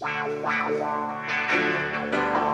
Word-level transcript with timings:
Wow, 0.00 0.28
wow, 0.42 0.70
wow. 0.78 2.47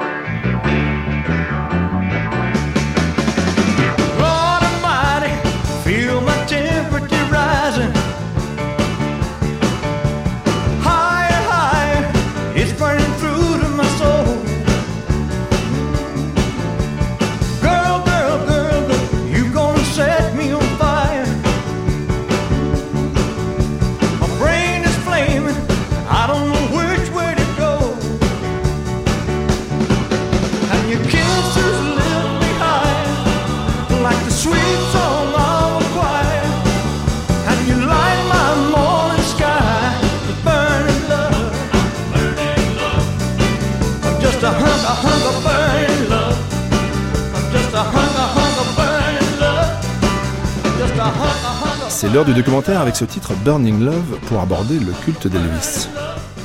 C'est 52.05 52.13
l'heure 52.13 52.27
du 52.27 52.35
documentaire 52.35 52.83
avec 52.83 52.97
ce 52.97 53.07
titre 53.07 53.33
Burning 53.47 53.83
Love 53.83 54.19
pour 54.27 54.39
aborder 54.39 54.79
le 54.79 54.93
culte 55.07 55.27
d'Elvis. 55.27 55.89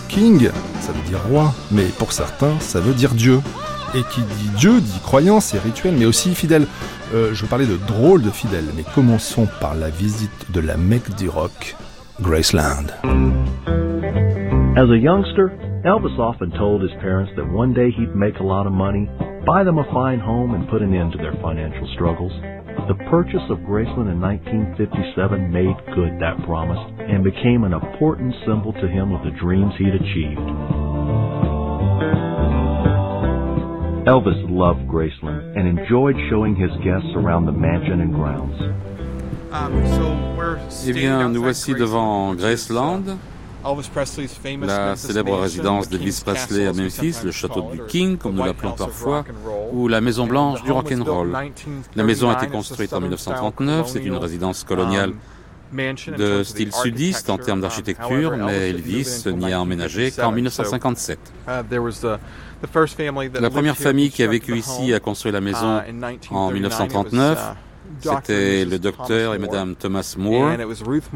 King, 0.07 0.49
ça 0.79 0.93
veut 0.93 1.01
dire 1.05 1.19
roi, 1.29 1.53
mais 1.69 1.83
pour 1.97 2.13
certains, 2.13 2.57
ça 2.61 2.79
veut 2.79 2.93
dire 2.93 3.09
Dieu. 3.09 3.41
Et 3.93 4.01
qui 4.03 4.21
dit 4.21 4.49
Dieu 4.55 4.79
dit 4.79 5.01
croyance 5.03 5.53
et 5.53 5.59
rituel, 5.59 5.95
mais 5.99 6.05
aussi 6.05 6.33
fidèle. 6.33 6.65
Euh, 7.13 7.31
je 7.33 7.45
parler 7.45 7.65
de 7.65 7.75
drôle 7.75 8.21
de 8.21 8.29
fidèle, 8.29 8.63
mais 8.77 8.85
commençons 8.95 9.49
par 9.59 9.75
la 9.75 9.89
visite 9.89 10.49
de 10.49 10.61
la 10.61 10.77
Mecque 10.77 11.13
du 11.17 11.27
rock, 11.27 11.75
Graceland. 12.21 12.87
As 14.77 14.89
a 14.89 14.95
youngster, 14.95 15.51
Elvis 15.83 16.17
often 16.17 16.51
told 16.51 16.81
his 16.81 16.95
parents 17.01 17.35
that 17.35 17.43
one 17.43 17.73
day 17.73 17.91
he'd 17.91 18.15
make 18.15 18.39
a 18.39 18.43
lot 18.43 18.65
of 18.65 18.71
money, 18.71 19.09
buy 19.45 19.65
them 19.65 19.77
a 19.77 19.83
fine 19.91 20.21
home, 20.21 20.55
and 20.55 20.69
put 20.69 20.81
an 20.81 20.93
end 20.93 21.11
to 21.11 21.17
their 21.17 21.35
financial 21.41 21.85
struggles. 21.95 22.31
The 22.89 22.95
purchase 23.05 23.45
of 23.51 23.59
Graceland 23.69 24.09
in 24.09 24.19
1957 24.19 25.53
made 25.53 25.77
good 25.93 26.17
that 26.17 26.41
promise 26.43 26.81
and 26.97 27.23
became 27.23 27.63
an 27.63 27.71
important 27.71 28.33
symbol 28.47 28.73
to 28.73 28.87
him 28.87 29.13
of 29.13 29.21
the 29.23 29.29
dreams 29.37 29.71
he'd 29.77 29.93
achieved. 29.93 30.41
Elvis 34.09 34.41
loved 34.49 34.89
Graceland 34.89 35.55
and 35.55 35.67
enjoyed 35.67 36.15
showing 36.31 36.55
his 36.55 36.71
guests 36.83 37.13
around 37.13 37.45
the 37.45 37.51
mansion 37.51 38.01
and 38.01 38.11
grounds. 38.11 38.57
Eh 40.87 40.91
bien, 40.91 41.31
nous 41.31 41.43
voici 41.43 41.75
devant 41.75 42.39
Graceland, 42.39 43.19
la 44.61 44.95
célèbre 44.95 45.37
résidence 45.39 45.89
d'Elvis 45.89 46.21
Presley 46.25 46.67
à 46.67 46.73
Memphis, 46.73 47.15
le 47.23 47.31
château 47.31 47.69
du 47.71 47.81
King, 47.87 48.17
comme 48.17 48.35
nous 48.35 48.43
l'appelons 48.43 48.71
parfois, 48.73 49.25
ou 49.71 49.87
la 49.87 50.01
Maison 50.01 50.27
Blanche 50.27 50.63
du 50.63 50.71
rock'n'roll. 50.71 51.35
La 51.95 52.03
maison 52.03 52.29
a 52.29 52.33
été 52.33 52.47
construite 52.47 52.93
en 52.93 53.01
1939, 53.01 53.87
c'est 53.87 54.03
une 54.03 54.15
résidence 54.15 54.63
coloniale 54.63 55.13
de 56.17 56.43
style 56.43 56.73
sudiste 56.73 57.29
en 57.29 57.37
termes 57.37 57.61
d'architecture, 57.61 58.35
mais 58.37 58.69
Elvis 58.69 59.25
n'y 59.27 59.53
a 59.53 59.61
emménagé 59.61 60.11
qu'en 60.11 60.31
1957. 60.31 61.19
La 63.39 63.49
première 63.49 63.77
famille 63.77 64.09
qui 64.09 64.23
a 64.23 64.27
vécu 64.27 64.57
ici 64.57 64.93
a 64.93 64.99
construit 64.99 65.31
la 65.31 65.41
maison 65.41 65.81
en 66.31 66.51
1939. 66.51 67.55
C'était 67.99 68.65
le 68.65 68.79
docteur 68.79 69.33
et 69.33 69.39
Madame 69.39 69.75
Thomas 69.75 70.15
Moore, 70.17 70.51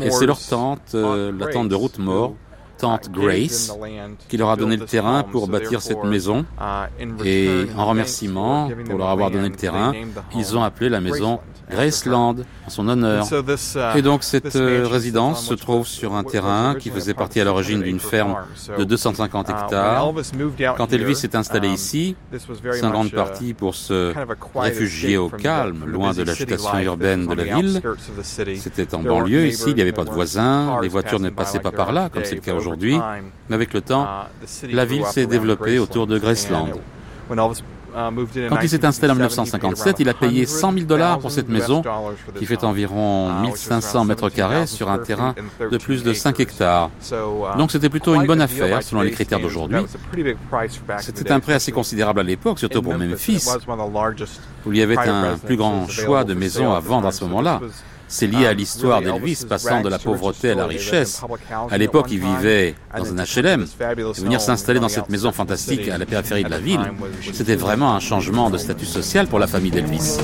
et 0.02 0.12
c'est 0.12 0.26
leur 0.26 0.40
tante, 0.40 0.96
euh, 0.96 1.32
la 1.38 1.48
tante 1.48 1.70
de 1.70 1.76
Ruth 1.76 2.00
Moore, 2.00 2.34
tante 2.84 3.10
Grace, 3.12 3.72
qui 4.28 4.36
leur 4.36 4.50
a 4.50 4.58
donné 4.58 4.76
le 4.76 4.86
terrain 4.86 5.24
pour 5.24 5.48
bâtir 5.48 5.82
cette 5.82 6.04
maison. 6.04 6.46
Et 7.24 7.66
en 7.78 7.86
remerciement 7.86 8.70
pour 8.86 8.98
leur 8.98 9.10
avoir 9.10 9.32
donné 9.32 9.48
le 9.48 9.56
terrain, 9.56 9.94
ils 10.36 10.58
ont 10.58 10.64
appelé 10.64 10.90
la 10.90 11.00
maison 11.00 11.40
Graceland 11.70 12.36
en 12.66 12.70
son 12.70 12.88
honneur. 12.88 13.26
Et 13.96 14.02
donc 14.02 14.24
cette 14.24 14.56
euh, 14.56 14.86
résidence 14.86 15.46
se 15.46 15.54
trouve 15.54 15.88
sur 15.88 16.14
un 16.14 16.24
terrain 16.24 16.76
qui 16.76 16.90
faisait 16.90 17.14
partie 17.14 17.40
à 17.40 17.46
l'origine 17.46 17.82
d'une 17.82 18.00
ferme 18.00 18.36
de 18.78 18.84
250 18.84 19.50
hectares. 19.50 20.14
Quand 20.78 20.92
Elvis 20.92 21.16
s'est 21.16 21.36
installé 21.36 21.70
ici, 21.70 22.16
c'est 22.32 22.86
en 22.86 22.92
grande 22.92 23.12
partie 23.12 23.54
pour 23.54 23.76
se 23.76 24.14
réfugier 24.56 25.18
au 25.18 25.30
calme, 25.30 25.86
loin 25.86 26.14
de 26.14 26.24
l'agitation 26.24 26.78
urbaine 26.80 27.28
de 27.28 27.34
la 27.34 27.44
ville. 27.56 27.82
C'était 28.24 28.94
en 28.94 29.02
banlieue 29.02 29.48
ici, 29.48 29.66
il 29.68 29.76
n'y 29.76 29.82
avait 29.82 29.92
pas 29.92 30.06
de 30.06 30.12
voisins, 30.12 30.80
les 30.82 30.90
voitures 30.90 31.20
ne 31.20 31.30
passaient 31.30 31.60
pas 31.60 31.72
par 31.72 31.92
là, 31.92 32.10
comme 32.10 32.24
c'est 32.26 32.36
le 32.36 32.42
cas 32.42 32.54
aujourd'hui. 32.54 32.73
Mais 32.80 33.56
avec 33.56 33.74
le 33.74 33.82
temps, 33.82 34.08
la 34.70 34.86
ville 34.86 35.06
s'est 35.06 35.26
développée 35.26 35.80
autour 35.80 36.08
de 36.08 36.18
Graceland. 36.18 36.70
Quand 37.94 38.62
il 38.62 38.70
s'est 38.70 38.86
installé 38.86 39.12
en 39.12 39.16
1957, 39.16 40.00
il 40.00 40.10
a 40.10 40.14
payé 40.14 40.46
100 40.46 40.74
000 40.74 40.86
dollars 40.86 41.20
pour 41.20 41.32
cette 41.32 41.50
maison, 41.50 41.84
qui 42.38 42.46
fait 42.46 42.64
environ 42.64 43.32
1500 43.42 44.06
mètres 44.06 44.30
carrés 44.30 44.68
sur 44.68 44.90
un 44.90 44.98
terrain 44.98 45.36
de 45.60 45.78
plus 45.78 46.04
de 46.04 46.14
5 46.14 46.40
hectares. 46.40 46.90
Donc 47.58 47.72
c'était 47.72 47.90
plutôt 47.90 48.16
une 48.16 48.26
bonne 48.26 48.42
affaire 48.42 48.82
selon 48.82 49.02
les 49.02 49.12
critères 49.12 49.40
d'aujourd'hui. 49.40 49.86
C'était 51.00 51.32
un 51.32 51.40
prix 51.40 51.54
assez 51.54 51.72
considérable 51.72 52.22
à 52.22 52.24
l'époque, 52.24 52.60
surtout 52.60 52.82
pour 52.82 52.98
Memphis, 52.98 53.48
où 54.66 54.72
il 54.72 54.80
y 54.80 54.82
avait 54.82 54.98
un 54.98 55.38
plus 55.38 55.58
grand 55.58 55.88
choix 55.88 56.24
de 56.24 56.34
maisons 56.34 56.74
à 56.74 56.80
vendre 56.80 57.08
à 57.08 57.12
ce 57.12 57.24
moment-là. 57.26 57.62
C'est 58.08 58.28
lié 58.28 58.46
à 58.46 58.54
l'histoire 58.54 59.02
d'Elvis 59.02 59.46
passant 59.48 59.82
de 59.82 59.90
la 59.90 60.00
pauvreté 60.00 60.52
à 60.52 60.56
la 60.56 60.66
richesse. 60.66 61.22
À 61.70 61.78
l'époque, 61.78 62.08
il 62.12 62.20
vivait 62.20 62.76
dans 62.96 63.12
un 63.14 63.24
HLM. 63.24 63.66
Et 64.18 64.22
venir 64.22 64.42
s'installer 64.42 64.80
dans 64.80 64.90
cette 64.90 65.10
maison 65.10 65.32
fantastique 65.32 65.90
à 65.90 65.98
la 65.98 66.06
périphérie 66.06 66.44
de 66.44 66.50
la 66.50 66.60
ville, 66.60 66.92
c'était 67.32 67.56
vraiment 67.56 67.96
un 67.96 68.00
changement 68.00 68.50
de 68.50 68.58
statut 68.58 68.86
social 68.86 69.28
pour 69.28 69.40
la 69.40 69.48
famille 69.48 69.72
d'Elvis. 69.72 70.18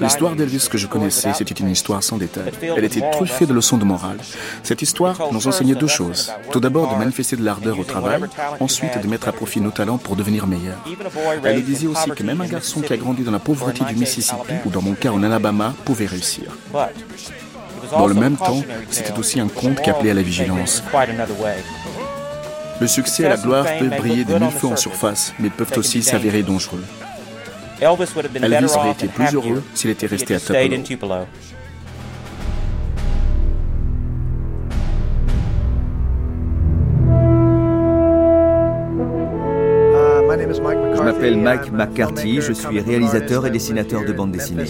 L'histoire 0.00 0.36
d'Elvis 0.36 0.68
que 0.70 0.76
je 0.76 0.86
connaissais, 0.86 1.32
c'était 1.32 1.54
une 1.54 1.70
histoire 1.70 2.02
sans 2.02 2.18
détail. 2.18 2.52
Elle 2.76 2.84
était 2.84 3.02
truffée 3.12 3.46
de 3.46 3.54
leçons 3.54 3.78
de 3.78 3.84
morale. 3.84 4.18
Cette 4.62 4.82
histoire 4.82 5.16
nous 5.32 5.46
enseignait 5.46 5.74
deux 5.74 5.86
choses. 5.86 6.30
Tout 6.50 6.60
d'abord, 6.60 6.92
de 6.92 6.98
manifester 6.98 7.36
de 7.36 7.44
l'ardeur 7.44 7.78
au 7.78 7.84
travail, 7.84 8.22
ensuite 8.60 9.00
de 9.02 9.08
mettre 9.08 9.28
à 9.28 9.32
profit 9.32 9.60
nos 9.60 9.70
talents 9.70 9.98
pour 9.98 10.16
devenir 10.16 10.46
meilleurs. 10.46 10.84
Elle 11.44 11.64
disait 11.64 11.86
aussi 11.86 12.10
que 12.10 12.22
même 12.22 12.40
un 12.40 12.46
garçon 12.46 12.80
qui 12.80 12.92
a 12.92 12.96
grandi 12.96 13.22
dans 13.22 13.30
la 13.30 13.38
pauvreté 13.38 13.84
du 13.84 13.96
Mississippi, 13.96 14.54
ou 14.66 14.70
dans 14.70 14.82
mon 14.82 14.94
cas 14.94 15.10
en 15.10 15.22
Alabama, 15.22 15.74
pouvait 15.84 16.06
réussir. 16.06 16.56
Dans 17.90 18.06
le 18.06 18.14
même 18.14 18.36
temps, 18.36 18.62
c'était 18.90 19.18
aussi 19.18 19.40
un 19.40 19.48
conte 19.48 19.80
qui 19.82 19.90
appelait 19.90 20.10
à 20.10 20.14
la 20.14 20.22
vigilance. 20.22 20.82
Le 22.82 22.88
succès 22.88 23.22
et 23.22 23.28
la 23.28 23.36
gloire 23.36 23.64
peuvent 23.78 23.96
briller 23.96 24.24
de 24.24 24.34
mille 24.34 24.50
feux 24.50 24.66
en 24.66 24.74
surface, 24.74 25.32
mais 25.38 25.50
peuvent 25.50 25.70
aussi 25.76 26.02
s'avérer 26.02 26.42
dangereux. 26.42 26.82
Elvis 27.80 28.74
aurait 28.74 28.90
été 28.90 29.06
plus 29.06 29.32
heureux 29.32 29.62
s'il 29.72 29.90
était 29.90 30.08
resté 30.08 30.34
à 30.34 30.40
Tupelo. 30.40 30.74
Je 40.96 41.02
m'appelle 41.02 41.36
Mike 41.36 41.70
McCarthy, 41.70 42.40
je 42.40 42.52
suis 42.52 42.80
réalisateur 42.80 43.46
et 43.46 43.50
dessinateur 43.50 44.04
de 44.04 44.12
bande 44.12 44.32
dessinée. 44.32 44.64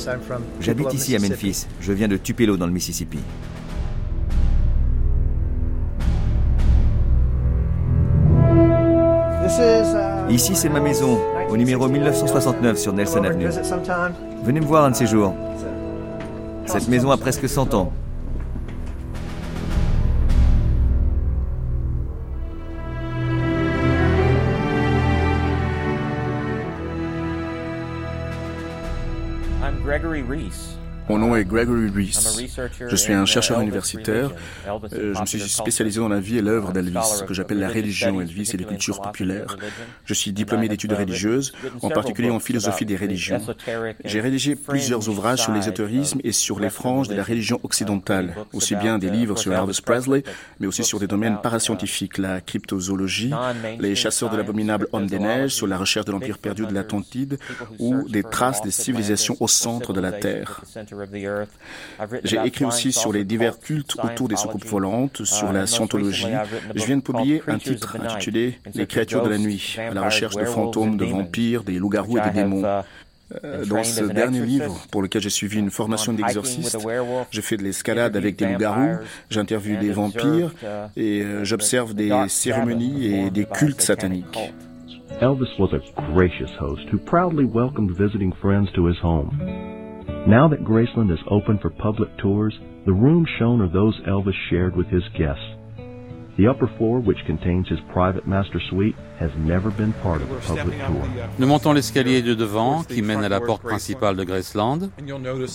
J'habite 0.60 0.92
ici 0.92 1.16
à 1.16 1.19
Memphis, 1.19 1.66
je 1.81 1.92
viens 1.94 2.08
de 2.08 2.19
Tupelo 2.19 2.58
dans 2.58 2.66
le 2.66 2.72
Mississippi. 2.72 3.20
Ici 10.28 10.54
c'est 10.54 10.69
ma 10.69 10.81
maison, 10.81 11.19
au 11.50 11.56
numéro 11.56 11.88
1969 11.88 12.78
sur 12.78 12.93
Nelson 12.93 13.25
Avenue. 13.25 13.49
Venez 14.44 14.60
me 14.60 14.66
voir 14.66 14.84
un 14.84 14.90
de 14.90 14.96
ces 14.96 15.06
jours. 15.06 15.34
Cette 16.66 16.88
maison 16.88 17.10
a 17.10 17.16
presque 17.16 17.49
100 17.49 17.75
ans. 17.75 17.93
Gregory 29.84 30.22
Reese. 30.22 30.81
Mon 31.08 31.19
nom 31.19 31.34
est 31.37 31.44
Gregory 31.44 31.90
Reese. 31.90 32.40
Je 32.88 32.96
suis 32.96 33.12
un 33.12 33.26
chercheur 33.26 33.60
universitaire. 33.60 34.31
Euh, 34.93 35.14
je 35.14 35.20
me 35.20 35.26
suis 35.26 35.40
spécialisé 35.40 36.00
dans 36.00 36.08
la 36.08 36.20
vie 36.20 36.38
et 36.38 36.43
l'œuvre 36.43 36.72
d'Elvis, 36.72 37.19
ce 37.19 37.25
que 37.25 37.34
j'appelle 37.34 37.58
la 37.58 37.69
religion 37.69 38.20
Elvis 38.20 38.50
et 38.54 38.56
les 38.56 38.64
cultures 38.64 39.00
populaires. 39.00 39.56
Je 40.04 40.14
suis 40.14 40.32
diplômé 40.32 40.69
d'études 40.69 40.93
religieuses, 40.93 41.52
en 41.82 41.90
particulier 41.90 42.31
en 42.31 42.38
philosophie 42.38 42.87
des 42.87 42.96
religions. 42.96 43.40
J'ai 44.04 44.20
rédigé 44.20 44.54
plusieurs 44.54 45.08
ouvrages 45.08 45.40
sur 45.40 45.52
l'ésotérisme 45.52 46.20
et 46.25 46.32
sur 46.32 46.60
les 46.60 46.70
franges 46.70 47.08
de 47.08 47.14
la 47.14 47.25
religion 47.25 47.58
occidentale, 47.62 48.34
aussi 48.52 48.76
bien 48.76 48.98
des 48.98 49.10
livres 49.10 49.37
sur 49.37 49.52
Elvis 49.52 49.81
Presley, 49.84 50.22
mais 50.60 50.66
aussi 50.66 50.84
sur 50.84 51.00
des 51.00 51.06
domaines 51.06 51.38
parascientifiques, 51.43 52.19
la 52.19 52.40
cryptozoologie, 52.40 53.32
les 53.78 53.94
chasseurs 53.94 54.31
de 54.31 54.37
l'abominable 54.37 54.88
homme 54.93 55.06
des 55.06 55.19
neiges, 55.19 55.55
sur 55.55 55.66
la 55.66 55.78
recherche 55.78 56.06
de 56.06 56.12
l'empire 56.12 56.38
perdu 56.38 56.64
de 56.66 56.72
l'Atlantide 56.72 57.38
ou 57.78 58.08
des 58.08 58.22
traces 58.22 58.62
des 58.62 58.70
civilisations 58.70 59.37
au 59.40 59.48
centre 59.48 59.93
de 59.93 60.00
la 60.00 60.12
Terre. 60.12 60.62
J'ai 62.24 62.38
écrit 62.44 62.64
aussi 62.64 62.92
sur 62.92 63.12
les 63.12 63.24
divers 63.24 63.58
cultes 63.58 63.96
autour 64.02 64.28
des 64.28 64.36
soucoupes 64.36 64.66
volantes, 64.66 65.24
sur 65.24 65.52
la 65.52 65.66
scientologie. 65.66 66.26
Je 66.74 66.84
viens 66.84 66.96
de 66.96 67.02
publier 67.02 67.42
un 67.46 67.58
titre 67.58 67.96
intitulé 68.00 68.58
Les 68.74 68.86
créatures 68.86 69.22
de 69.22 69.30
la 69.30 69.38
nuit, 69.38 69.76
à 69.78 69.94
la 69.94 70.02
recherche 70.02 70.36
de 70.36 70.44
fantômes, 70.44 70.96
de 70.96 71.04
vampires, 71.04 71.64
des 71.64 71.78
loups-garous 71.78 72.18
et 72.18 72.22
des 72.22 72.30
démons. 72.30 72.82
Euh, 73.44 73.64
dans 73.64 73.82
ce 73.82 74.04
dernier 74.04 74.40
livre, 74.40 74.86
pour 74.90 75.02
lequel 75.02 75.22
j'ai 75.22 75.30
suivi 75.30 75.58
une 75.58 75.70
formation 75.70 76.12
d'exorciste, 76.12 76.76
j'ai 77.30 77.42
fait 77.42 77.56
de 77.56 77.62
l'escalade 77.62 78.16
avec 78.16 78.36
des 78.36 78.46
loups-garous, 78.46 78.98
j'interviewe 79.30 79.78
des 79.78 79.90
vampires 79.90 80.52
et 80.96 81.22
euh, 81.22 81.44
j'observe 81.44 81.94
des 81.94 82.12
cérémonies 82.28 83.06
et 83.06 83.30
des 83.30 83.46
cultes 83.46 83.80
sataniques. 83.80 84.52
Elvis 85.20 85.56
was 85.58 85.72
a 85.72 85.78
gracious 86.12 86.50
host 86.58 86.88
who 86.90 86.98
proudly 86.98 87.44
welcomed 87.44 87.96
visiting 87.96 88.32
friends 88.40 88.72
to 88.74 88.86
his 88.86 88.98
home. 89.00 89.81
Now 90.26 90.46
that 90.48 90.64
Graceland 90.64 91.12
is 91.12 91.19
open 91.28 91.58
for 91.58 91.69
public 91.69 92.16
tours, 92.19 92.56
the 92.86 92.92
rooms 92.92 93.28
shown 93.38 93.60
are 93.60 93.69
those 93.69 94.00
Elvis 94.06 94.36
shared 94.50 94.76
with 94.76 94.86
his 94.86 95.02
guests. 95.19 95.42
The 96.38 96.46
upper 96.46 96.69
floor, 96.78 97.00
which 97.00 97.24
contains 97.26 97.69
his 97.69 97.80
private 97.92 98.26
master 98.26 98.60
suite, 98.70 98.94
Nous 101.38 101.46
montons 101.46 101.72
l'escalier 101.72 102.22
de 102.22 102.34
devant 102.34 102.82
qui 102.82 103.02
mène 103.02 103.24
à 103.24 103.28
la 103.28 103.40
porte 103.40 103.62
principale 103.62 104.16
de 104.16 104.24
Graceland. 104.24 104.78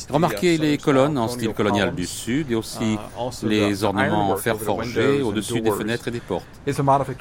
Remarquez 0.10 0.58
les 0.58 0.78
colonnes 0.78 1.18
en 1.18 1.28
style 1.28 1.54
colonial 1.54 1.94
du 1.96 2.06
sud 2.06 2.52
et 2.52 2.56
aussi 2.56 2.96
uh, 2.96 3.46
les 3.48 3.84
ornements 3.84 4.32
en 4.32 4.38
fer 4.38 4.58
forgé 4.58 5.22
au-dessus 5.22 5.62
des 5.62 5.72
fenêtres 5.72 6.08
et 6.08 6.12
des 6.12 6.20
portes. 6.20 6.46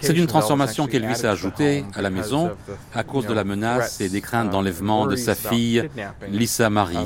C'est 0.01 0.17
une 0.17 0.27
transformation 0.27 0.87
qu'Elvis 0.87 1.25
a 1.25 1.31
ajoutée 1.31 1.85
à 1.95 2.03
la 2.03 2.11
maison 2.11 2.51
à 2.95 3.03
cause 3.03 3.27
de 3.27 3.35
la 3.35 3.45
menace 3.45 4.01
et 4.01 4.09
des 4.09 4.21
craintes 4.21 4.49
uh, 4.49 4.53
d'enlèvement 4.53 5.07
de 5.07 5.17
sa 5.17 5.35
fille 5.35 5.89
Lisa 6.29 6.71
Marie. 6.71 6.97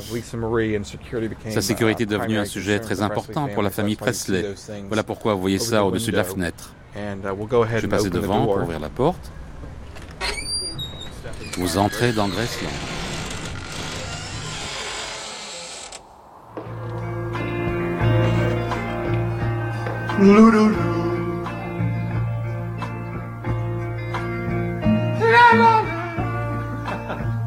Sa 1.49 1.61
sécurité 1.61 2.03
est 2.03 2.07
devenue 2.07 2.37
un 2.37 2.45
sujet 2.45 2.79
très 2.79 3.01
important 3.01 3.47
pour 3.47 3.63
la 3.63 3.69
famille 3.69 3.95
Presley. 3.95 4.53
Voilà 4.87 5.03
pourquoi 5.03 5.33
vous 5.33 5.41
voyez 5.41 5.59
ça 5.59 5.85
au-dessus 5.85 6.11
de 6.11 6.17
la 6.17 6.23
fenêtre. 6.23 6.73
Uh, 6.93 7.15
Je 7.23 7.81
vais 7.81 7.87
passer 7.87 8.09
devant 8.09 8.43
pour 8.45 8.57
ouvrir 8.57 8.79
la 8.79 8.89
porte. 8.89 9.31
Vous 11.57 11.77
entrez 11.77 12.11
dans 12.11 12.27
Graceland. 12.27 12.69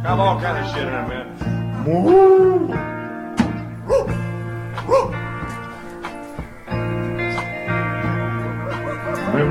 Have 0.05 0.21
all 0.21 0.41
kind 0.41 0.59
of 0.59 0.71
shit 0.75 0.87
in 0.87 0.95
This 9.35 9.43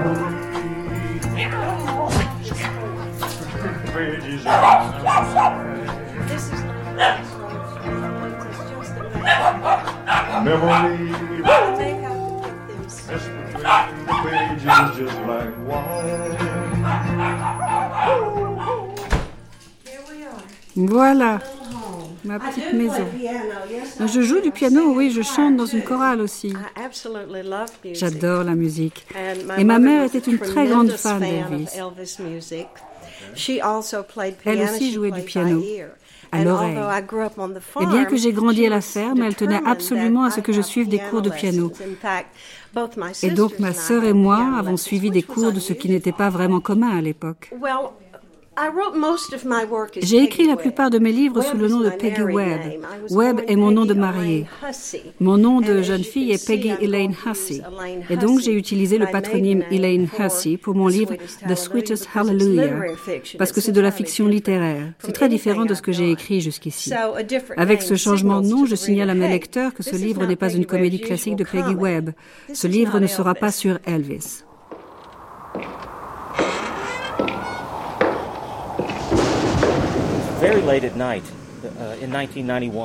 is 6.54 6.64
not 6.64 7.20
it's 7.20 8.64
just. 8.70 8.94
Memory. 10.46 10.98
To 13.04 13.20
the 14.06 14.14
pages 14.24 14.64
just. 14.96 15.18
Here 19.86 20.04
we 20.10 20.18
are. 20.24 20.44
Voilà. 20.76 21.32
Ma 22.26 22.40
petite 22.40 22.74
maison. 22.74 23.06
Je 24.00 24.22
joue 24.22 24.42
du 24.42 24.52
piano, 24.52 24.94
oui, 24.94 25.12
je 25.12 25.22
chante 25.22 25.56
dans 25.56 25.66
une 25.66 25.84
chorale 25.84 26.22
aussi. 26.22 26.54
J'adore 27.94 28.44
la 28.44 28.56
musique. 28.56 29.06
Et 29.58 29.64
ma 29.64 29.80
mère 29.80 30.04
était 30.04 30.20
une 30.20 30.40
très 30.40 30.68
grande 30.68 30.92
fan 30.92 31.20
d'Elvis. 31.20 31.70
Elle 34.46 34.62
aussi 34.62 34.94
jouait 34.94 35.12
du 35.12 35.22
piano 35.22 35.64
à 36.32 36.44
l'oreille. 36.44 36.78
Et 37.82 37.86
bien 37.86 38.06
que 38.06 38.16
j'ai 38.18 38.34
grandi 38.34 38.66
à 38.66 38.70
la 38.70 38.82
ferme, 38.82 39.22
elle 39.22 39.36
tenait 39.36 39.62
absolument 39.66 40.24
à 40.24 40.32
ce 40.32 40.42
que 40.42 40.52
je 40.52 40.62
suive 40.62 40.90
des 40.90 41.00
cours 41.00 41.22
de 41.22 41.30
piano. 41.30 41.72
Et 43.22 43.30
donc 43.30 43.60
ma 43.60 43.74
sœur 43.74 44.04
et 44.04 44.14
moi 44.14 44.58
avons 44.58 44.78
suivi 44.78 45.12
des 45.12 45.24
cours 45.24 45.52
de 45.52 45.60
ce 45.60 45.74
qui 45.74 45.90
n'était 45.90 46.12
pas 46.12 46.30
vraiment 46.30 46.60
commun 46.60 46.98
à 46.98 47.02
l'époque. 47.02 47.52
J'ai 50.02 50.24
écrit 50.24 50.46
la 50.46 50.56
plupart 50.56 50.90
de 50.90 51.00
mes 51.00 51.12
livres 51.12 51.42
sous 51.42 51.58
le 51.58 51.68
nom 51.68 51.80
de 51.80 51.90
Peggy 51.90 52.22
Webb. 52.22 52.62
Webb 53.10 53.42
est 53.48 53.56
mon 53.56 53.72
nom 53.72 53.86
de 53.86 53.94
mariée. 53.94 54.46
Mon 55.20 55.38
nom 55.38 55.60
de 55.60 55.82
jeune 55.82 56.04
fille 56.04 56.32
est 56.32 56.46
Peggy 56.46 56.74
Elaine 56.82 57.16
Hussey. 57.26 57.62
Et 58.10 58.18
donc 58.18 58.40
j'ai 58.42 58.54
utilisé 58.54 58.98
le 58.98 59.08
patronyme 59.08 59.64
Elaine 59.72 60.08
Hussey 60.20 60.58
pour 60.58 60.76
mon 60.76 60.88
livre 60.88 61.16
The 61.48 61.56
Sweetest 61.56 62.08
Hallelujah, 62.14 62.94
parce 63.38 63.52
que 63.52 63.62
c'est 63.62 63.72
de 63.72 63.82
la 63.82 63.92
fiction 63.92 64.28
littéraire. 64.28 64.94
C'est 65.00 65.14
très 65.14 65.30
différent 65.30 65.66
de 65.66 65.74
ce 65.74 65.82
que 65.82 65.92
j'ai 65.92 66.12
écrit 66.12 66.42
jusqu'ici. 66.42 66.94
Avec 67.58 67.82
ce 67.82 67.96
changement 67.96 68.42
de 68.42 68.48
nom, 68.48 68.66
je 68.66 68.76
signale 68.76 69.10
à 69.10 69.16
mes 69.16 69.30
lecteurs 69.30 69.74
que 69.74 69.84
ce 69.84 69.96
livre 69.96 70.26
n'est 70.26 70.36
pas 70.36 70.54
une 70.54 70.66
comédie 70.66 71.02
classique 71.02 71.36
de 71.36 71.44
Peggy 71.44 71.76
Webb. 71.76 72.12
Ce 72.54 72.68
livre 72.68 73.00
ne 73.00 73.08
sera 73.08 73.34
pas 73.34 73.52
sur 73.52 73.80
Elvis. 73.86 74.44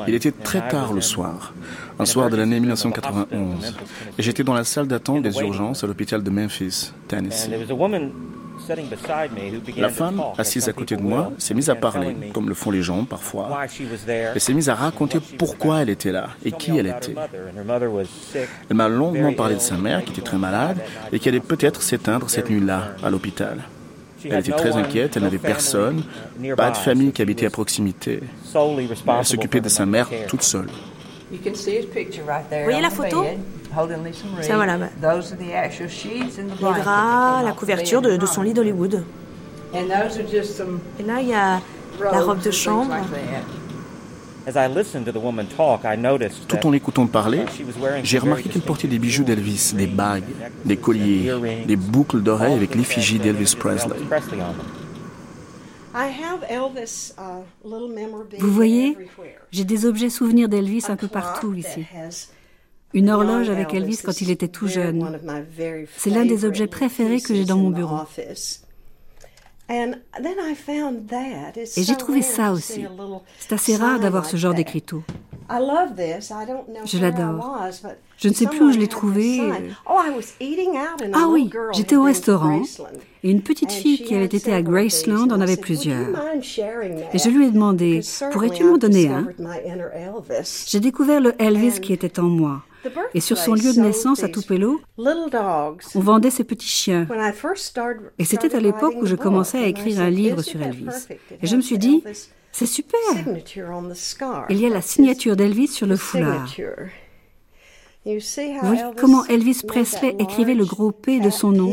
Il 0.07 0.15
était 0.15 0.31
très 0.31 0.69
tard 0.69 0.93
le 0.93 1.01
soir, 1.01 1.53
un 1.99 2.05
soir 2.05 2.31
de 2.31 2.37
l'année 2.37 2.61
1991, 2.61 3.75
et 4.19 4.23
j'étais 4.23 4.45
dans 4.45 4.55
la 4.55 4.65
salle 4.65 4.87
d'attente 4.87 5.23
des 5.23 5.39
urgences 5.41 5.83
à 5.83 5.87
l'hôpital 5.87 6.23
de 6.23 6.31
Memphis, 6.31 6.93
Tennessee. 7.09 7.51
La 9.77 9.89
femme, 9.89 10.23
assise 10.37 10.69
à 10.69 10.73
côté 10.73 10.97
de 10.97 11.03
moi, 11.03 11.33
s'est 11.39 11.55
mise 11.55 11.71
à 11.71 11.75
parler, 11.75 12.17
comme 12.33 12.49
le 12.49 12.55
font 12.55 12.71
les 12.71 12.83
gens 12.83 13.05
parfois. 13.05 13.59
Elle 14.09 14.41
s'est 14.41 14.55
mise 14.55 14.69
à 14.69 14.75
raconter 14.75 15.21
pourquoi 15.39 15.83
elle 15.83 15.91
était 15.91 16.13
là 16.13 16.29
et 16.45 16.53
qui 16.53 16.77
elle 16.77 16.87
était. 16.87 17.15
Elle 18.69 18.77
m'a 18.77 18.89
longuement 18.89 19.33
parlé 19.33 19.55
de 19.55 19.61
sa 19.61 19.77
mère, 19.77 20.05
qui 20.05 20.13
était 20.13 20.23
très 20.23 20.39
malade, 20.39 20.79
et 21.13 21.19
qui 21.19 21.29
allait 21.29 21.41
peut-être 21.41 21.83
s'éteindre 21.83 22.29
cette 22.31 22.51
nuit-là, 22.51 22.95
à 23.03 23.11
l'hôpital. 23.11 23.59
Elle 24.25 24.41
était 24.41 24.53
très 24.53 24.77
inquiète, 24.77 25.17
elle 25.17 25.23
n'avait 25.23 25.39
personne, 25.39 26.03
pas 26.57 26.71
de 26.71 26.77
famille 26.77 27.13
qui 27.13 27.23
habitait 27.23 27.47
à 27.47 27.51
proximité. 27.51 28.21
Elle 28.55 29.25
s'occupait 29.25 29.61
de 29.61 29.69
sa 29.69 29.87
mère 29.87 30.09
toute 30.27 30.43
seule. 30.43 30.69
Vous 31.31 31.37
voyez 32.65 32.81
la 32.81 32.91
photo? 32.91 33.25
Ça 34.41 34.57
voilà. 34.57 34.79
Les 34.79 34.87
draps, 36.83 37.45
la 37.45 37.53
couverture 37.53 38.01
de, 38.01 38.17
de 38.17 38.27
son 38.27 38.43
lit 38.43 38.55
d'Hollywood. 38.55 39.05
Et 39.75 39.83
là, 41.03 41.21
il 41.21 41.29
y 41.29 41.35
a 41.35 41.61
la 42.01 42.21
robe 42.21 42.41
de 42.41 42.51
chambre. 42.51 42.95
Tout 46.49 46.67
en 46.67 46.71
l'écoutant 46.71 47.07
parler, 47.07 47.45
j'ai 48.03 48.19
remarqué 48.19 48.49
qu'elle 48.49 48.63
portait 48.63 48.89
des 48.89 48.99
bijoux 48.99 49.25
d'Elvis, 49.25 49.73
des 49.75 49.87
bagues, 49.87 50.25
des 50.65 50.77
colliers, 50.77 51.33
des 51.67 51.77
boucles 51.77 52.23
d'oreilles 52.23 52.55
avec 52.55 52.75
l'effigie 52.75 53.19
d'Elvis 53.19 53.55
Presley. 53.59 53.97
Vous 58.39 58.53
voyez, 58.53 58.97
j'ai 59.51 59.65
des 59.65 59.87
objets 59.87 60.11
souvenirs 60.11 60.49
d'Elvis 60.49 60.85
un 60.89 60.97
peu 60.97 61.09
partout 61.09 61.55
ici. 61.55 61.87
Une 62.95 63.11
horloge 63.11 63.51
avec 63.51 63.75
Elvis 63.75 64.01
quand 64.03 64.21
il 64.21 64.31
était 64.31 64.49
tout 64.49 64.67
jeune. 64.67 65.19
C'est 65.97 66.11
l'un 66.11 66.25
des 66.25 66.45
objets 66.45 66.67
préférés 66.67 67.21
que 67.21 67.35
j'ai 67.35 67.45
dans 67.45 67.59
mon 67.59 67.71
bureau. 67.71 67.99
Et 69.71 69.93
j'ai 71.83 71.97
trouvé 71.97 72.23
ça 72.23 72.53
aussi. 72.53 72.87
C'est 73.39 73.53
assez 73.53 73.77
rare 73.77 74.01
d'avoir 74.01 74.25
ce 74.25 74.37
genre 74.37 74.55
d'écriteau. 74.55 75.03
Je 75.51 76.99
l'adore. 76.99 77.59
Je 78.19 78.29
ne 78.29 78.35
sais 78.35 78.47
plus 78.47 78.63
où 78.63 78.73
je 78.73 78.79
l'ai 78.79 78.89
trouvé. 78.89 79.41
Oh, 79.89 79.99
ah 81.15 81.29
oui, 81.29 81.51
j'étais 81.73 81.97
au 81.97 82.03
restaurant 82.03 82.63
et 83.23 83.31
une 83.31 83.43
petite 83.43 83.73
fille 83.73 84.03
qui 84.03 84.15
avait 84.15 84.27
été 84.27 84.53
à 84.53 84.63
Graceland 84.63 85.31
en 85.31 85.41
avait 85.41 85.57
plusieurs. 85.57 86.09
Et 87.13 87.19
je 87.19 87.29
lui 87.31 87.47
ai 87.47 87.51
demandé, 87.51 88.01
pourrais-tu 88.33 88.65
m'en 88.65 88.79
donner 88.79 89.09
un? 89.09 89.29
J'ai 90.67 90.81
découvert 90.81 91.21
le 91.21 91.35
Elvis 91.41 91.81
qui 91.81 91.93
était 91.93 92.21
en 92.21 92.29
moi. 92.29 92.63
Et 93.15 93.21
sur 93.21 93.37
son 93.39 93.55
lieu 93.55 93.75
de 93.75 93.81
naissance 93.81 94.23
à 94.23 94.29
Tupelo, 94.29 94.81
on 94.99 96.01
vendait 96.01 96.31
ces 96.31 96.45
petits 96.45 96.69
chiens. 96.69 97.07
Et 98.19 98.25
c'était 98.25 98.55
à 98.55 98.61
l'époque 98.61 98.95
où 99.01 99.07
je 99.07 99.17
commençais 99.17 99.59
à 99.59 99.67
écrire 99.67 100.01
un 100.01 100.11
livre 100.11 100.43
sur 100.43 100.63
Elvis. 100.63 101.09
Et 101.43 101.47
je 101.47 101.57
me 101.57 101.61
suis 101.61 101.79
dit, 101.79 102.05
c'est 102.59 102.67
super. 102.67 102.99
Il 104.49 104.61
y 104.61 104.67
a 104.67 104.69
la 104.69 104.83
signature 104.83 105.37
d'Elvis 105.37 105.69
sur 105.69 105.87
le 105.87 105.97
foulard. 105.97 106.53
Vous 108.05 108.13
voyez 108.63 108.83
comment 108.97 109.25
Elvis 109.27 109.63
Presley 109.67 110.17
écrivait 110.19 110.55
le 110.55 110.65
gros 110.65 110.91
P 110.91 111.21
de 111.21 111.31
son 111.31 111.53
nom? 111.53 111.73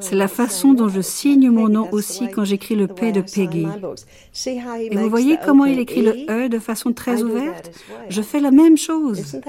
c'est 0.00 0.14
la 0.14 0.28
façon 0.28 0.74
dont 0.74 0.90
je 0.90 1.00
signe 1.00 1.48
mon 1.48 1.70
nom 1.70 1.88
aussi 1.90 2.28
quand 2.28 2.44
j'écris 2.44 2.74
le 2.74 2.86
P 2.86 3.12
de 3.12 3.22
Peggy. 3.22 3.66
Et 4.46 4.96
vous 4.96 5.08
voyez 5.08 5.38
comment 5.42 5.64
il 5.64 5.78
écrit 5.78 6.02
le 6.02 6.12
E 6.28 6.48
de 6.48 6.58
façon 6.58 6.92
très 6.92 7.22
ouverte? 7.22 7.70
Je 8.10 8.20
fais 8.20 8.40
la 8.40 8.50
même 8.50 8.76
chose. 8.76 9.40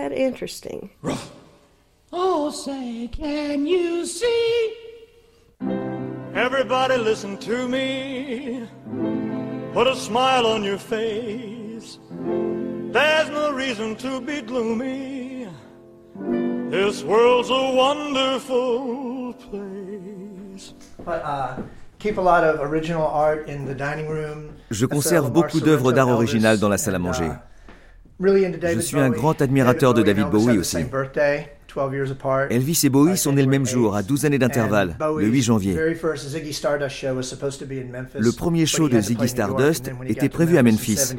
Oh, 2.12 2.50
say, 2.50 3.10
can 3.12 3.65
you 3.65 4.05
see? 4.05 4.25
Everybody 6.34 6.98
listen 6.98 7.38
to 7.38 7.67
me. 7.67 9.28
Put 9.73 9.88
a 9.88 9.95
smile 9.95 10.47
on 10.47 10.63
your 10.63 10.79
face. 10.79 11.99
There's 12.91 13.29
no 13.29 13.51
reason 13.51 13.95
to 13.97 14.19
be 14.19 14.41
gloomy. 14.41 15.47
This 16.71 17.03
world's 17.03 17.49
a 17.49 17.75
wonderful 17.75 19.33
place. 19.35 20.73
Uh, 21.07 21.61
Je 24.71 24.85
conserve 24.85 25.31
beaucoup 25.31 25.59
d'œuvres 25.59 25.91
d'art 25.91 26.09
originales 26.09 26.59
dans 26.59 26.69
la 26.69 26.77
salle 26.77 26.95
à 26.95 26.99
manger. 26.99 27.25
Uh, 27.25 27.38
Je 28.19 28.79
suis 28.79 28.99
un 28.99 29.09
grand 29.09 29.41
admirateur 29.41 29.93
de 29.93 30.01
David 30.01 30.29
Bowie 30.29 30.57
aussi. 30.57 30.77
Elvis 32.49 32.81
et 32.83 32.89
Bowie 32.89 33.17
sont 33.17 33.33
nés 33.33 33.41
le 33.41 33.47
même 33.47 33.65
jour, 33.65 33.95
à 33.95 34.03
12 34.03 34.25
années 34.25 34.39
d'intervalle, 34.39 34.97
le 35.17 35.27
8 35.27 35.41
janvier. 35.41 35.75
Le 35.75 35.95
premier 38.31 38.65
show 38.65 38.89
de 38.89 38.99
Ziggy 38.99 39.27
Stardust 39.27 39.91
était 40.05 40.29
prévu 40.29 40.57
à 40.57 40.63
Memphis, 40.63 41.15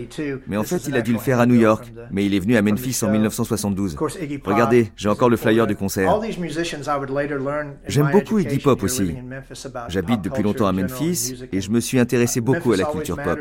mais 0.46 0.56
en 0.56 0.64
fait 0.64 0.88
il 0.88 0.96
a 0.96 1.02
dû 1.02 1.12
le 1.12 1.18
faire 1.18 1.40
à 1.40 1.46
New 1.46 1.54
York, 1.54 1.92
mais 2.10 2.26
il 2.26 2.34
est 2.34 2.40
venu 2.40 2.56
à 2.56 2.62
Memphis 2.62 2.98
en 3.02 3.10
1972. 3.10 3.96
Regardez, 4.44 4.92
j'ai 4.96 5.08
encore 5.08 5.28
le 5.28 5.36
flyer 5.36 5.66
du 5.66 5.76
concert. 5.76 6.20
J'aime 7.86 8.10
beaucoup 8.10 8.38
Iggy 8.38 8.58
Pop 8.58 8.82
aussi. 8.82 9.14
J'habite 9.88 10.22
depuis 10.22 10.42
longtemps 10.42 10.66
à 10.66 10.72
Memphis 10.72 11.34
et 11.52 11.60
je 11.60 11.70
me 11.70 11.80
suis 11.80 11.98
intéressé 11.98 12.40
beaucoup 12.40 12.72
à 12.72 12.76
la 12.76 12.84
culture 12.84 13.16
pop. 13.16 13.40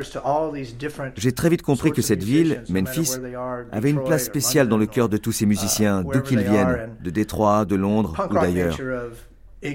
J'ai 1.18 1.32
très 1.32 1.50
vite 1.50 1.62
compris 1.62 1.92
que 1.92 2.02
cette 2.02 2.24
ville, 2.24 2.64
Memphis, 2.70 3.16
avait 3.72 3.90
une 3.90 4.04
place 4.04 4.26
spéciale 4.26 4.68
dans 4.68 4.78
le 4.78 4.86
cœur 4.86 5.10
de 5.10 5.18
tous 5.18 5.32
ces 5.32 5.46
musiciens, 5.46 6.04
d'où 6.04 6.22
qu'ils 6.22 6.42
viennent 6.42 6.90
de 7.02 7.10
Détroit, 7.10 7.66
de 7.66 7.76
Londres 7.76 8.16
ou 8.30 8.34
d'ailleurs. 8.34 8.78
Uh, 9.62 9.70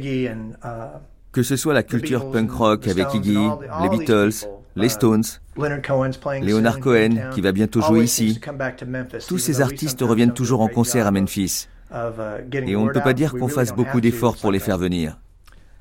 que 1.32 1.42
ce 1.42 1.56
soit 1.56 1.74
la 1.74 1.82
culture 1.82 2.30
punk 2.30 2.50
rock 2.52 2.88
avec 2.88 3.12
Iggy, 3.12 3.36
les 3.82 3.88
Beatles, 3.88 4.46
les 4.76 4.86
uh, 4.86 4.90
Stones, 4.90 5.24
Leonard 5.56 6.80
Cohen 6.80 7.30
qui 7.34 7.40
va 7.40 7.52
bientôt 7.52 7.80
jouer 7.82 8.04
ici, 8.04 8.40
tous 9.28 9.38
ces 9.38 9.60
artistes 9.60 10.00
reviennent 10.00 10.32
toujours 10.32 10.60
en 10.60 10.68
concert 10.68 11.06
à 11.06 11.10
Memphis. 11.10 11.68
Uh, 11.90 11.96
Et 12.52 12.76
on 12.76 12.86
ne 12.86 12.92
peut 12.92 13.00
pas 13.00 13.12
dire 13.12 13.32
qu'on 13.32 13.48
fasse 13.48 13.72
beaucoup 13.74 14.00
d'efforts 14.00 14.36
pour 14.36 14.50
les 14.50 14.58
faire 14.58 14.78
venir. 14.78 15.18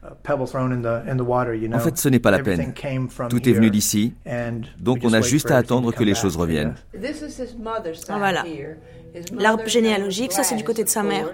En 0.03 1.79
fait, 1.79 1.97
ce 1.97 2.09
n'est 2.09 2.19
pas 2.19 2.31
la 2.31 2.39
peine. 2.39 2.73
Tout 3.29 3.49
est 3.49 3.53
venu 3.53 3.69
d'ici, 3.69 4.13
donc 4.79 4.99
on 5.03 5.13
a 5.13 5.21
juste 5.21 5.49
à 5.51 5.57
attendre 5.57 5.93
que 5.93 6.03
les 6.03 6.13
choses 6.15 6.35
reviennent. 6.35 6.75
Voilà. 8.09 8.43
L'arbre 9.37 9.67
généalogique, 9.67 10.31
ça 10.31 10.43
c'est 10.43 10.55
du 10.55 10.63
côté 10.63 10.83
de 10.83 10.89
sa 10.89 11.03
mère. 11.03 11.31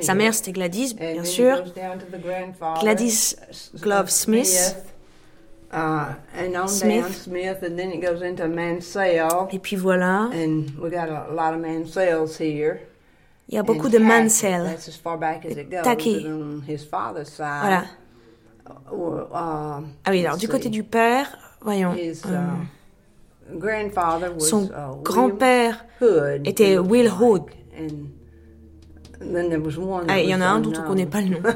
Sa 0.00 0.14
mère 0.14 0.34
c'était 0.34 0.52
Gladys, 0.52 0.94
bien 0.94 1.24
sûr. 1.24 1.62
Gladys 2.80 3.36
Glove 3.80 4.10
Smith. 4.10 4.76
Smith. 6.66 7.28
Et 9.52 9.58
puis 9.58 9.76
voilà. 9.76 10.28
Il 13.48 13.54
y 13.56 13.58
a 13.58 13.62
beaucoup 13.62 13.88
de 13.88 13.98
Mansell. 13.98 14.76
Taki. 15.82 16.26
Voilà. 17.38 17.84
Ah 19.34 19.80
oui, 20.10 20.24
alors 20.24 20.36
du 20.36 20.48
côté 20.48 20.68
du 20.68 20.82
père, 20.82 21.38
voyons. 21.60 21.94
Son 24.38 24.70
grand-père 25.02 25.84
était 26.44 26.78
Will 26.78 27.10
Hood. 27.10 27.42
Ah, 30.08 30.18
il 30.18 30.28
y 30.28 30.34
en 30.34 30.40
a 30.40 30.46
un 30.46 30.60
dont 30.60 30.72
on 30.76 30.82
ne 30.82 30.86
connaît 30.86 31.06
pas 31.06 31.20
le 31.20 31.28
nom. 31.28 31.38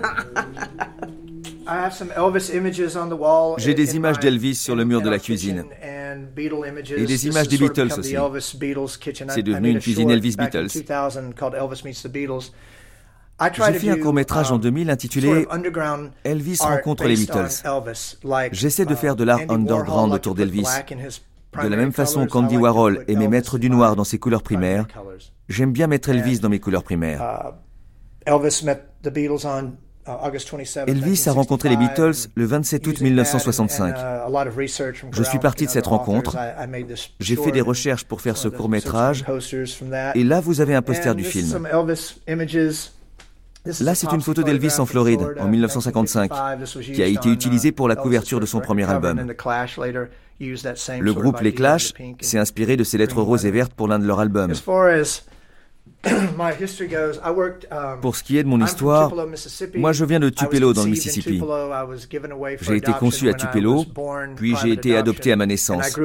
J'ai 3.58 3.74
des 3.74 3.96
images 3.96 4.20
d'Elvis 4.20 4.54
sur 4.54 4.76
le 4.76 4.84
mur 4.84 5.02
de 5.02 5.10
la 5.10 5.18
cuisine. 5.18 5.64
Et 6.96 7.06
des 7.06 7.26
images 7.26 7.48
des 7.48 7.58
Beatles 7.58 7.88
aussi. 7.98 8.16
C'est 9.28 9.42
devenu 9.42 9.70
une 9.70 9.78
cuisine 9.80 10.10
Elvis 10.10 10.36
Beatles. 10.36 10.68
J'ai 10.68 10.84
fait 13.74 13.90
un 13.90 13.98
court 13.98 14.14
métrage 14.14 14.52
en 14.52 14.58
2000 14.58 14.86
um, 14.86 14.92
intitulé 14.92 15.46
Elvis 16.24 16.58
rencontre 16.60 17.04
les 17.04 17.16
Beatles. 17.16 17.62
J'essaie 18.52 18.86
de 18.86 18.94
faire 18.94 19.16
de 19.16 19.24
l'art 19.24 19.40
uh, 19.40 19.50
underground 19.50 20.12
autour 20.12 20.34
d'Elvis 20.34 20.66
de 21.62 21.68
la 21.68 21.76
même 21.76 21.92
façon 21.92 22.26
qu'Andy 22.26 22.56
Warhol 22.56 23.04
aimait 23.08 23.28
mettre 23.28 23.58
du 23.58 23.70
noir 23.70 23.96
dans 23.96 24.04
ses 24.04 24.18
couleurs 24.18 24.42
primaires, 24.42 24.86
j'aime 25.48 25.72
bien 25.72 25.86
mettre 25.86 26.08
Elvis 26.08 26.40
dans 26.40 26.48
mes 26.48 26.60
couleurs 26.60 26.84
primaires. 26.84 27.54
Uh, 28.26 28.32
Elvis 30.86 31.24
a 31.26 31.32
rencontré 31.32 31.68
les 31.68 31.76
Beatles 31.76 32.28
le 32.34 32.44
27 32.44 32.86
août 32.86 33.00
1965. 33.00 33.96
Uh, 33.96 35.10
Je 35.12 35.22
suis 35.22 35.38
parti 35.38 35.66
de 35.66 35.70
cette 35.70 35.86
rencontre. 35.86 36.36
J'ai 37.18 37.36
fait 37.36 37.50
des 37.50 37.60
recherches 37.60 38.04
pour 38.04 38.20
faire 38.20 38.36
ce 38.36 38.48
court 38.48 38.68
métrage. 38.68 39.24
Et 40.14 40.24
là, 40.24 40.40
vous 40.40 40.60
avez 40.60 40.74
un 40.74 40.82
poster 40.82 41.14
du 41.14 41.24
film. 41.24 41.66
Là, 43.80 43.94
c'est 43.94 44.12
une 44.12 44.20
photo 44.20 44.42
d'Elvis 44.42 44.78
en 44.78 44.86
Floride 44.86 45.20
en 45.38 45.48
1955, 45.48 46.30
qui 46.80 47.02
a 47.02 47.06
été 47.06 47.28
utilisée 47.28 47.72
pour 47.72 47.88
la 47.88 47.96
couverture 47.96 48.40
de 48.40 48.46
son 48.46 48.60
premier 48.60 48.88
album. 48.88 49.32
Le 50.38 51.12
groupe 51.12 51.40
Les 51.40 51.54
Clash 51.54 51.92
s'est 52.20 52.38
inspiré 52.38 52.76
de 52.76 52.84
ces 52.84 52.98
lettres 52.98 53.20
roses 53.22 53.46
et 53.46 53.50
vertes 53.50 53.72
pour 53.74 53.88
l'un 53.88 53.98
de 53.98 54.06
leurs 54.06 54.20
albums. 54.20 54.52
Pour 58.00 58.16
ce 58.16 58.22
qui 58.22 58.38
est 58.38 58.44
de 58.44 58.48
mon 58.48 58.64
histoire, 58.64 59.12
moi 59.74 59.92
je 59.92 60.04
viens 60.04 60.20
de 60.20 60.28
Tupelo 60.28 60.72
dans 60.72 60.84
le 60.84 60.90
Mississippi. 60.90 61.42
J'ai 62.60 62.76
été 62.76 62.92
conçu 62.92 63.28
à 63.28 63.34
Tupelo, 63.34 63.84
puis 64.36 64.54
j'ai 64.62 64.72
été 64.72 64.96
adopté 64.96 65.32
à 65.32 65.36
ma 65.36 65.46
naissance. 65.46 65.96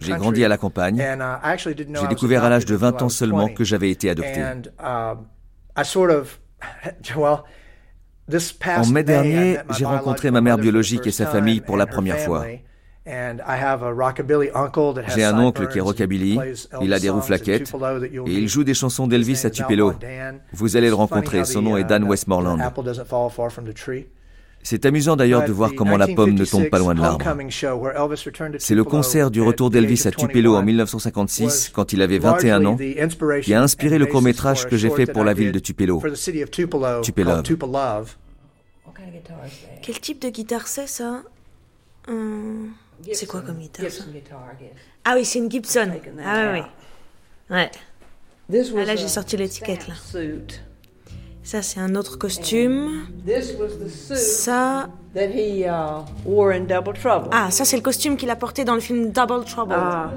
J'ai 0.00 0.12
grandi 0.12 0.44
à 0.44 0.48
la 0.48 0.56
campagne. 0.56 0.98
Uh, 0.98 1.58
j'ai 1.66 2.08
découvert 2.08 2.44
à 2.44 2.48
l'âge 2.48 2.64
de 2.64 2.74
20 2.74 3.02
ans 3.02 3.08
seulement 3.08 3.48
que 3.48 3.64
j'avais 3.64 3.90
été 3.90 4.10
adopté. 4.10 4.42
En 8.76 8.86
mai 8.86 9.04
dernier, 9.04 9.58
j'ai 9.76 9.84
rencontré 9.84 10.30
ma 10.30 10.40
mère 10.40 10.56
biologique 10.56 11.06
et 11.06 11.10
sa 11.10 11.26
famille 11.26 11.60
pour 11.60 11.76
la 11.76 11.86
première 11.86 12.18
fois. 12.18 12.46
J'ai 15.14 15.24
un 15.24 15.38
oncle 15.38 15.68
qui 15.68 15.76
est 15.76 15.82
rockabilly, 15.82 16.38
il 16.80 16.92
a 16.94 16.98
des 16.98 17.10
rouflaquettes 17.10 17.70
et 18.26 18.32
il 18.32 18.48
joue 18.48 18.64
des 18.64 18.72
chansons 18.72 19.06
d'Elvis 19.06 19.42
à 19.44 19.50
Tupelo. 19.50 19.92
Vous 20.52 20.76
allez 20.76 20.88
le 20.88 20.94
rencontrer, 20.94 21.44
son 21.44 21.60
nom 21.60 21.76
est 21.76 21.84
Dan 21.84 22.04
uh, 22.04 22.08
Westmoreland. 22.08 22.58
C'est 24.66 24.86
amusant 24.86 25.14
d'ailleurs 25.14 25.44
de 25.44 25.52
voir 25.52 25.72
comment 25.76 25.98
la 25.98 26.08
pomme 26.08 26.32
ne 26.32 26.44
tombe 26.44 26.68
pas 26.70 26.78
loin 26.78 26.94
de 26.94 27.00
l'arbre. 27.00 27.24
C'est 28.58 28.74
le 28.74 28.82
concert 28.82 29.30
du 29.30 29.42
retour 29.42 29.70
d'Elvis 29.70 30.02
à 30.06 30.10
Tupelo 30.10 30.56
en 30.56 30.62
1956, 30.62 31.70
quand 31.74 31.92
il 31.92 32.00
avait 32.00 32.18
21 32.18 32.64
ans, 32.64 32.76
qui 33.42 33.54
a 33.54 33.62
inspiré 33.62 33.98
le 33.98 34.06
court-métrage 34.06 34.66
que 34.66 34.76
j'ai 34.76 34.90
fait 34.90 35.06
pour 35.06 35.22
la 35.22 35.34
ville 35.34 35.52
de 35.52 35.58
Tupelo, 35.58 36.02
Tupelo. 37.02 37.42
Quel 39.82 40.00
type 40.00 40.22
de 40.22 40.30
guitare 40.30 40.66
c'est 40.66 40.86
ça? 40.86 41.22
Hum, 42.08 42.72
C'est 43.12 43.26
quoi 43.26 43.42
comme 43.42 43.58
guitare 43.58 43.90
ça? 43.90 44.04
Ah 45.04 45.14
oui, 45.16 45.24
c'est 45.24 45.38
une 45.40 45.50
Gibson. 45.50 45.90
Ah 46.24 46.52
oui, 46.52 46.60
oui. 46.60 47.56
Ouais. 47.56 47.70
Ah, 48.78 48.84
là, 48.84 48.96
j'ai 48.96 49.08
sorti 49.08 49.36
l'étiquette 49.36 49.88
là. 49.88 49.94
Ça, 51.44 51.60
c'est 51.60 51.78
un 51.78 51.94
autre 51.94 52.16
costume. 52.16 53.06
Ça, 54.16 54.88
Uh, 57.26 57.30
ah, 57.32 57.50
ça 57.50 57.66
c'est 57.66 57.76
le 57.76 57.82
costume 57.82 58.16
qu'il 58.16 58.30
a 58.30 58.36
porté 58.36 58.64
dans 58.64 58.72
le 58.74 58.80
film 58.80 59.12
Double 59.12 59.44
Trouble. 59.44 59.74
Uh, 59.74 60.08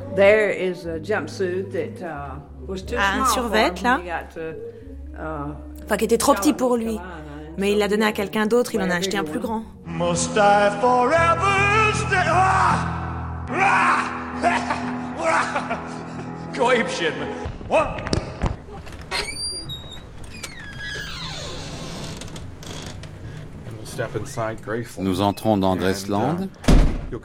ah, 2.97 3.21
un 3.21 3.25
survêt 3.25 3.73
là. 3.83 3.99
Enfin, 5.83 5.97
qui 5.97 6.05
était 6.05 6.17
trop 6.17 6.33
petit 6.33 6.53
pour 6.53 6.77
lui. 6.77 6.97
Mais 7.57 7.73
il 7.73 7.77
l'a 7.77 7.89
donné 7.89 8.05
à 8.05 8.13
quelqu'un 8.13 8.45
d'autre, 8.45 8.73
il 8.75 8.81
en 8.81 8.89
a 8.89 8.95
acheté 8.95 9.17
un 9.17 9.25
plus 9.25 9.39
grand. 9.39 9.63
Nous 24.99 25.21
entrons 25.21 25.57
dans 25.57 25.75
Graceland. 25.75 26.37
Vous 27.11 27.19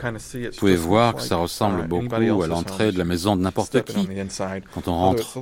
pouvez 0.59 0.77
voir 0.77 1.15
que 1.17 1.23
ça 1.23 1.37
ressemble 1.37 1.87
beaucoup 1.89 2.43
à 2.43 2.47
l'entrée 2.47 2.93
de 2.93 2.99
la 2.99 3.05
maison 3.05 3.37
de 3.37 3.43
n'importe 3.43 3.83
qui 3.85 4.09
quand 4.75 4.89
on 4.89 4.97
rentre. 4.97 5.39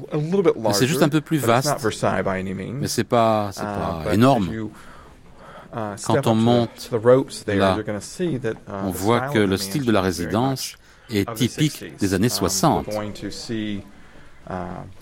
C'est 0.73 0.87
juste 0.87 1.03
un 1.03 1.09
peu 1.09 1.21
plus 1.21 1.39
vaste, 1.39 1.77
mais 2.73 2.89
c'est 2.89 3.05
pas, 3.05 3.51
pas 4.05 4.15
énorme. 4.15 4.49
Quand 6.05 6.27
on 6.27 6.35
monte 6.35 6.91
là, 7.47 7.79
on 8.85 8.91
voit 8.91 9.21
que 9.29 9.39
le 9.39 9.57
style 9.57 9.85
de 9.85 9.93
la 9.93 10.01
résidence 10.01 10.75
est 11.11 11.33
typique 11.35 11.97
des 11.99 12.15
années 12.15 12.29
60. 12.29 12.87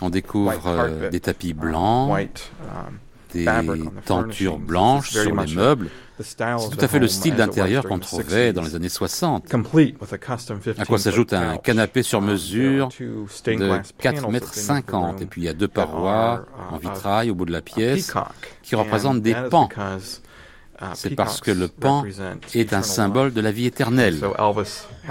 On 0.00 0.10
découvre 0.10 1.08
des 1.10 1.20
tapis 1.20 1.54
blancs, 1.54 2.28
des 3.32 3.46
tentures 4.04 4.58
blanches 4.58 5.10
sur 5.10 5.34
les 5.34 5.54
meubles. 5.54 5.88
C'est 6.20 6.36
tout 6.76 6.84
à 6.84 6.88
fait 6.88 6.98
le 6.98 7.08
style 7.08 7.36
d'intérieur 7.36 7.84
qu'on 7.84 7.98
trouvait 7.98 8.52
dans 8.52 8.62
les 8.62 8.74
années 8.74 8.88
60. 8.88 9.46
À 10.78 10.84
quoi 10.84 10.98
s'ajoute 10.98 11.32
un 11.32 11.56
canapé 11.58 12.02
sur 12.02 12.20
mesure 12.20 12.88
de 12.98 13.80
4 13.98 14.28
mètres 14.30 14.54
50 14.54 15.22
et 15.22 15.26
puis 15.26 15.42
il 15.42 15.44
y 15.44 15.48
a 15.48 15.52
deux 15.52 15.68
parois 15.68 16.46
en 16.70 16.76
vitrail 16.76 17.30
au 17.30 17.34
bout 17.34 17.44
de 17.46 17.52
la 17.52 17.62
pièce 17.62 18.12
qui 18.62 18.74
représentent 18.74 19.22
des 19.22 19.34
pans 19.50 19.68
c'est 20.94 21.14
parce 21.14 21.40
que 21.40 21.50
le 21.50 21.68
pan 21.68 22.04
est 22.54 22.72
un 22.72 22.82
symbole 22.82 23.32
de 23.32 23.40
la 23.40 23.50
vie 23.50 23.66
éternelle. 23.66 24.20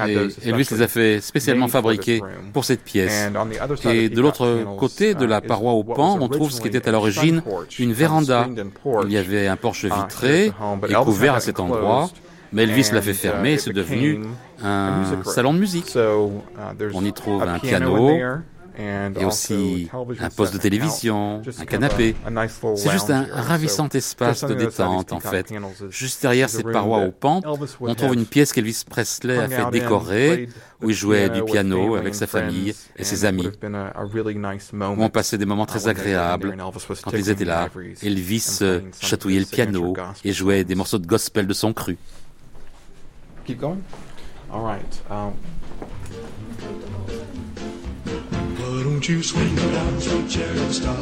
Et 0.07 0.17
Elvis 0.45 0.67
les 0.71 0.81
a 0.81 0.87
fait 0.87 1.21
spécialement 1.21 1.67
fabriquer 1.67 2.21
pour 2.53 2.65
cette 2.65 2.83
pièce. 2.83 3.29
Et 3.85 4.09
de 4.09 4.21
l'autre 4.21 4.65
côté 4.77 5.13
de 5.13 5.25
la 5.25 5.41
paroi 5.41 5.73
au 5.73 5.83
pan, 5.83 6.17
on 6.19 6.27
trouve 6.27 6.51
ce 6.51 6.61
qui 6.61 6.67
était 6.67 6.87
à 6.87 6.91
l'origine 6.91 7.41
une 7.79 7.93
véranda. 7.93 8.47
Il 9.03 9.11
y 9.11 9.17
avait 9.17 9.47
un 9.47 9.55
porche 9.55 9.83
uh, 9.83 9.89
vitré 9.89 10.51
et 10.89 10.93
couvert 10.93 11.35
à 11.35 11.39
cet 11.39 11.59
endroit. 11.59 12.09
Mais 12.53 12.63
Elvis 12.63 12.89
l'a 12.93 13.01
fait 13.01 13.13
fermer 13.13 13.53
et 13.53 13.57
c'est 13.57 13.73
devenu 13.73 14.21
un 14.63 15.03
salon 15.25 15.53
de 15.53 15.59
musique. 15.59 15.95
Uh, 15.95 16.89
on 16.93 17.03
y 17.03 17.13
trouve 17.13 17.43
un 17.43 17.59
piano, 17.59 18.11
et 18.77 19.25
aussi 19.25 19.89
un 20.19 20.29
poste 20.29 20.53
de 20.53 20.59
télévision, 20.59 21.41
un 21.59 21.65
canapé. 21.65 22.15
C'est 22.75 22.91
juste 22.91 23.09
un 23.09 23.25
ravissant 23.31 23.89
espace 23.89 24.43
de 24.43 24.53
détente 24.53 25.13
en 25.13 25.19
fait. 25.19 25.53
Juste 25.89 26.21
derrière 26.21 26.49
ces 26.49 26.63
parois 26.63 26.99
aux 26.99 27.11
pentes, 27.11 27.45
on 27.81 27.95
trouve 27.95 28.13
une 28.13 28.25
pièce 28.25 28.53
qu'Elvis 28.53 28.83
Presley 28.87 29.37
a 29.37 29.47
fait 29.47 29.69
décorer, 29.71 30.49
où 30.81 30.89
il 30.89 30.95
jouait 30.95 31.29
du 31.29 31.43
piano 31.43 31.95
avec 31.95 32.15
sa 32.15 32.27
famille 32.27 32.73
et 32.95 33.03
ses 33.03 33.25
amis, 33.25 33.47
où 33.47 35.03
on 35.03 35.09
passait 35.09 35.37
des 35.37 35.45
moments 35.45 35.65
très 35.65 35.87
agréables 35.87 36.55
quand 37.03 37.13
ils 37.13 37.29
étaient 37.29 37.45
là. 37.45 37.69
Elvis 38.01 38.59
chatouillait 38.99 39.39
le 39.39 39.45
piano 39.45 39.93
et 40.23 40.33
jouait 40.33 40.63
des 40.63 40.75
morceaux 40.75 40.99
de 40.99 41.07
gospel 41.07 41.47
de 41.47 41.53
son 41.53 41.73
cru. 41.73 41.97
Keep 43.45 43.59
going? 43.59 43.77
All 44.51 44.61
right. 44.61 45.01
Won't 48.97 49.09
you 49.09 49.21
swing 49.21 49.55
down, 49.55 50.01
sweet 50.01 50.27
cherry, 50.27 50.73
stop 50.73 50.97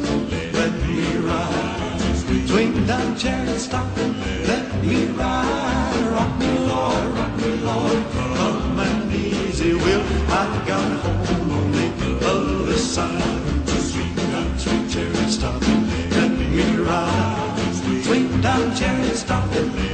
let 0.52 0.72
me 0.82 1.16
ride? 1.16 2.46
Swing 2.46 2.86
down, 2.86 3.16
cherry, 3.16 3.56
stop 3.56 3.88
let 3.96 4.84
me 4.84 5.06
ride. 5.06 6.08
Rock 6.12 6.38
me, 6.38 6.58
Lord, 6.58 7.06
rock 7.16 7.36
me, 7.38 7.56
Lord, 7.64 8.04
come 8.12 8.80
and 8.80 9.14
easy 9.14 9.72
will. 9.72 10.02
I 10.28 10.62
got 10.66 10.92
home 11.00 11.50
on 11.52 11.72
the 11.72 11.88
other 12.26 12.76
side. 12.76 13.66
Swing 13.66 14.14
down, 14.14 14.58
sweet 14.58 14.90
cherry, 14.90 15.30
stop 15.30 15.58
let 15.62 16.32
me 16.32 16.76
ride. 16.76 18.02
Swing 18.04 18.42
down, 18.42 18.76
cherry, 18.76 19.08
stop 19.14 19.50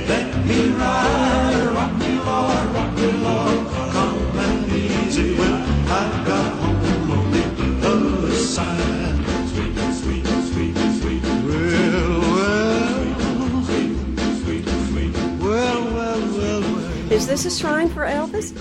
let 0.09 0.44
me 0.44 0.70
ride. 0.70 1.70
Rock 1.72 1.94
me, 1.98 2.18
Lord, 2.18 2.66
rock 2.74 2.96
me, 2.96 3.12
Lord, 3.22 3.66
come 3.92 4.38
and 4.40 4.72
easy 4.72 5.37
will. 5.37 5.62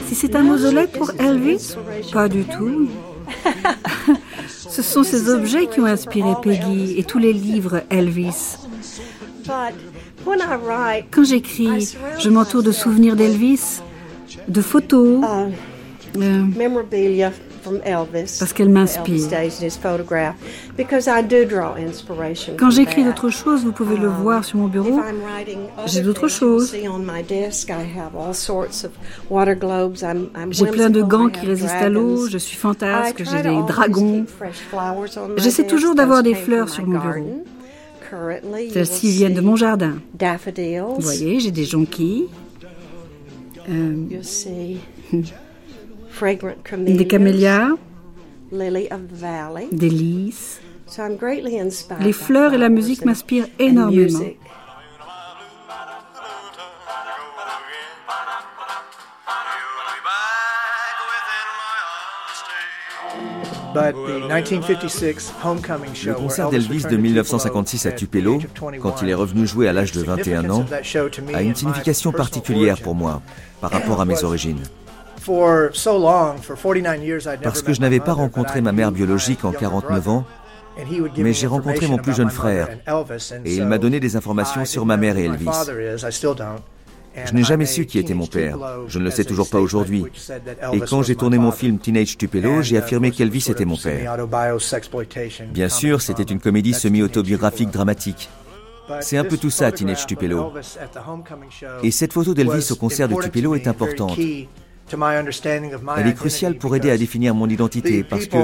Si 0.05 0.15
c'est 0.15 0.35
un 0.35 0.43
mausolée 0.43 0.87
pour 0.87 1.11
Elvis, 1.19 1.75
pas 2.13 2.29
du 2.29 2.43
tout. 2.43 2.87
Ce 4.47 4.81
sont 4.81 5.03
ces 5.03 5.29
objets 5.29 5.67
qui 5.67 5.79
ont 5.79 5.85
inspiré 5.85 6.33
Peggy 6.41 6.97
et 6.97 7.03
tous 7.03 7.17
les 7.17 7.33
livres 7.33 7.81
Elvis. 7.89 8.57
Quand 11.11 11.23
j'écris, 11.23 11.95
je 12.19 12.29
m'entoure 12.29 12.63
de 12.63 12.71
souvenirs 12.71 13.15
d'Elvis, 13.15 13.81
de 14.47 14.61
photos, 14.61 15.19
uh, 15.21 16.19
euh, 16.21 16.45
parce 18.39 18.53
qu'elle 18.53 18.69
m'inspire. 18.69 19.27
Quand 22.57 22.69
j'écris 22.69 23.03
d'autres 23.03 23.29
choses, 23.29 23.63
vous 23.63 23.71
pouvez 23.71 23.97
le 23.97 24.07
um, 24.07 24.21
voir 24.21 24.43
sur 24.43 24.57
mon 24.57 24.67
bureau, 24.67 24.99
j'ai 25.85 26.01
d'autres 26.01 26.27
choses. 26.27 26.73
J'ai 30.51 30.65
plein 30.67 30.89
de 30.89 31.01
gants 31.01 31.29
qui 31.29 31.45
résistent 31.45 31.73
à 31.75 31.89
l'eau, 31.89 32.27
je 32.27 32.37
suis 32.37 32.57
fantasque, 32.57 33.23
j'ai 33.23 33.41
des 33.41 33.61
dragons. 33.67 34.25
J'essaie 35.37 35.67
toujours 35.67 35.95
d'avoir 35.95 36.23
des 36.23 36.35
fleurs 36.35 36.69
sur 36.69 36.85
mon 36.85 36.99
bureau. 36.99 37.43
Celles-ci 38.73 39.11
viennent 39.11 39.33
de 39.33 39.41
mon 39.41 39.55
jardin. 39.55 39.95
Vous 40.19 41.01
voyez, 41.01 41.39
j'ai 41.39 41.51
des 41.51 41.65
jonquilles. 41.65 42.27
Euh, 43.69 44.21
des 46.77 47.07
camélias, 47.07 47.69
des 49.71 49.89
lys. 49.89 50.61
Les 52.01 52.13
fleurs 52.13 52.53
et 52.53 52.57
la 52.57 52.69
musique 52.69 53.05
m'inspirent 53.05 53.47
énormément. 53.59 54.19
Le 63.73 63.93
concert 66.13 66.49
d'Elvis 66.49 66.83
de 66.83 66.97
1956 66.97 67.85
à 67.85 67.93
Tupelo, 67.93 68.41
quand 68.81 69.01
il 69.01 69.09
est 69.09 69.13
revenu 69.13 69.47
jouer 69.47 69.69
à 69.69 69.73
l'âge 69.73 69.93
de 69.93 70.01
21 70.01 70.49
ans, 70.49 70.65
a 71.33 71.41
une 71.41 71.55
signification 71.55 72.11
particulière 72.11 72.81
pour 72.81 72.95
moi 72.95 73.21
par 73.61 73.71
rapport 73.71 74.01
à 74.01 74.05
mes 74.05 74.23
origines. 74.23 74.59
Parce 77.43 77.61
que 77.61 77.73
je 77.73 77.81
n'avais 77.81 77.99
pas 77.99 78.13
rencontré 78.13 78.61
ma 78.61 78.71
mère 78.71 78.91
biologique 78.91 79.45
en 79.45 79.51
49 79.51 80.09
ans, 80.09 80.25
mais 81.17 81.33
j'ai 81.33 81.47
rencontré 81.47 81.87
mon 81.87 81.97
plus 81.97 82.13
jeune 82.13 82.29
frère 82.29 82.69
et 83.45 83.55
il 83.55 83.65
m'a 83.65 83.77
donné 83.77 83.99
des 83.99 84.15
informations 84.15 84.65
sur 84.65 84.85
ma 84.85 84.97
mère 84.97 85.17
et 85.17 85.25
Elvis. 85.25 85.47
Je 87.25 87.33
n'ai 87.33 87.43
jamais 87.43 87.65
su 87.65 87.85
qui 87.85 87.99
était 87.99 88.13
mon 88.13 88.25
père. 88.25 88.57
Je 88.87 88.99
ne 88.99 89.03
le 89.03 89.11
sais 89.11 89.25
toujours 89.25 89.49
pas 89.49 89.59
aujourd'hui. 89.59 90.05
Et 90.73 90.79
quand 90.79 91.03
j'ai 91.03 91.15
tourné 91.15 91.37
mon 91.37 91.51
film 91.51 91.77
Teenage 91.77 92.17
Tupelo, 92.17 92.61
j'ai 92.61 92.77
affirmé 92.77 93.11
qu'Elvis 93.11 93.47
était 93.49 93.65
mon 93.65 93.75
père. 93.75 94.17
Bien 95.53 95.69
sûr, 95.69 96.01
c'était 96.01 96.23
une 96.23 96.39
comédie 96.39 96.73
semi-autobiographique 96.73 97.69
dramatique. 97.69 98.29
C'est 98.99 99.17
un 99.17 99.23
peu 99.23 99.37
tout 99.37 99.49
ça, 99.49 99.71
Teenage 99.71 100.05
Tupelo. 100.05 100.53
Et 101.83 101.91
cette 101.91 102.13
photo 102.13 102.33
d'Elvis 102.33 102.71
au 102.71 102.75
concert 102.75 103.07
de 103.07 103.15
Tupelo 103.15 103.55
est 103.55 103.67
importante. 103.67 104.17
Elle 105.97 106.07
est 106.07 106.13
cruciale 106.13 106.55
pour 106.55 106.75
aider 106.75 106.91
à 106.91 106.97
définir 106.97 107.35
mon 107.35 107.47
identité 107.47 108.03
parce 108.03 108.27
que 108.27 108.37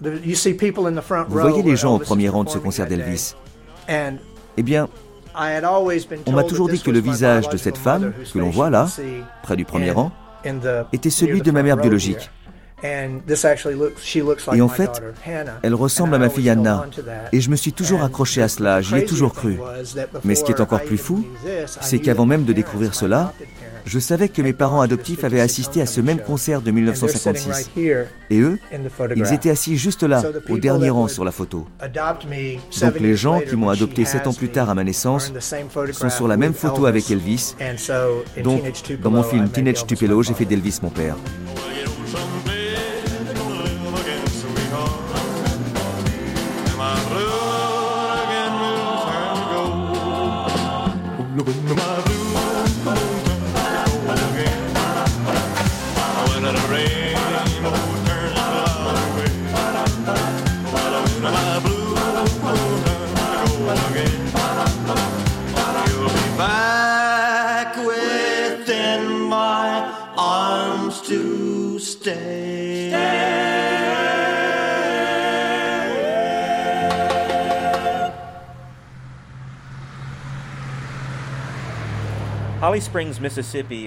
vous 0.00 1.38
voyez 1.38 1.62
les 1.62 1.76
gens 1.76 1.94
au 1.96 1.98
premier 1.98 2.28
rang 2.28 2.44
de 2.44 2.48
ce 2.48 2.58
concert 2.58 2.86
d'Elvis. 2.86 3.34
Eh 4.56 4.62
bien, 4.62 4.88
on 6.26 6.32
m'a 6.32 6.44
toujours 6.44 6.68
dit 6.68 6.80
que 6.80 6.90
le 6.90 7.00
visage 7.00 7.48
de 7.48 7.56
cette 7.56 7.78
femme, 7.78 8.12
que 8.32 8.38
l'on 8.38 8.50
voit 8.50 8.70
là, 8.70 8.88
près 9.42 9.56
du 9.56 9.64
premier 9.64 9.90
rang, 9.90 10.10
était 10.92 11.10
celui 11.10 11.42
de 11.42 11.50
ma 11.50 11.62
mère 11.62 11.76
biologique. 11.76 12.30
Et 12.82 14.60
en 14.62 14.68
fait, 14.68 15.02
elle 15.62 15.74
ressemble 15.74 16.14
à 16.14 16.18
ma 16.18 16.30
fille 16.30 16.48
Anna. 16.48 16.86
Et 17.32 17.40
je 17.40 17.50
me 17.50 17.56
suis 17.56 17.72
toujours 17.74 18.02
accroché 18.02 18.42
à 18.42 18.48
cela, 18.48 18.80
j'y 18.80 18.96
ai 18.96 19.04
toujours 19.04 19.34
cru. 19.34 19.58
Mais 20.24 20.34
ce 20.34 20.44
qui 20.44 20.52
est 20.52 20.60
encore 20.60 20.82
plus 20.82 20.98
fou, 20.98 21.24
c'est 21.80 21.98
qu'avant 21.98 22.26
même 22.26 22.44
de 22.44 22.52
découvrir 22.52 22.94
cela, 22.94 23.34
Je 23.84 23.98
savais 23.98 24.28
que 24.28 24.42
mes 24.42 24.52
parents 24.52 24.80
adoptifs 24.80 25.24
avaient 25.24 25.40
assisté 25.40 25.80
à 25.82 25.86
ce 25.86 26.00
même 26.00 26.18
concert 26.18 26.62
de 26.62 26.70
1956. 26.70 27.70
Et 28.30 28.40
eux, 28.40 28.58
ils 29.16 29.32
étaient 29.32 29.50
assis 29.50 29.76
juste 29.76 30.02
là, 30.02 30.22
au 30.48 30.58
dernier 30.58 30.90
rang 30.90 31.08
sur 31.08 31.24
la 31.24 31.32
photo. 31.32 31.66
Donc 32.80 33.00
les 33.00 33.16
gens 33.16 33.40
qui 33.40 33.56
m'ont 33.56 33.68
adopté 33.68 34.04
sept 34.04 34.26
ans 34.26 34.34
plus 34.34 34.48
tard 34.48 34.70
à 34.70 34.74
ma 34.74 34.84
naissance 34.84 35.32
sont 35.92 36.10
sur 36.10 36.28
la 36.28 36.36
même 36.36 36.54
photo 36.54 36.86
avec 36.86 37.10
Elvis. 37.10 37.54
Donc, 38.42 38.62
dans 39.02 39.10
mon 39.10 39.22
film 39.22 39.48
Teenage 39.48 39.86
Tupelo, 39.86 40.22
j'ai 40.22 40.34
fait 40.34 40.44
d'Elvis 40.44 40.78
mon 40.82 40.90
père. 40.90 41.16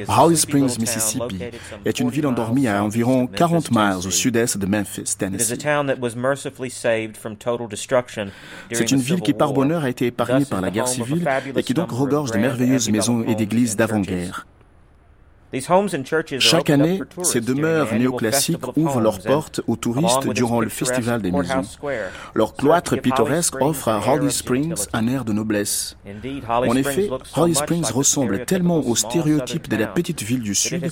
Holly 0.08 0.38
Springs, 0.38 0.78
Mississippi 0.80 1.39
est 1.86 2.00
une 2.00 2.10
ville 2.10 2.28
endormie 2.28 2.67
à 2.67 2.84
environ 2.84 3.28
40 3.28 3.72
miles 3.72 4.08
au 4.08 4.12
sud-est 4.12 4.58
de 4.58 4.65
Memphis, 4.65 5.15
Tennessee. 5.17 5.58
C'est 8.72 8.91
une 8.91 9.00
ville 9.00 9.22
qui, 9.22 9.34
par 9.34 9.54
bonheur, 9.54 9.84
a 9.84 9.89
été 9.89 10.08
épargnée 10.08 10.46
par 10.46 10.62
la 10.62 10.72
guerre 10.72 10.88
civile 10.88 11.28
et 11.56 11.63
qui 11.63 11.74
donc 11.74 11.91
regorge 11.91 12.32
de 12.32 12.38
merveilleuses 12.38 12.89
maisons 12.89 13.24
et 13.24 13.36
d'églises 13.36 13.76
d'avant-guerre. 13.76 14.46
Chaque 16.39 16.70
année, 16.70 17.02
ces 17.22 17.42
demeures 17.42 17.94
néoclassiques 17.94 18.66
ouvrent 18.76 19.02
leurs 19.02 19.20
portes 19.20 19.62
aux 19.68 19.76
touristes 19.76 20.28
durant 20.30 20.60
le 20.60 20.70
Festival 20.70 21.22
des 21.22 21.32
Maisons. 21.32 21.62
Leur 22.34 22.56
cloître 22.56 22.96
pittoresque 22.96 23.62
offre 23.62 23.89
à 23.89 24.02
Holly 24.13 24.32
Springs 24.32 24.86
un 24.94 25.08
air 25.08 25.26
de 25.26 25.34
noblesse. 25.34 25.98
En 26.48 26.76
effet, 26.76 27.10
Holly 27.36 27.56
Springs 27.56 27.92
ressemble 27.92 28.46
tellement 28.46 28.80
au 28.80 28.96
stéréotype 28.96 29.70
de 29.70 29.76
la 29.76 29.88
petite 29.88 30.24
ville 30.24 30.42
du 30.42 30.56
Sud 30.56 30.92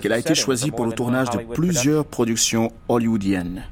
qu'elle 0.00 0.12
a 0.12 0.18
été 0.18 0.34
choisie 0.34 0.70
pour 0.70 0.86
le 0.86 0.92
tournage 0.92 1.30
de 1.30 1.38
plusieurs 1.54 2.04
productions 2.04 2.72
hollywoodiennes. 2.88 3.64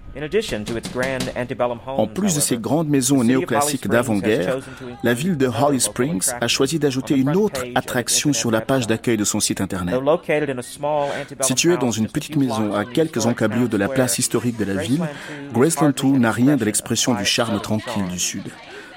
En 1.86 2.06
plus 2.06 2.34
de 2.34 2.40
ces 2.40 2.56
grandes 2.56 2.88
maisons 2.88 3.22
néoclassiques 3.22 3.88
d'avant-guerre, 3.88 4.58
la 5.02 5.12
ville 5.12 5.36
de 5.36 5.46
Holly 5.46 5.80
Springs 5.80 6.30
a 6.40 6.48
choisi 6.48 6.78
d'ajouter 6.78 7.16
une 7.16 7.36
autre 7.36 7.64
attraction 7.74 8.32
sur 8.32 8.50
la 8.50 8.60
page 8.60 8.86
d'accueil 8.86 9.16
de 9.16 9.24
son 9.24 9.40
site 9.40 9.60
Internet. 9.60 9.94
Située 11.40 11.76
dans 11.76 11.90
une 11.90 12.08
petite 12.08 12.36
maison 12.36 12.74
à 12.74 12.84
quelques 12.84 13.26
encablures 13.26 13.68
de 13.68 13.76
la 13.76 13.88
place 13.88 14.18
historique 14.18 14.56
de 14.56 14.64
la 14.64 14.82
ville, 14.82 15.04
Graceland 15.52 15.90
2 15.90 16.18
n'a 16.18 16.32
rien 16.32 16.56
de 16.56 16.64
l'expression 16.64 17.14
du 17.14 17.24
charme 17.24 17.60
tranquille 17.60 18.06
du 18.10 18.18
Sud. 18.18 18.44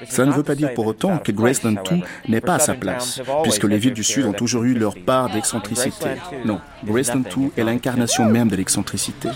Ça 0.08 0.26
ne 0.26 0.32
veut 0.32 0.44
pas 0.44 0.56
dire 0.56 0.74
pour 0.74 0.88
autant 0.88 1.18
que 1.18 1.32
Graceland 1.34 1.82
2 1.90 1.98
n'est 2.30 2.42
pas 2.42 2.56
à 2.56 2.60
sa 2.60 2.74
place, 2.74 3.22
puisque 3.44 3.66
les 3.66 3.78
villes 3.78 3.94
du 3.94 4.04
Sud 4.04 4.26
ont 4.26 4.34
toujours 4.34 4.64
eu 4.64 4.74
leur 4.74 4.96
part 4.96 5.30
d'excentricité. 5.30 6.12
Non, 6.46 6.62
Graceland 6.86 7.24
2 7.36 7.52
est 7.58 7.64
l'incarnation 7.64 8.26
même 8.30 8.48
de 8.48 8.56
l'excentricité. 8.56 9.30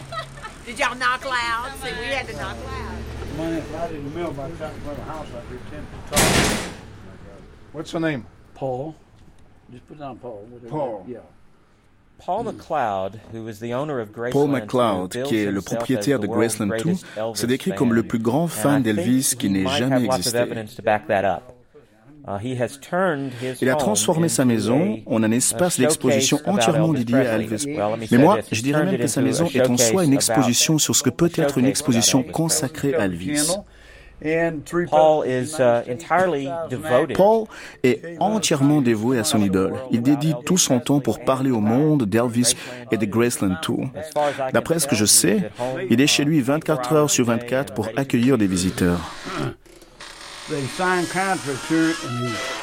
Did 0.65 0.79
y'all 0.79 0.95
knock 0.95 1.25
loud? 1.25 1.73
See, 1.83 1.89
we 1.99 2.05
had 2.07 2.25
to 2.27 2.33
knock 2.37 2.55
loud. 2.65 2.93
Right 3.37 3.91
in 3.91 4.03
the 4.05 4.09
middle 4.11 4.31
by 4.31 4.47
the 4.47 4.55
time 4.57 4.73
the 4.85 5.03
house 5.03 5.27
out 5.35 5.43
there, 5.49 6.69
What's 7.73 7.91
her 7.91 7.99
name? 7.99 8.25
Paul. 8.53 8.95
Just 9.71 9.87
put 9.87 9.99
down 9.99 10.17
Paul. 10.19 10.47
Paul. 10.69 11.05
Yeah. 11.07 11.19
Paul 12.19 12.45
McLeod, 12.45 13.19
Paul 14.31 14.47
McLeod, 14.47 15.23
qui 15.23 15.37
est 15.37 15.51
le 15.51 15.61
propriétaire 15.61 16.19
de 16.19 16.27
Graceland 16.27 16.67
2, 16.67 17.33
se 17.33 17.45
décrit 17.45 17.75
comme 17.75 17.93
le 17.93 18.03
plus 18.03 18.19
grand 18.19 18.47
fan 18.47 18.81
d'Elvis 18.81 19.35
qui 19.37 19.49
n'ait 19.49 19.67
jamais 19.67 20.05
existé. 20.05 20.45
Uh, 22.25 22.55
Il 23.61 23.69
a 23.69 23.75
transformé 23.75 24.29
sa 24.29 24.45
maison 24.45 24.99
en 25.05 25.23
un 25.23 25.31
espace 25.31 25.77
d'exposition 25.77 26.39
entièrement 26.45 26.93
dédié 26.93 27.17
à 27.17 27.35
Elvis. 27.35 27.65
Mais 28.11 28.17
moi, 28.17 28.39
je 28.51 28.61
dirais 28.61 28.85
même 28.85 28.97
que 28.97 29.07
sa 29.07 29.21
maison 29.21 29.47
est 29.53 29.67
en 29.69 29.77
soi 29.77 30.05
une 30.05 30.13
exposition 30.13 30.77
sur 30.77 30.95
ce 30.95 31.03
que 31.03 31.09
peut 31.09 31.31
être 31.35 31.57
une 31.57 31.65
exposition 31.65 32.23
consacrée 32.23 32.95
à 32.95 33.05
Elvis. 33.05 33.51
Paul 37.15 37.45
est 37.83 38.17
entièrement 38.19 38.81
dévoué 38.81 39.19
à 39.19 39.25
son 39.25 39.41
idole. 39.41 39.73
Il 39.91 40.01
dédie 40.01 40.33
tout 40.45 40.57
son 40.57 40.79
temps 40.79 41.01
pour 41.01 41.19
parler 41.25 41.51
au 41.51 41.59
monde 41.59 42.05
d'Elvis 42.05 42.55
et 42.91 42.97
de 42.97 43.05
Graceland 43.05 43.57
2. 43.67 43.73
D'après 44.53 44.79
ce 44.79 44.87
que 44.87 44.95
je 44.95 45.05
sais, 45.05 45.51
il 45.89 45.99
est 45.99 46.07
chez 46.07 46.23
lui 46.23 46.39
24 46.39 46.93
heures 46.93 47.09
sur 47.09 47.25
24 47.25 47.73
pour 47.73 47.89
accueillir 47.97 48.37
des 48.37 48.47
visiteurs. 48.47 49.11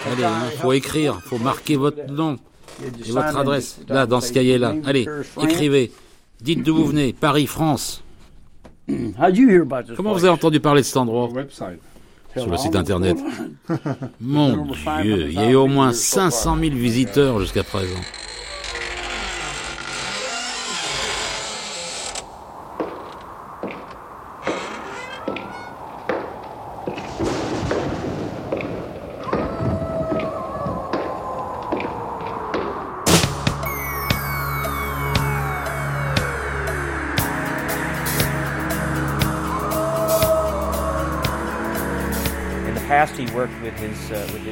Allez, 0.07 0.23
il 0.53 0.59
faut 0.59 0.73
écrire, 0.73 1.21
faut 1.25 1.39
marquer 1.39 1.77
votre 1.77 2.11
nom 2.13 2.37
et 2.83 3.11
votre 3.11 3.37
adresse, 3.39 3.81
là, 3.89 4.07
dans 4.07 4.21
ce 4.21 4.33
cahier-là. 4.33 4.75
Allez, 4.85 5.07
écrivez. 5.43 5.91
Dites 6.41 6.63
d'où 6.63 6.75
vous 6.75 6.87
venez, 6.87 7.13
Paris, 7.13 7.47
France. 7.47 8.03
Comment 9.97 10.13
vous 10.13 10.25
avez 10.25 10.33
entendu 10.33 10.59
parler 10.61 10.81
de 10.83 10.87
cet 10.87 10.97
endroit? 10.97 11.29
Sur 12.37 12.49
le 12.49 12.57
site 12.57 12.77
internet. 12.77 13.17
Mon 14.21 14.67
Dieu, 15.03 15.29
il 15.29 15.35
y 15.35 15.39
a 15.39 15.51
eu 15.51 15.55
au 15.57 15.67
moins 15.67 15.93
500 15.93 16.57
000 16.59 16.75
visiteurs 16.77 17.41
jusqu'à 17.41 17.63
présent. 17.65 18.01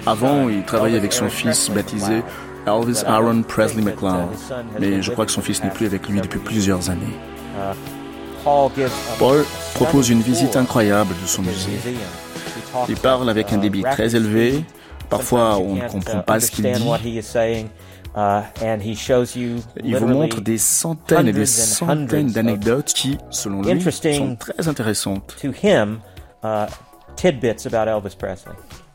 Avant, 0.09 0.49
il 0.49 0.63
travaillait 0.63 0.97
avec 0.97 1.13
son 1.13 1.29
fils 1.29 1.69
baptisé 1.69 2.23
Elvis 2.67 3.03
Aaron 3.07 3.43
Presley 3.43 3.83
McLeod, 3.83 4.31
mais 4.81 5.03
je 5.03 5.13
crois 5.13 5.27
que 5.27 5.33
son 5.33 5.43
fils 5.43 5.63
n'est 5.63 5.69
plus 5.69 5.85
avec 5.85 6.09
lui 6.09 6.23
depuis 6.23 6.39
plusieurs 6.39 6.89
années. 6.89 7.15
Paul 9.19 9.45
propose 9.75 10.09
une 10.09 10.23
visite 10.23 10.57
incroyable 10.57 11.15
de 11.21 11.27
son 11.27 11.43
musée. 11.43 11.79
Il 12.89 12.97
parle 12.97 13.29
avec 13.29 13.53
un 13.53 13.59
débit 13.59 13.83
très 13.83 14.17
élevé, 14.17 14.65
parfois 15.11 15.59
on 15.59 15.75
ne 15.75 15.87
comprend 15.87 16.21
pas 16.21 16.41
ce 16.41 16.51
qu'il 16.53 16.65
dit. 16.65 17.67
Il 19.85 19.97
vous 19.97 20.09
montre 20.09 20.41
des 20.41 20.57
centaines 20.57 21.29
et 21.29 21.33
des 21.35 21.45
centaines 21.45 22.33
d'anecdotes 22.33 22.95
qui, 22.95 23.19
selon 23.29 23.61
lui, 23.61 23.83
sont 24.15 24.37
très 24.37 24.69
intéressantes. 24.69 25.37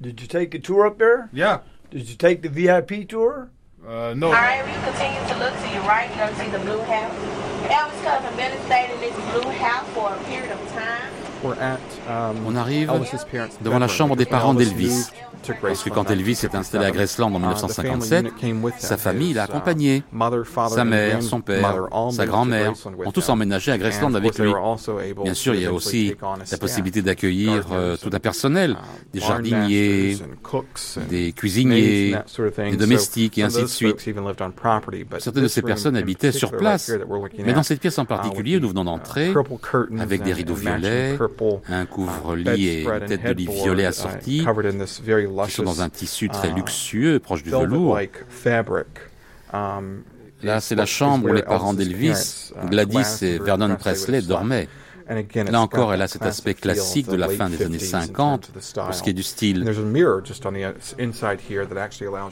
Did 0.00 0.20
you 0.20 0.26
take 0.26 0.54
a 0.54 0.58
tour 0.58 0.86
up 0.86 0.98
there? 0.98 1.30
Yeah. 1.32 1.60
Did 1.90 2.08
you 2.08 2.16
take 2.16 2.42
the 2.42 2.48
VIP 2.48 3.08
tour? 3.08 3.50
Uh, 3.86 4.14
no. 4.16 4.28
All 4.28 4.32
right, 4.32 4.64
we 4.64 4.72
continue 4.72 5.20
to 5.28 5.38
look 5.38 5.54
to 5.54 5.68
your 5.72 5.82
right. 5.82 6.08
You're 6.08 6.26
going 6.26 6.34
to 6.34 6.40
see 6.40 6.50
the 6.50 6.58
blue 6.58 6.80
house. 6.80 7.14
Elvis 7.64 8.02
cousin 8.02 8.36
been 8.36 8.64
stayed 8.66 8.90
in 8.92 9.00
this 9.00 9.14
blue 9.30 9.50
house 9.52 9.88
for 9.90 10.12
a 10.12 10.24
period 10.24 10.52
of 10.52 10.72
time. 10.72 11.10
We're 11.42 11.54
at 11.56 11.80
um, 12.08 12.46
On 12.46 12.56
arrive 12.56 12.88
devant 13.62 13.80
la 13.80 13.88
chambre 13.88 14.16
des 14.16 14.24
parents 14.24 14.54
d'Elvis. 14.54 15.10
Parce 15.60 15.82
que 15.82 15.90
quand 15.90 16.10
Elvis 16.10 16.36
s'est 16.36 16.54
installé 16.54 16.86
à 16.86 16.90
Graceland 16.90 17.32
en 17.34 17.38
1957, 17.38 18.26
sa 18.78 18.96
famille 18.96 19.32
l'a 19.34 19.44
accompagné. 19.44 20.02
Sa 20.68 20.84
mère, 20.84 21.22
son 21.22 21.40
père, 21.40 21.88
sa 22.10 22.26
grand-mère 22.26 22.72
ont 23.04 23.12
tous 23.12 23.28
emménagé 23.28 23.72
à 23.72 23.78
Graceland 23.78 24.14
avec 24.14 24.38
lui. 24.38 24.52
Bien 25.22 25.34
sûr, 25.34 25.54
il 25.54 25.62
y 25.62 25.66
a 25.66 25.72
aussi 25.72 26.14
la 26.50 26.58
possibilité 26.58 27.02
d'accueillir 27.02 27.66
euh, 27.72 27.96
tout 27.96 28.10
un 28.12 28.18
personnel, 28.20 28.76
des 29.12 29.20
jardiniers, 29.20 30.16
des 31.08 31.32
cuisiniers, 31.32 32.16
des 32.58 32.76
domestiques 32.76 33.38
et 33.38 33.42
ainsi 33.42 33.62
de 33.62 33.66
suite. 33.66 34.04
Certaines 35.18 35.42
de 35.42 35.48
ces 35.48 35.62
personnes 35.62 35.96
habitaient 35.96 36.32
sur 36.32 36.52
place. 36.52 36.92
Mais 37.38 37.52
dans 37.52 37.62
cette 37.62 37.80
pièce 37.80 37.98
en 37.98 38.04
particulier, 38.04 38.60
nous 38.60 38.68
venons 38.68 38.84
d'entrer 38.84 39.32
avec 39.98 40.22
des 40.22 40.32
rideaux 40.32 40.54
violets, 40.54 41.18
un 41.68 41.86
couvre-lit 41.86 42.68
et 42.68 42.82
une 42.84 43.06
tête 43.06 43.24
de 43.24 43.32
lit 43.32 43.46
violet 43.46 43.86
assortie, 43.86 44.44
qui 45.46 45.50
sont 45.52 45.62
dans 45.62 45.82
un 45.82 45.88
tissu 45.88 46.28
très 46.28 46.50
luxueux, 46.50 47.18
proche 47.18 47.42
du 47.42 47.50
velours. 47.50 47.98
Là, 50.42 50.60
c'est 50.60 50.74
la 50.74 50.86
chambre 50.86 51.30
où 51.30 51.32
les 51.32 51.42
parents 51.42 51.74
d'Elvis, 51.74 52.52
Gladys 52.68 53.22
et 53.22 53.38
Vernon 53.38 53.76
Presley 53.76 54.20
dormaient. 54.22 54.68
Là 55.34 55.60
encore, 55.60 55.92
elle 55.92 56.02
a 56.02 56.08
cet 56.08 56.22
aspect 56.22 56.54
classique 56.54 57.08
de 57.08 57.16
la 57.16 57.28
fin 57.28 57.50
des 57.50 57.62
années 57.62 57.78
50 57.78 58.52
pour 58.74 58.94
ce 58.94 59.02
qui 59.02 59.10
est 59.10 59.14
du 59.14 59.22
style. 59.22 59.64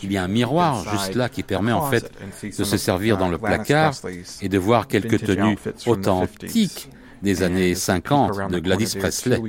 Il 0.03 0.12
y 0.12 0.17
a 0.17 0.23
un 0.23 0.29
miroir 0.29 0.91
juste 0.91 1.15
là 1.15 1.29
qui 1.29 1.43
permet 1.43 1.73
en 1.73 1.91
fait 1.91 2.11
de 2.43 2.65
se 2.65 2.77
servir 2.77 3.19
dans 3.19 3.29
le 3.29 3.38
placard 3.38 3.93
et 4.41 4.49
de 4.49 4.59
voir 4.59 4.88
quelques 4.88 5.25
tenues 5.25 5.59
authentiques 5.87 6.88
des 7.23 7.43
années 7.43 7.75
50 7.75 8.51
de 8.51 8.59
Gladys 8.59 8.97
Presley. 8.99 9.41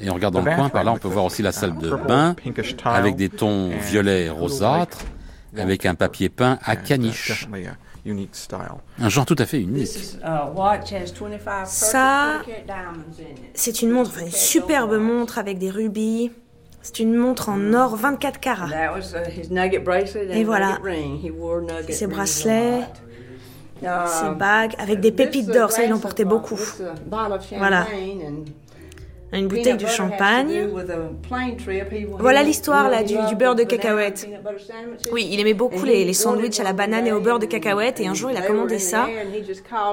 Et 0.00 0.10
en 0.10 0.14
regardant 0.14 0.42
le 0.42 0.54
coin, 0.54 0.68
par 0.68 0.84
là, 0.84 0.92
on 0.92 0.98
peut 0.98 1.08
voir 1.08 1.24
aussi 1.24 1.42
la 1.42 1.52
salle 1.52 1.76
de 1.78 1.90
bain 1.90 2.36
avec 2.84 3.16
des 3.16 3.28
tons 3.28 3.70
violets 3.80 4.28
rosâtres, 4.30 4.98
avec 5.56 5.86
un 5.86 5.94
papier 5.94 6.28
peint 6.28 6.58
à 6.64 6.76
caniche. 6.76 7.48
Un 8.98 9.08
genre 9.08 9.26
tout 9.26 9.36
à 9.38 9.44
fait 9.44 9.60
unique. 9.60 9.88
Ça, 11.66 12.42
c'est 13.54 13.82
une 13.82 13.90
montre, 13.90 14.18
une 14.20 14.30
superbe 14.30 14.98
montre 14.98 15.38
avec 15.38 15.58
des 15.58 15.70
rubis. 15.70 16.30
C'est 16.80 17.00
une 17.00 17.14
montre 17.14 17.48
en 17.48 17.74
or 17.74 17.96
24 17.96 18.40
carats. 18.40 18.70
Et 20.32 20.44
voilà, 20.44 20.78
ses 21.90 22.06
bracelets, 22.06 22.80
ses 23.80 24.30
bagues 24.36 24.74
avec 24.78 25.00
des 25.00 25.12
pépites 25.12 25.50
d'or, 25.50 25.70
ça 25.70 25.84
il 25.84 25.92
en 25.92 25.98
portait 25.98 26.24
beaucoup. 26.24 26.60
Voilà 27.56 27.86
une 29.32 29.48
bouteille 29.48 29.76
de 29.76 29.86
champagne. 29.86 30.68
Voilà 32.18 32.42
l'histoire 32.42 32.88
là 32.88 33.02
du, 33.02 33.16
beurre 33.36 33.54
de 33.54 33.64
cacahuète. 33.64 34.28
Oui, 35.12 35.28
il 35.30 35.40
aimait 35.40 35.54
beaucoup 35.54 35.84
les, 35.84 36.04
les 36.04 36.12
sandwichs 36.12 36.60
à 36.60 36.64
la 36.64 36.72
banane 36.72 37.06
et 37.06 37.12
au 37.12 37.20
beurre 37.20 37.38
de 37.38 37.46
cacahuète 37.46 38.00
et 38.00 38.06
un 38.06 38.14
jour 38.14 38.30
il 38.30 38.36
a 38.36 38.42
commandé 38.42 38.78
ça 38.78 39.06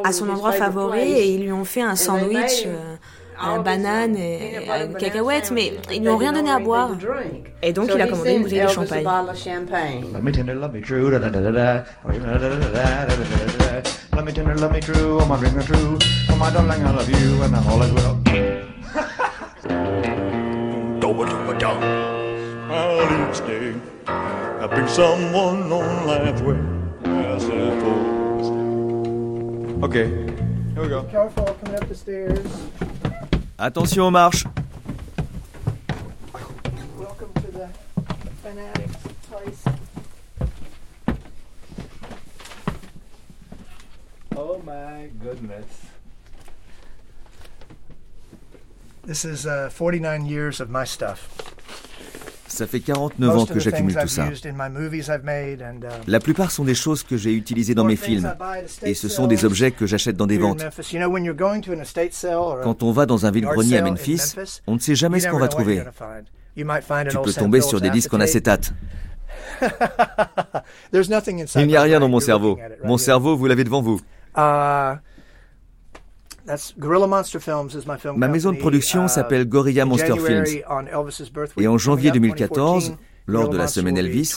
à 0.03 0.11
son 0.11 0.29
endroit 0.29 0.51
favori 0.51 1.11
et 1.11 1.33
ils 1.33 1.43
lui 1.43 1.51
ont 1.51 1.65
fait 1.65 1.81
un 1.81 1.95
sandwich 1.95 2.65
euh, 2.65 2.95
à 3.39 3.57
la 3.57 3.59
banane 3.63 4.15
et 4.15 4.57
à 4.69 4.79
la 4.79 4.87
cacahuète, 4.87 5.51
mais 5.51 5.73
ils 5.93 6.01
lui 6.01 6.09
ont 6.09 6.17
rien 6.17 6.33
donné 6.33 6.49
à 6.49 6.59
boire. 6.59 6.91
Et 7.61 7.73
donc 7.73 7.89
il 7.93 8.01
a 8.01 8.07
commandé 8.07 8.33
une 8.33 8.43
bouteille 8.43 8.61
de 8.63 8.67
champagne. 8.67 9.05
Okay, 29.83 30.07
here 30.09 30.81
we 30.81 30.87
go. 30.87 31.03
Careful 31.11 31.45
coming 31.45 31.75
up 31.75 31.87
the 31.87 31.93
stairs. 31.95 32.39
Attention 33.57 34.07
aux 34.07 34.11
marches. 34.11 34.43
Welcome 36.97 37.31
to 37.35 37.51
the 37.51 37.69
fanatics 38.43 38.95
place. 39.29 39.63
Oh 44.35 44.61
my 44.65 45.09
goodness. 45.23 45.65
This 49.03 49.23
is 49.23 49.47
uh, 49.47 49.69
49 49.69 50.25
years 50.25 50.59
of 50.59 50.69
my 50.69 50.83
stuff. 50.83 51.31
Ça 52.55 52.67
fait 52.67 52.79
49 52.79 53.37
ans 53.37 53.45
que 53.45 53.59
j'accumule 53.59 53.97
tout 53.97 54.07
ça. 54.07 54.29
Um, 54.29 55.81
La 56.07 56.21
plupart 56.21 56.51
sont 56.51 56.63
des 56.63 56.73
choses 56.73 57.03
que 57.03 57.17
j'ai 57.17 57.33
utilisées 57.33 57.75
dans 57.75 57.83
mes 57.83 57.97
films. 57.97 58.33
Et 58.83 58.93
ce 58.93 59.09
sont 59.09 59.27
des 59.27 59.43
objets 59.43 59.71
que 59.71 59.85
j'achète 59.85 60.15
dans 60.15 60.25
des 60.25 60.37
ventes. 60.37 60.63
Quand 62.63 62.83
on 62.83 62.91
va 62.93 63.05
dans 63.05 63.25
un 63.25 63.31
vide-grenier 63.31 63.77
à 63.79 63.81
Memphis, 63.81 64.35
on 64.67 64.75
ne 64.75 64.79
sait 64.79 64.95
jamais 64.95 65.19
ce 65.19 65.27
qu'on 65.27 65.37
va 65.37 65.49
trouver. 65.49 65.83
Tu 66.55 66.63
peux 67.23 67.33
tomber 67.33 67.59
sur 67.59 67.81
des 67.81 67.89
disques 67.89 68.13
en 68.13 68.21
acétate. 68.21 68.71
Il 70.93 71.67
n'y 71.67 71.75
a 71.75 71.81
rien 71.81 71.99
dans 71.99 72.07
mon 72.07 72.21
cerveau. 72.21 72.57
Mon 72.85 72.97
cerveau, 72.97 73.35
vous 73.35 73.47
l'avez 73.47 73.65
devant 73.65 73.81
vous. 73.81 73.99
Uh, 76.47 78.13
Ma 78.15 78.27
maison 78.27 78.51
de 78.51 78.57
production 78.57 79.05
uh, 79.05 79.09
s'appelle 79.09 79.45
Gorilla 79.45 79.85
Monster 79.85 80.13
Films. 80.23 80.45
Et 81.57 81.67
en 81.67 81.77
janvier 81.77 82.11
2014, 82.11 82.95
lors 83.25 83.49
de 83.49 83.57
la 83.57 83.67
semaine 83.67 83.97
Elvis, 83.97 84.35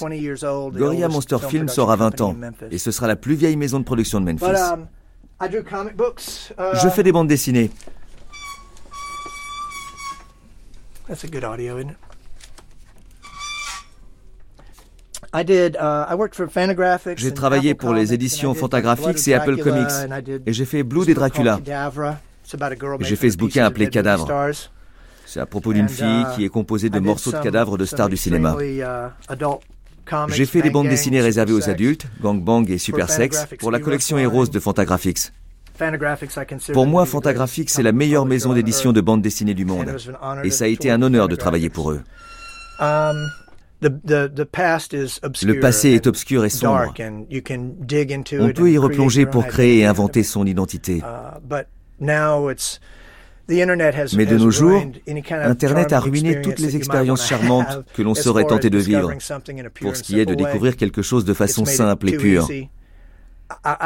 Gorilla 0.73 1.09
Monster 1.09 1.37
Films 1.49 1.69
sera 1.69 1.97
20 1.97 2.21
ans. 2.23 2.37
Et 2.71 2.79
ce 2.79 2.91
sera 2.91 3.07
la 3.07 3.17
plus 3.17 3.35
vieille 3.35 3.57
maison 3.57 3.79
de 3.79 3.85
production 3.85 4.21
de 4.21 4.25
Memphis. 4.25 4.45
Um, 4.47 4.87
Je 6.75 6.89
fais 6.89 7.03
des 7.03 7.13
bandes 7.13 7.29
dessinées. 7.29 7.71
Uh, 11.09 11.15
j'ai 17.17 17.35
travaillé 17.35 17.75
pour 17.75 17.95
les 17.95 18.15
éditions 18.15 18.55
Fantagraphics 18.55 19.29
et 19.29 19.35
Apple 19.35 19.57
Comics, 19.59 20.43
et 20.47 20.53
j'ai 20.53 20.65
fait 20.65 20.83
Blood 20.83 21.09
et 21.09 21.15
Dracula. 21.15 21.61
J'ai 23.01 23.17
fait 23.17 23.31
ce 23.31 23.37
bouquin 23.37 23.65
appelé 23.65 23.89
Cadavre. 23.89 24.29
C'est 25.27 25.41
à 25.41 25.47
propos 25.47 25.75
d'une 25.75 25.91
fille 25.91 26.23
uh, 26.23 26.35
qui 26.35 26.45
est 26.47 26.49
composée 26.49 26.89
de 26.89 26.99
morceaux 27.01 27.33
de 27.33 27.39
cadavres 27.39 27.77
de 27.77 27.85
stars 27.85 28.09
du 28.09 28.17
cinéma. 28.17 28.57
Uh, 28.59 28.83
j'ai 30.29 30.47
fait 30.47 30.63
des 30.63 30.71
bandes 30.71 30.89
dessinées 30.89 31.21
réservées 31.21 31.53
aux 31.53 31.69
adultes, 31.69 32.07
Gang 32.23 32.43
Bang 32.43 32.71
et 32.71 32.79
Super 32.79 33.11
Sex, 33.11 33.47
pour 33.59 33.71
la 33.71 33.79
collection 33.79 34.17
Heroes 34.17 34.47
de 34.47 34.59
Fantagraphics. 34.59 35.33
Pour 36.73 36.87
moi, 36.87 37.05
Fantagraphics 37.05 37.79
est 37.79 37.83
la 37.83 37.93
meilleure 37.93 38.25
maison 38.25 38.55
d'édition 38.55 38.93
de 38.93 39.03
bandes 39.03 39.21
dessinées 39.21 39.53
du 39.53 39.67
monde. 39.67 39.97
Et 40.45 40.51
ça 40.51 40.65
a 40.65 40.69
été 40.69 40.91
un 40.91 41.03
honneur 41.03 41.29
de 41.29 41.37
travailler 41.37 41.69
pour 41.69 41.93
eux. 41.93 42.01
Le 43.81 45.61
passé 45.61 45.91
est 45.91 46.07
obscur 46.07 46.45
et 46.45 46.51
sombre. 46.51 46.93
On 48.41 48.53
peut 48.53 48.71
y 48.71 48.79
replonger 48.79 49.27
pour 49.27 49.47
créer 49.47 49.79
et 49.81 49.87
inventer 49.87 50.23
son 50.23 50.47
identité. 50.47 50.99
Uh, 50.99 51.55
Mais 53.49 54.27
de 54.27 54.37
nos 54.37 54.51
jours, 54.51 54.83
Internet 55.31 55.93
a 55.93 56.01
ruiné 56.01 56.43
toutes 56.43 56.59
les 56.59 56.77
expériences 56.77 57.27
charmantes 57.27 57.85
que 57.95 58.03
l'on 58.03 58.15
saurait 58.15 58.45
tenter 58.45 58.69
de 58.69 58.79
vivre 58.79 59.13
pour 59.81 59.97
ce 59.97 60.03
qui 60.03 60.21
est 60.21 60.27
de 60.27 60.35
découvrir 60.35 60.77
quelque 60.77 61.03
chose 61.03 61.25
de 61.25 61.35
façon 61.35 61.65
simple 61.65 62.11
et 62.11 62.17
pure. 62.17 62.49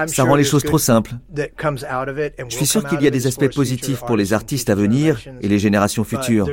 Ça 0.07 0.25
rend 0.25 0.35
les 0.35 0.44
choses 0.44 0.64
trop 0.64 0.79
simples. 0.79 1.12
Je 1.35 2.57
suis 2.57 2.66
sûr 2.66 2.87
qu'il 2.87 3.03
y 3.03 3.07
a 3.07 3.11
des 3.11 3.27
aspects 3.27 3.53
positifs 3.55 4.01
pour 4.01 4.16
les 4.16 4.33
artistes 4.33 4.70
à 4.70 4.75
venir 4.75 5.20
et 5.40 5.48
les 5.48 5.59
générations 5.59 6.05
futures. 6.05 6.48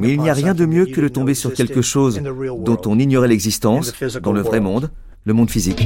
Mais 0.00 0.12
il 0.12 0.20
n'y 0.20 0.30
a 0.30 0.34
rien 0.34 0.54
de 0.54 0.66
mieux 0.66 0.86
que 0.86 1.00
de 1.00 1.08
tomber 1.08 1.34
sur 1.34 1.52
quelque 1.52 1.82
chose 1.82 2.20
dont 2.60 2.80
on 2.86 2.98
ignorait 2.98 3.28
l'existence 3.28 3.92
dans 4.22 4.32
le 4.32 4.40
vrai 4.40 4.60
monde, 4.60 4.90
le 5.24 5.34
monde 5.34 5.50
physique. 5.50 5.84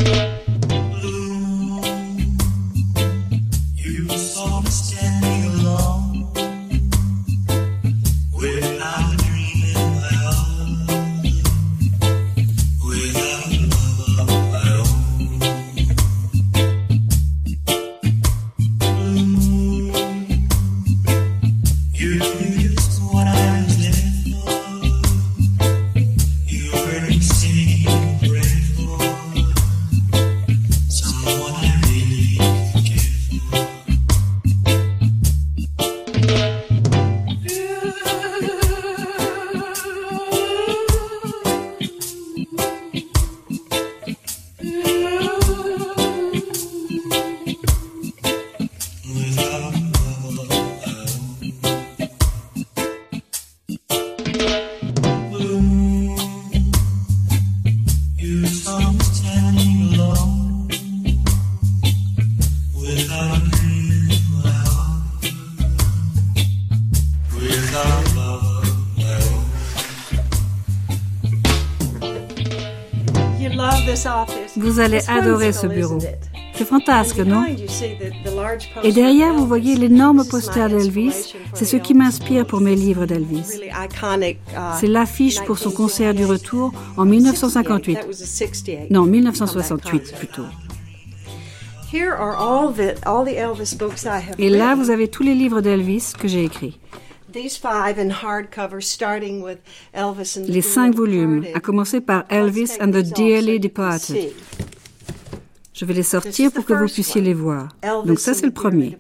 Ce 75.52 75.66
bureau. 75.66 75.98
C'est 76.54 76.64
fantasque, 76.64 77.18
non? 77.18 77.44
Et 78.85 78.92
derrière, 78.92 79.35
vous 79.35 79.46
voyez 79.46 79.74
l'énorme 79.74 80.24
poster 80.24 80.68
d'Elvis. 80.68 81.35
C'est 81.52 81.64
ce 81.64 81.76
qui 81.76 81.94
m'inspire 81.94 82.46
pour 82.46 82.61
mes 82.61 82.76
livres 82.76 83.07
d'Elvis. 83.07 83.61
C'est 84.78 84.87
l'affiche 84.87 85.42
pour 85.42 85.59
son 85.59 85.72
concert 85.72 86.14
du 86.14 86.24
retour 86.24 86.72
en 86.96 87.04
1958. 87.04 88.90
Non, 88.90 89.04
1968 89.04 90.14
plutôt. 90.16 90.44
Et 94.38 94.48
là, 94.48 94.74
vous 94.74 94.90
avez 94.90 95.09
tous 95.09 95.22
les 95.22 95.35
livres 95.35 95.61
d'Elvis 95.61 96.12
que 96.18 96.28
j'ai 96.28 96.44
écrits. 96.44 96.80
Les 97.35 97.48
cinq 100.62 100.94
volumes, 100.94 101.44
à 101.52 101.61
commencer 101.61 102.00
par 102.00 102.24
Elvis 102.28 102.70
and 102.80 102.92
the 102.92 103.02
Dearly 103.02 103.59
Departed. 103.59 104.33
Je 105.75 105.85
vais 105.85 105.93
les 105.93 106.05
sortir 106.05 106.53
pour 106.53 106.65
que 106.65 106.73
vous 106.73 106.87
puissiez 106.87 107.21
les 107.21 107.35
voir. 107.35 107.69
Donc 108.07 108.21
ça, 108.21 108.33
c'est 108.33 108.47
le 108.47 108.53
premier. 108.53 108.97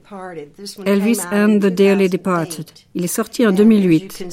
Elvis 0.84 1.20
and 1.30 1.60
the 1.60 1.66
Dearly 1.66 2.08
Departed. 2.08 2.66
Il 2.96 3.04
est 3.04 3.06
sorti 3.06 3.46
en 3.46 3.52
2008. 3.52 4.26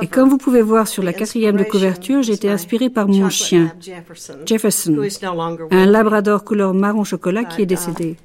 Et 0.00 0.06
comme 0.06 0.30
vous 0.30 0.38
pouvez 0.38 0.62
voir 0.62 0.88
sur 0.88 1.02
la 1.02 1.12
quatrième 1.12 1.58
de 1.58 1.64
couverture, 1.64 2.22
j'ai 2.22 2.32
été 2.32 2.50
inspiré 2.50 2.88
par 2.88 3.06
mon 3.06 3.28
chien, 3.28 3.74
Jefferson, 4.46 4.96
un 5.70 5.86
labrador 5.86 6.42
couleur 6.42 6.72
marron 6.72 7.04
chocolat 7.04 7.44
qui 7.44 7.60
est 7.60 7.66
décédé. 7.66 8.16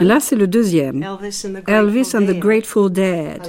Là, 0.00 0.20
c'est 0.20 0.36
le 0.36 0.46
deuxième. 0.46 1.02
Elvis 1.66 2.14
and 2.14 2.26
the 2.26 2.38
Grateful 2.38 2.92
Dead. 2.92 3.40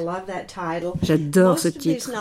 J'adore 1.04 1.60
ce 1.60 1.68
titre. 1.68 2.12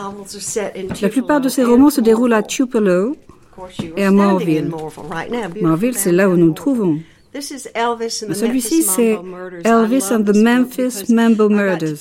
La 1.01 1.09
plupart 1.09 1.39
de 1.39 1.47
ces 1.47 1.63
romans 1.63 1.89
se 1.89 2.01
déroulent 2.01 2.33
à 2.33 2.43
Tupelo, 2.43 3.15
et 3.97 4.05
à 4.05 4.11
Morville. 4.11 4.71
Morville, 5.61 5.97
c'est 5.97 6.11
là 6.11 6.29
où 6.29 6.35
nous 6.35 6.47
nous 6.47 6.53
trouvons. 6.53 6.99
Celui-ci, 7.39 8.83
c'est 8.83 9.17
Elvis 9.63 10.03
and 10.11 10.23
the 10.23 10.35
Memphis 10.35 11.05
Mambo 11.09 11.47
Murders. 11.47 11.95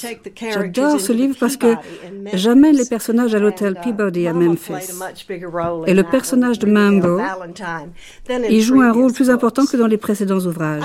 J'adore 0.53 1.01
ce 1.01 1.13
livre 1.13 1.37
parce 1.39 1.57
que 1.57 1.75
j'amène 2.33 2.75
les 2.77 2.85
personnages 2.85 3.33
à 3.35 3.39
l'hôtel 3.39 3.75
uh, 3.75 3.81
Peabody 3.85 4.27
à 4.27 4.33
Memphis. 4.33 4.91
Et 5.87 5.95
le 5.95 6.03
personnage 6.03 6.59
de 6.59 6.67
Mambo, 6.67 7.21
il 8.49 8.61
joue 8.61 8.81
un 8.81 8.91
rôle 8.91 9.13
plus 9.13 9.31
important 9.31 9.67
que 9.67 9.77
dans 9.77 9.87
les 9.87 9.99
précédents 9.99 10.41
ouvrages. 10.41 10.83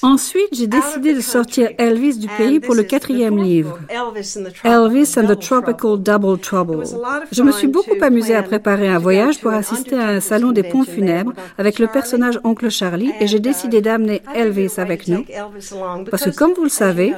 Ensuite, 0.00 0.48
j'ai 0.52 0.66
décidé 0.66 1.12
de 1.12 1.20
sortir 1.20 1.70
Elvis 1.76 2.16
du 2.16 2.28
pays 2.28 2.58
pour 2.58 2.74
le 2.74 2.84
quatrième 2.84 3.36
livre, 3.42 3.80
Elvis 4.64 5.14
and 5.18 5.26
the 5.26 5.38
Tropical 5.38 5.98
Double 5.98 6.38
Trouble. 6.38 6.84
Je 7.30 7.42
me 7.42 7.52
suis 7.52 7.68
beaucoup 7.68 7.96
amusée 8.00 8.34
à 8.34 8.42
préparer 8.42 8.88
un 8.88 8.98
voyage 8.98 9.40
pour 9.40 9.52
assister 9.52 9.96
à 9.96 10.08
un 10.08 10.20
salon 10.20 10.52
des 10.52 10.62
pompes 10.62 10.88
funèbres 10.88 11.34
avec 11.58 11.78
le 11.78 11.86
personnage 11.86 12.40
oncle 12.44 12.61
Charlie 12.68 13.12
et 13.20 13.26
j'ai 13.26 13.40
décidé 13.40 13.80
d'amener 13.80 14.22
Elvis 14.34 14.74
avec 14.78 15.08
nous 15.08 15.24
parce 16.10 16.24
que 16.24 16.30
comme 16.30 16.52
vous 16.54 16.64
le 16.64 16.68
savez, 16.68 17.14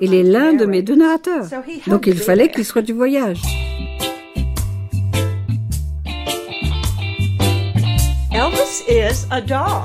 il 0.00 0.14
est 0.14 0.22
l'un 0.22 0.52
de 0.52 0.66
mes 0.66 0.82
deux 0.82 0.96
narrateurs. 0.96 1.46
Donc 1.86 2.06
il 2.06 2.18
fallait 2.18 2.50
qu'il 2.50 2.64
soit 2.64 2.82
du 2.82 2.92
voyage. 2.92 3.40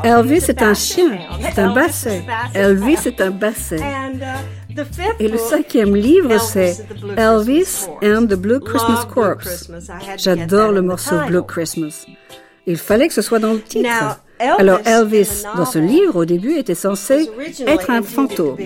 Elvis 0.04 0.46
est 0.50 0.62
un 0.62 0.74
chien, 0.74 1.18
c'est 1.42 1.60
un 1.60 1.74
basset. 1.74 2.24
Elvis 2.54 2.98
est 3.06 3.22
un 3.22 3.32
basset. 3.32 3.80
Et 5.20 5.28
le 5.28 5.38
cinquième 5.38 5.96
livre, 5.96 6.38
c'est 6.40 6.86
Elvis 7.18 7.88
and 8.04 8.28
the 8.28 8.36
Blue 8.36 8.60
Christmas 8.60 9.06
Corpse. 9.14 9.72
J'adore 10.18 10.72
le 10.72 10.82
morceau 10.82 11.16
Blue 11.28 11.44
Christmas. 11.44 12.06
Il 12.68 12.78
fallait 12.78 13.08
que 13.08 13.14
ce 13.14 13.22
soit 13.22 13.40
dans 13.40 13.54
le 13.54 13.62
titre. 13.62 14.22
Alors 14.42 14.80
Elvis, 14.86 15.44
dans 15.56 15.66
ce 15.66 15.78
livre, 15.78 16.16
au 16.16 16.26
début, 16.26 16.58
était 16.58 16.74
censé 16.76 17.30
être 17.68 17.90
un 17.90 18.02
fantôme. 18.02 18.58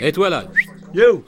Et 0.00 0.12
toi 0.12 0.28
là? 0.28 0.44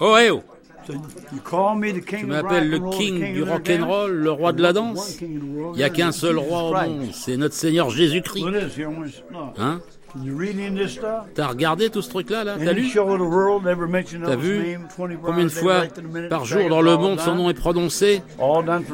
Oh, 0.01 0.17
hey, 0.17 0.31
oh. 0.31 0.43
Tu 0.87 2.27
m'appelles 2.27 2.69
le 2.69 2.91
king 2.91 3.33
du 3.33 3.43
rock'n'roll, 3.43 4.13
le 4.13 4.31
roi 4.31 4.53
de 4.53 4.61
la 4.61 4.75
danse. 4.75 5.19
Il 5.23 5.77
n'y 5.77 5.83
a 5.83 5.89
qu'un 5.89 6.13
seul 6.13 6.37
roi 6.37 6.65
au 6.65 6.75
monde, 6.75 7.09
c'est 7.13 7.39
notre 7.39 7.55
Seigneur 7.55 7.89
Jésus-Christ. 7.89 8.45
Hein? 9.57 9.81
T'as 11.35 11.47
regardé 11.49 11.91
tout 11.91 12.03
ce 12.03 12.09
truc-là, 12.09 12.45
là, 12.45 12.57
T'as 12.57 12.73
lu? 12.73 12.91
T'as 14.25 14.37
vu? 14.37 14.79
combien 15.23 15.45
de 15.45 15.49
fois 15.49 15.85
par 16.31 16.45
jour 16.45 16.69
dans 16.69 16.83
le 16.83 16.97
monde 16.97 17.19
son 17.21 17.35
nom 17.35 17.51
est 17.51 17.55
prononcé? 17.55 18.23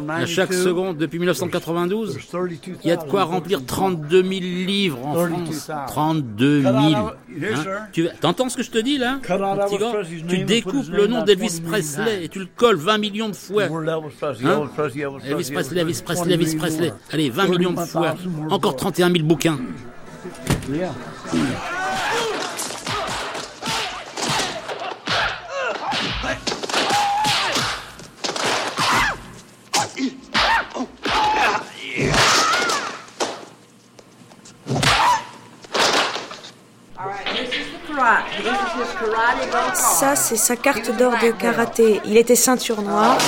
À 0.08 0.26
chaque 0.26 0.52
seconde 0.52 0.96
depuis 0.96 1.18
1992 1.18 2.18
Il 2.84 2.88
y 2.88 2.92
a 2.92 2.96
de 2.96 3.04
quoi 3.04 3.24
remplir 3.24 3.64
32 3.66 4.22
000 4.22 4.30
livres 4.40 4.98
en 5.06 5.14
France. 5.26 5.70
32 5.88 6.62
000 6.62 6.74
hein? 6.76 7.12
Tu 7.92 8.08
entends 8.22 8.48
ce 8.48 8.56
que 8.56 8.62
je 8.62 8.70
te 8.70 8.78
dis, 8.78 8.96
là? 8.98 9.18
Tu 10.28 10.38
découpes 10.44 10.88
le 10.90 11.06
nom 11.06 11.22
d'Elvis 11.24 11.60
Presley 11.60 12.24
et 12.24 12.28
tu 12.28 12.38
le 12.40 12.48
colles 12.56 12.76
20 12.76 12.98
millions 12.98 13.28
de 13.28 13.36
fois. 13.36 13.64
Hein? 13.64 13.70
Elvis 15.28 15.50
Presley, 15.52 15.80
Elvis 15.80 16.02
Presley, 16.04 16.34
Elvis 16.34 16.56
Presley. 16.56 16.92
Allez, 17.12 17.30
20 17.30 17.48
millions 17.48 17.72
de 17.72 17.80
fois. 17.80 18.14
Encore 18.50 18.76
31 18.76 19.10
000 19.12 19.24
bouquins. 19.24 19.58
Ça, 39.74 40.16
c'est 40.16 40.36
sa 40.36 40.56
carte 40.56 40.90
d'or 40.96 41.12
de 41.22 41.30
karaté. 41.30 42.00
Il 42.04 42.16
était 42.16 42.36
ceinture 42.36 42.82
noire. 42.82 43.18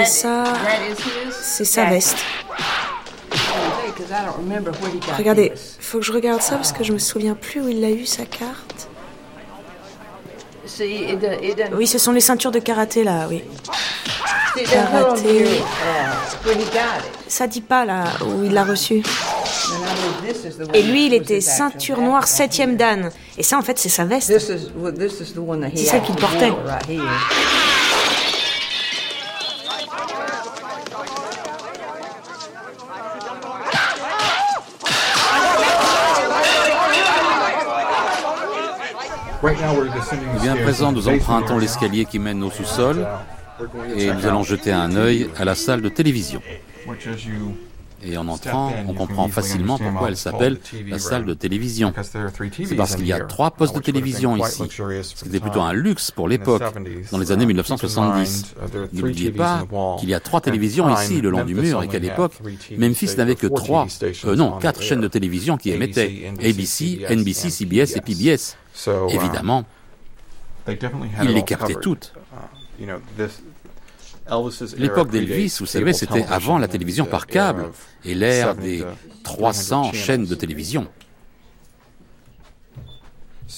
Et 0.00 0.04
ça, 0.04 0.44
c'est 1.30 1.64
sa 1.64 1.84
veste. 1.86 2.16
Regardez, 5.16 5.52
faut 5.80 5.98
que 5.98 6.04
je 6.04 6.12
regarde 6.12 6.40
ça 6.42 6.56
parce 6.56 6.72
que 6.72 6.84
je 6.84 6.92
me 6.92 6.98
souviens 6.98 7.34
plus 7.34 7.60
où 7.60 7.68
il 7.68 7.84
a 7.84 7.90
eu 7.90 8.06
sa 8.06 8.24
carte. 8.24 8.88
Oui, 11.72 11.86
ce 11.86 11.98
sont 11.98 12.12
les 12.12 12.20
ceintures 12.20 12.50
de 12.50 12.58
karaté 12.58 13.02
là, 13.04 13.26
oui. 13.28 13.42
Karaté. 14.70 15.46
Ça 17.26 17.46
dit 17.46 17.60
pas 17.60 17.84
là 17.84 18.04
où 18.24 18.44
il 18.44 18.52
l'a 18.52 18.64
reçu. 18.64 19.02
Et 20.74 20.82
lui, 20.82 21.06
il 21.06 21.14
était 21.14 21.40
ceinture 21.40 22.00
noire 22.00 22.26
septième 22.26 22.76
dan. 22.76 23.10
Et 23.36 23.42
ça, 23.42 23.58
en 23.58 23.62
fait, 23.62 23.78
c'est 23.78 23.88
sa 23.88 24.04
veste. 24.04 24.32
C'est 24.38 25.84
ça 25.84 25.98
qu'il 26.00 26.14
portait. 26.16 26.52
Eh 40.36 40.40
bien, 40.40 40.54
à 40.54 40.56
présent, 40.56 40.92
nous 40.92 41.08
empruntons 41.08 41.58
l'escalier 41.58 42.04
qui 42.04 42.18
mène 42.18 42.42
au 42.42 42.50
sous-sol 42.50 43.06
et 43.96 44.12
nous 44.12 44.26
allons 44.26 44.42
jeter 44.42 44.72
un 44.72 44.94
œil 44.96 45.28
à 45.36 45.44
la 45.44 45.54
salle 45.54 45.82
de 45.82 45.88
télévision. 45.88 46.40
Et 48.04 48.16
en 48.16 48.28
entrant, 48.28 48.72
on 48.86 48.94
comprend 48.94 49.26
facilement 49.28 49.76
pourquoi 49.76 50.08
elle 50.08 50.16
s'appelle 50.16 50.58
la 50.86 50.98
salle 51.00 51.24
de 51.24 51.34
télévision. 51.34 51.92
C'est 52.00 52.76
parce 52.76 52.94
qu'il 52.94 53.06
y 53.06 53.12
a 53.12 53.20
trois 53.20 53.50
postes 53.50 53.74
de 53.74 53.80
télévision 53.80 54.36
ici, 54.36 54.62
C'était 55.02 55.40
plutôt 55.40 55.62
un 55.62 55.72
luxe 55.72 56.10
pour 56.12 56.28
l'époque, 56.28 56.62
dans 57.10 57.18
les 57.18 57.32
années 57.32 57.46
1970. 57.46 58.54
N'oubliez 58.92 59.32
pas 59.32 59.66
qu'il 59.98 60.08
y 60.08 60.14
a 60.14 60.20
trois 60.20 60.40
télévisions 60.40 60.92
ici, 60.94 61.20
le 61.20 61.30
long 61.30 61.44
du 61.44 61.54
mur, 61.54 61.82
et 61.82 61.88
qu'à 61.88 61.98
l'époque, 61.98 62.34
Memphis 62.76 63.16
n'avait 63.16 63.34
que 63.34 63.48
trois, 63.48 63.86
euh, 64.24 64.36
non, 64.36 64.58
quatre 64.58 64.82
chaînes 64.82 65.00
de 65.00 65.08
télévision 65.08 65.56
qui 65.56 65.70
émettaient 65.70 66.32
ABC, 66.44 67.00
NBC, 67.10 67.50
CBS 67.50 67.96
et 67.96 68.00
PBS. 68.00 68.56
Évidemment, 69.08 69.64
ils 71.22 71.30
les 71.30 71.42
captaient 71.42 71.74
toutes. 71.74 72.12
L'époque 74.76 75.10
d'Elvis, 75.10 75.56
vous 75.60 75.66
savez, 75.66 75.92
c'était 75.92 76.24
avant 76.24 76.58
la 76.58 76.68
télévision 76.68 77.06
par 77.06 77.26
câble 77.26 77.70
et 78.04 78.14
l'ère 78.14 78.54
des 78.54 78.84
300 79.24 79.92
chaînes 79.92 80.26
de 80.26 80.34
télévision. 80.34 80.86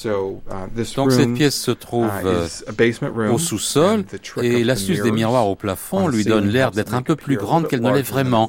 Uh, 0.04 0.38
Donc 0.96 1.10
cette 1.10 1.34
pièce 1.34 1.56
se 1.56 1.72
trouve 1.72 2.06
uh, 2.06 2.26
euh, 2.26 3.32
au 3.32 3.38
sous-sol 3.38 4.04
et 4.40 4.62
l'astuce 4.62 5.02
des 5.02 5.10
miroirs 5.10 5.48
au 5.48 5.56
plafond 5.56 6.06
lui 6.06 6.24
donne 6.24 6.48
l'air 6.48 6.70
d'être 6.70 6.94
un 6.94 7.02
peu 7.02 7.16
plus 7.16 7.36
grande 7.36 7.66
qu'elle 7.66 7.82
ne 7.82 7.92
l'est 7.92 8.02
vraiment. 8.02 8.48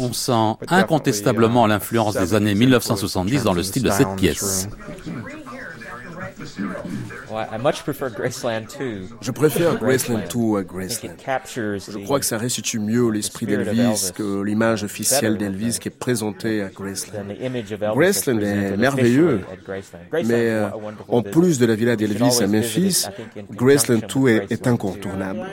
On 0.00 0.12
sent 0.12 0.56
incontestablement 0.66 1.68
l'influence 1.68 2.16
des 2.16 2.34
années 2.34 2.56
1970 2.56 3.44
dans 3.44 3.52
le 3.52 3.62
style 3.62 3.84
de 3.84 3.90
cette 3.90 4.16
pièce. 4.16 4.68
Je 9.20 9.30
préfère 9.30 9.76
Graceland. 9.76 10.20
2 10.32 10.58
à 10.58 10.62
Graceland. 10.62 11.14
Je 11.46 12.04
crois 12.04 12.18
que 12.18 12.26
ça 12.26 12.38
restitue 12.38 12.78
mieux 12.78 13.10
l'esprit 13.10 13.46
d'Elvis 13.46 14.12
que 14.14 14.42
l'image 14.42 14.84
officielle 14.84 15.36
d'Elvis 15.36 15.78
qui 15.80 15.88
est 15.88 15.98
présentée 15.98 16.62
à 16.62 16.68
Graceland. 16.68 17.24
Graceland 17.94 18.38
est 18.40 18.76
merveilleux, 18.76 19.40
mais 20.12 20.50
euh, 20.50 20.68
en 21.08 21.22
plus 21.22 21.58
de 21.58 21.66
la 21.66 21.74
villa 21.74 21.96
d'Elvis 21.96 22.42
à 22.42 22.46
Memphis, 22.46 23.06
Graceland 23.52 24.00
2 24.14 24.28
est, 24.28 24.52
est 24.52 24.66
incontournable. 24.66 25.46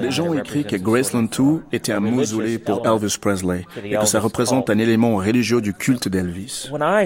Les 0.00 0.10
gens 0.10 0.26
ont 0.26 0.34
écrit 0.34 0.64
que 0.78 0.82
Graceland 0.82 1.28
2 1.36 1.62
était 1.72 1.92
un 1.92 2.00
mausolée 2.00 2.58
pour 2.58 2.86
Elvis 2.86 3.16
Presley 3.20 3.64
et 3.84 3.96
que 3.96 4.06
ça 4.06 4.20
représente 4.20 4.70
un 4.70 4.78
élément 4.78 5.16
religieux 5.16 5.60
du 5.60 5.74
culte 5.74 6.08
d'Elvis. 6.08 6.70
Moi, 6.70 7.02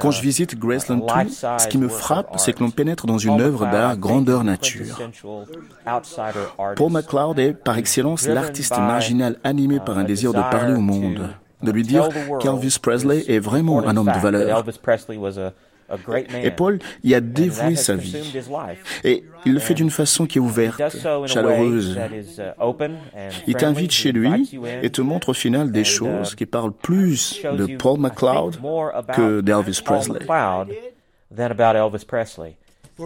quand 0.00 0.10
je 0.10 0.22
visite 0.22 0.58
Graceland 0.58 1.06
2, 1.06 1.28
ce 1.58 1.68
qui 1.68 1.78
me 1.78 1.88
frappe, 1.88 2.38
c'est 2.38 2.52
que 2.52 2.62
l'on 2.62 2.70
pénètre 2.70 3.06
dans 3.06 3.18
une 3.18 3.40
œuvre 3.40 3.66
d'art 3.66 3.96
grandeur 3.96 4.44
nature. 4.44 4.98
Paul 6.76 6.92
McLeod 6.92 7.38
est 7.38 7.52
par 7.52 7.78
excellence 7.78 8.26
l'artiste 8.26 8.76
marginal 8.78 9.36
animé 9.44 9.80
par 9.84 9.98
un 9.98 10.04
désir 10.04 10.32
de 10.32 10.40
parler 10.40 10.74
au 10.74 10.80
monde, 10.80 11.30
de 11.62 11.70
lui 11.70 11.82
dire 11.82 12.08
qu'Elvis 12.40 12.78
Presley 12.80 13.24
est 13.28 13.38
vraiment 13.38 13.86
un 13.86 13.96
homme 13.96 14.12
de 14.12 14.18
valeur. 14.18 14.64
Et 16.42 16.50
Paul 16.50 16.78
y 17.02 17.14
a 17.14 17.20
dévoué 17.20 17.76
sa 17.76 17.94
vie. 17.94 18.16
Et 19.04 19.24
il 19.44 19.52
le 19.52 19.60
fait 19.60 19.74
d'une 19.74 19.90
façon 19.90 20.26
qui 20.26 20.38
est 20.38 20.40
ouverte, 20.40 20.80
chaleureuse. 21.26 21.98
Uh, 21.98 23.30
il 23.46 23.54
t'invite 23.54 23.92
chez 23.92 24.12
lui 24.12 24.58
et 24.82 24.90
te 24.90 25.02
montre 25.02 25.30
au 25.30 25.34
final 25.34 25.70
des 25.70 25.82
uh, 25.82 25.84
choses 25.84 26.34
qui 26.34 26.46
parlent 26.46 26.72
plus 26.72 27.42
de 27.42 27.76
Paul 27.76 28.00
McLeod 28.00 28.58
que 29.14 29.40
d'Elvis 29.40 29.80
Presley. 29.84 30.20
Uh, 32.96 33.04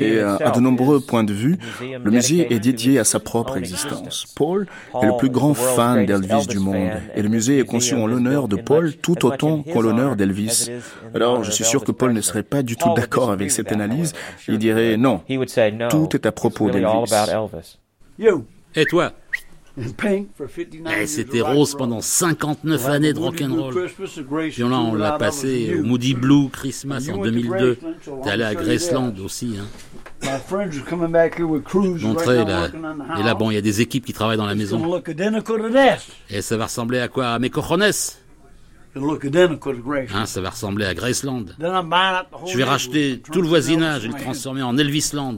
Et 0.00 0.18
euh, 0.18 0.38
à 0.38 0.50
de 0.52 0.60
nombreux 0.60 1.00
points 1.00 1.22
de 1.22 1.34
vue, 1.34 1.58
le 1.82 2.10
musée 2.10 2.50
est 2.52 2.60
dédié 2.60 2.98
à 2.98 3.04
sa 3.04 3.20
propre 3.20 3.58
existence. 3.58 4.26
Paul 4.34 4.66
est 5.02 5.06
le 5.06 5.16
plus 5.18 5.28
grand 5.28 5.52
fan 5.52 6.06
d'Elvis 6.06 6.46
du 6.46 6.58
monde 6.58 6.92
et 7.14 7.20
le 7.20 7.28
musée 7.28 7.58
est 7.58 7.64
conçu 7.64 7.94
en 7.94 8.06
l'honneur 8.06 8.48
de 8.48 8.56
Paul 8.56 8.94
tout 8.96 9.26
autant 9.26 9.62
qu'en 9.62 9.82
l'honneur 9.82 10.16
d'Elvis. 10.16 10.70
Alors 11.14 11.44
je 11.44 11.50
suis 11.50 11.64
sûr 11.64 11.84
que 11.84 11.92
Paul 11.92 12.14
ne 12.14 12.22
serait 12.22 12.42
pas 12.42 12.62
du 12.62 12.76
tout 12.76 12.94
d'accord 12.94 13.30
avec 13.30 13.50
cette 13.50 13.70
analyse. 13.70 14.14
Il 14.48 14.56
dirait 14.56 14.96
non, 14.96 15.20
tout 15.90 16.16
est 16.16 16.24
à 16.24 16.32
propos 16.32 16.70
d'Elvis. 16.70 17.12
Et 18.74 18.86
toi? 18.86 19.12
C'était 21.06 21.40
rose 21.40 21.74
pendant 21.74 22.00
59 22.00 22.88
années 22.88 23.12
de 23.12 23.18
rock'n'roll. 23.18 23.88
Puis 24.50 24.62
là, 24.62 24.78
on 24.78 24.94
l'a 24.94 25.12
passé 25.12 25.76
au 25.78 25.82
Moody 25.82 26.14
Blue 26.14 26.48
Christmas 26.50 27.08
en 27.12 27.18
2002. 27.18 27.78
T'es 28.22 28.30
allé 28.30 28.44
à 28.44 28.54
Graceland 28.54 29.14
aussi. 29.24 29.56
Hein. 29.58 29.64
Montrez 32.02 32.44
là. 32.44 32.68
Et 33.18 33.22
là, 33.22 33.34
bon, 33.34 33.50
il 33.50 33.54
y 33.54 33.58
a 33.58 33.62
des 33.62 33.80
équipes 33.80 34.04
qui 34.04 34.12
travaillent 34.12 34.36
dans 34.36 34.46
la 34.46 34.54
maison. 34.54 35.00
Et 36.30 36.42
ça 36.42 36.56
va 36.56 36.64
ressembler 36.66 36.98
à 37.00 37.08
quoi? 37.08 37.28
À 37.28 37.38
mes 37.38 37.50
cojones 37.50 37.90
Hein, 38.94 40.26
ça 40.26 40.40
va 40.42 40.50
ressembler 40.50 40.84
à 40.84 40.94
Graceland. 40.94 41.44
Je 41.58 42.56
vais 42.56 42.64
racheter 42.64 43.22
tout 43.32 43.40
le 43.40 43.48
voisinage 43.48 44.04
et 44.04 44.08
le 44.08 44.14
transformer 44.14 44.62
en 44.62 44.76
Elvisland. 44.76 45.36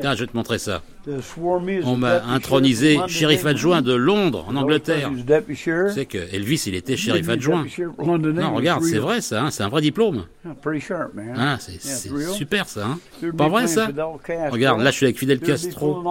Tiens, 0.00 0.14
je 0.14 0.20
vais 0.20 0.26
te 0.26 0.36
montrer 0.36 0.58
ça. 0.58 0.82
On 1.84 1.96
m'a 1.96 2.24
intronisé 2.24 2.98
shérif 3.06 3.46
adjoint 3.46 3.80
de 3.82 3.92
Londres, 3.92 4.44
en 4.48 4.56
Angleterre. 4.56 5.10
Tu 5.46 5.56
sais 5.56 6.06
que 6.06 6.18
Elvis, 6.32 6.64
il 6.66 6.74
était 6.74 6.96
shérif 6.96 7.28
adjoint. 7.28 7.64
Non, 7.98 8.54
regarde, 8.54 8.82
c'est 8.84 8.98
vrai 8.98 9.20
ça, 9.20 9.42
hein, 9.42 9.50
c'est 9.50 9.62
un 9.62 9.68
vrai 9.68 9.82
diplôme. 9.82 10.24
Ah, 11.36 11.56
c'est 11.58 11.80
super 12.32 12.68
ça. 12.68 12.86
Hein. 12.86 12.98
Pas 13.36 13.48
vrai 13.48 13.66
ça? 13.66 13.88
Regarde, 14.50 14.80
là 14.80 14.90
je 14.90 14.96
suis 14.96 15.06
avec 15.06 15.18
Fidel 15.18 15.40
Castro. 15.40 16.02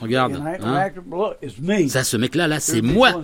Regarde. 0.00 0.40
Hein. 0.62 0.88
Ça, 1.88 2.04
ce 2.04 2.16
mec-là, 2.16 2.46
là, 2.46 2.60
c'est 2.60 2.82
moi. 2.82 3.22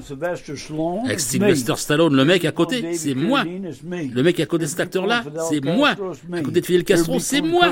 Avec 1.05 1.21
Sylvester 1.21 1.75
Stallone, 1.77 2.17
le 2.17 2.25
mec 2.25 2.45
à 2.45 2.53
côté, 2.57 2.94
c'est 2.94 3.14
moi. 3.14 3.44
Le 3.44 4.22
mec 4.22 4.40
à 4.40 4.46
côté 4.46 4.64
de 4.64 4.68
cet 4.68 4.80
acteur-là, 4.80 5.22
c'est 5.48 5.62
moi. 5.64 5.90
À 5.90 6.40
côté 6.40 6.61
de 6.61 6.66
Fidel 6.66 6.84
Castro, 6.84 7.18
c'est 7.20 7.42
moi. 7.42 7.66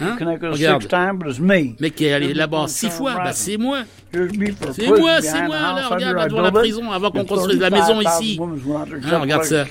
Hein? 0.00 0.16
Regarde. 0.50 0.84
Le 0.90 1.42
mec 1.80 1.94
qui 1.94 2.06
est 2.06 2.12
allé 2.12 2.34
là-bas 2.34 2.64
six 2.66 2.90
fois, 2.90 3.14
bah, 3.14 3.32
c'est 3.32 3.56
moi. 3.56 3.82
C'est 4.12 4.88
moi, 4.88 5.20
c'est 5.20 5.42
moi. 5.42 5.56
Là, 5.56 5.88
regarde, 5.88 6.16
là, 6.16 6.28
devant 6.28 6.40
la 6.40 6.52
prison, 6.52 6.90
avant 6.90 7.10
qu'on 7.10 7.24
construise 7.24 7.60
la 7.60 7.70
maison 7.70 8.00
ici. 8.00 8.40
Hein, 8.40 9.18
regarde 9.18 9.44
ça. 9.44 9.64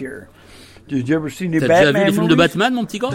T'as 0.89 0.95
déjà 0.95 1.19
vu 1.19 2.05
les 2.05 2.11
films 2.13 2.27
de 2.27 2.35
Batman, 2.35 2.73
mon 2.73 2.85
petit 2.85 2.99
gars? 2.99 3.09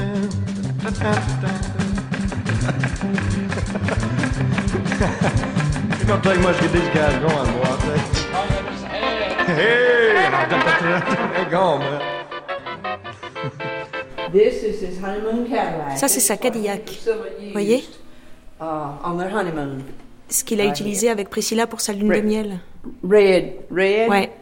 Ça, 15.96 16.09
c'est 16.09 16.20
sa 16.20 16.36
Cadillac. 16.36 17.00
Voyez? 17.53 17.84
uh, 18.61 18.64
Ce 20.28 20.44
qu'il 20.44 20.61
a 20.61 20.64
utilisé 20.64 21.11
avec 21.11 21.28
Priscilla 21.28 21.66
pour 21.66 21.80
sa 21.80 21.92
lune 21.92 22.09
de 22.09 22.20
miel. 22.20 22.59
Red. 23.05 23.53
Red. 23.70 24.09
Ouais. 24.09 24.32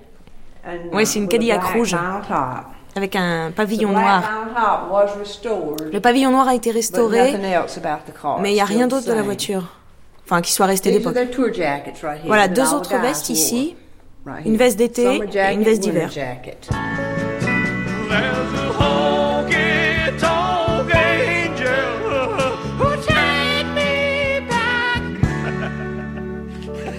Ouais, 0.93 1.05
c'est 1.05 1.19
une 1.19 1.29
Cadillac 1.29 1.63
rouge. 1.65 1.97
Avec 2.97 3.17
un 3.17 3.51
pavillon 3.51 3.93
noir. 3.93 4.23
Le 5.93 6.01
pavillon 6.01 6.31
noir 6.31 6.49
a 6.49 6.55
été 6.55 6.71
restauré, 6.71 7.35
mais 8.41 8.51
il 8.51 8.55
n'y 8.55 8.61
a 8.61 8.65
rien 8.65 8.87
d'autre 8.87 9.07
de 9.07 9.13
la 9.13 9.23
voiture. 9.23 9.77
Enfin, 10.25 10.41
qui 10.43 10.53
soit 10.53 10.67
resté 10.67 10.93
d'époque. 10.93 11.17
Voilà, 12.27 12.47
deux 12.47 12.73
autres 12.75 12.97
vestes 12.99 13.31
ici. 13.31 13.75
Une 14.45 14.57
veste 14.57 14.79
d'été 14.79 15.05
et 15.05 15.53
une 15.53 15.63
veste 15.63 15.83
d'hiver. 15.83 16.11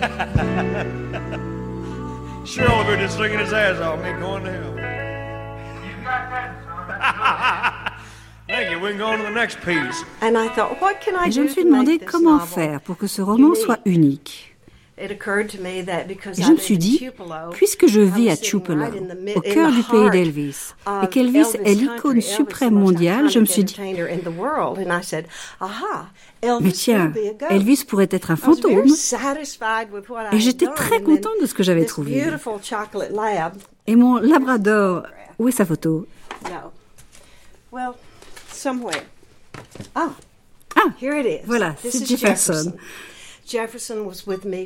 sure 2.43 2.71
over 2.71 2.97
just 2.97 3.17
singing 3.17 3.39
his 3.39 3.53
ass 3.53 3.79
off, 3.79 3.99
me 4.01 4.11
going 4.19 4.43
to 4.43 4.51
hell. 4.51 4.75
Thank 8.47 8.71
you. 8.71 8.79
We 8.79 8.89
can 8.89 8.97
go 8.97 9.05
on 9.07 9.17
to 9.19 9.23
the 9.23 9.31
next 9.31 9.61
piece. 9.61 10.03
And 10.21 10.37
I 10.37 10.49
thought, 10.49 10.81
what 10.81 10.99
can 11.01 11.15
I 11.15 11.27
Et 11.27 11.31
je 11.31 11.41
me 11.41 11.47
suis 11.47 11.63
demandé 11.63 11.99
comment 11.99 12.39
faire 12.39 12.81
pour 12.81 12.97
que 12.97 13.07
ce 13.07 13.21
roman 13.21 13.55
soit 13.55 13.79
unique. 13.85 14.50
Et 15.01 16.41
je 16.43 16.51
me 16.51 16.57
suis 16.57 16.77
dit, 16.77 17.09
puisque 17.53 17.87
je 17.87 18.01
vis 18.01 18.29
à 18.29 18.37
Tupelo, 18.37 18.85
au 19.35 19.41
cœur 19.41 19.71
du 19.71 19.81
pays 19.83 20.09
d'Elvis, 20.11 20.73
et 21.03 21.07
qu'Elvis 21.07 21.57
est 21.65 21.73
l'icône 21.73 22.21
suprême 22.21 22.75
mondiale, 22.75 23.29
je 23.29 23.39
me 23.39 23.45
suis 23.45 23.63
dit, 23.63 23.75
mais 26.61 26.71
tiens, 26.71 27.11
Elvis 27.49 27.83
pourrait 27.87 28.09
être 28.11 28.29
un 28.31 28.35
fantôme. 28.35 28.85
Et 30.31 30.39
j'étais 30.39 30.67
très 30.67 31.01
contente 31.01 31.33
de 31.41 31.47
ce 31.47 31.53
que 31.53 31.63
j'avais 31.63 31.85
trouvé. 31.85 32.23
Et 33.87 33.95
mon 33.95 34.17
Labrador, 34.17 35.03
où 35.39 35.47
est 35.47 35.51
sa 35.51 35.65
photo? 35.65 36.05
Ah, 39.95 40.09
ah 40.75 40.89
voilà, 41.45 41.75
c'est 41.83 42.05
Jefferson. 42.05 42.73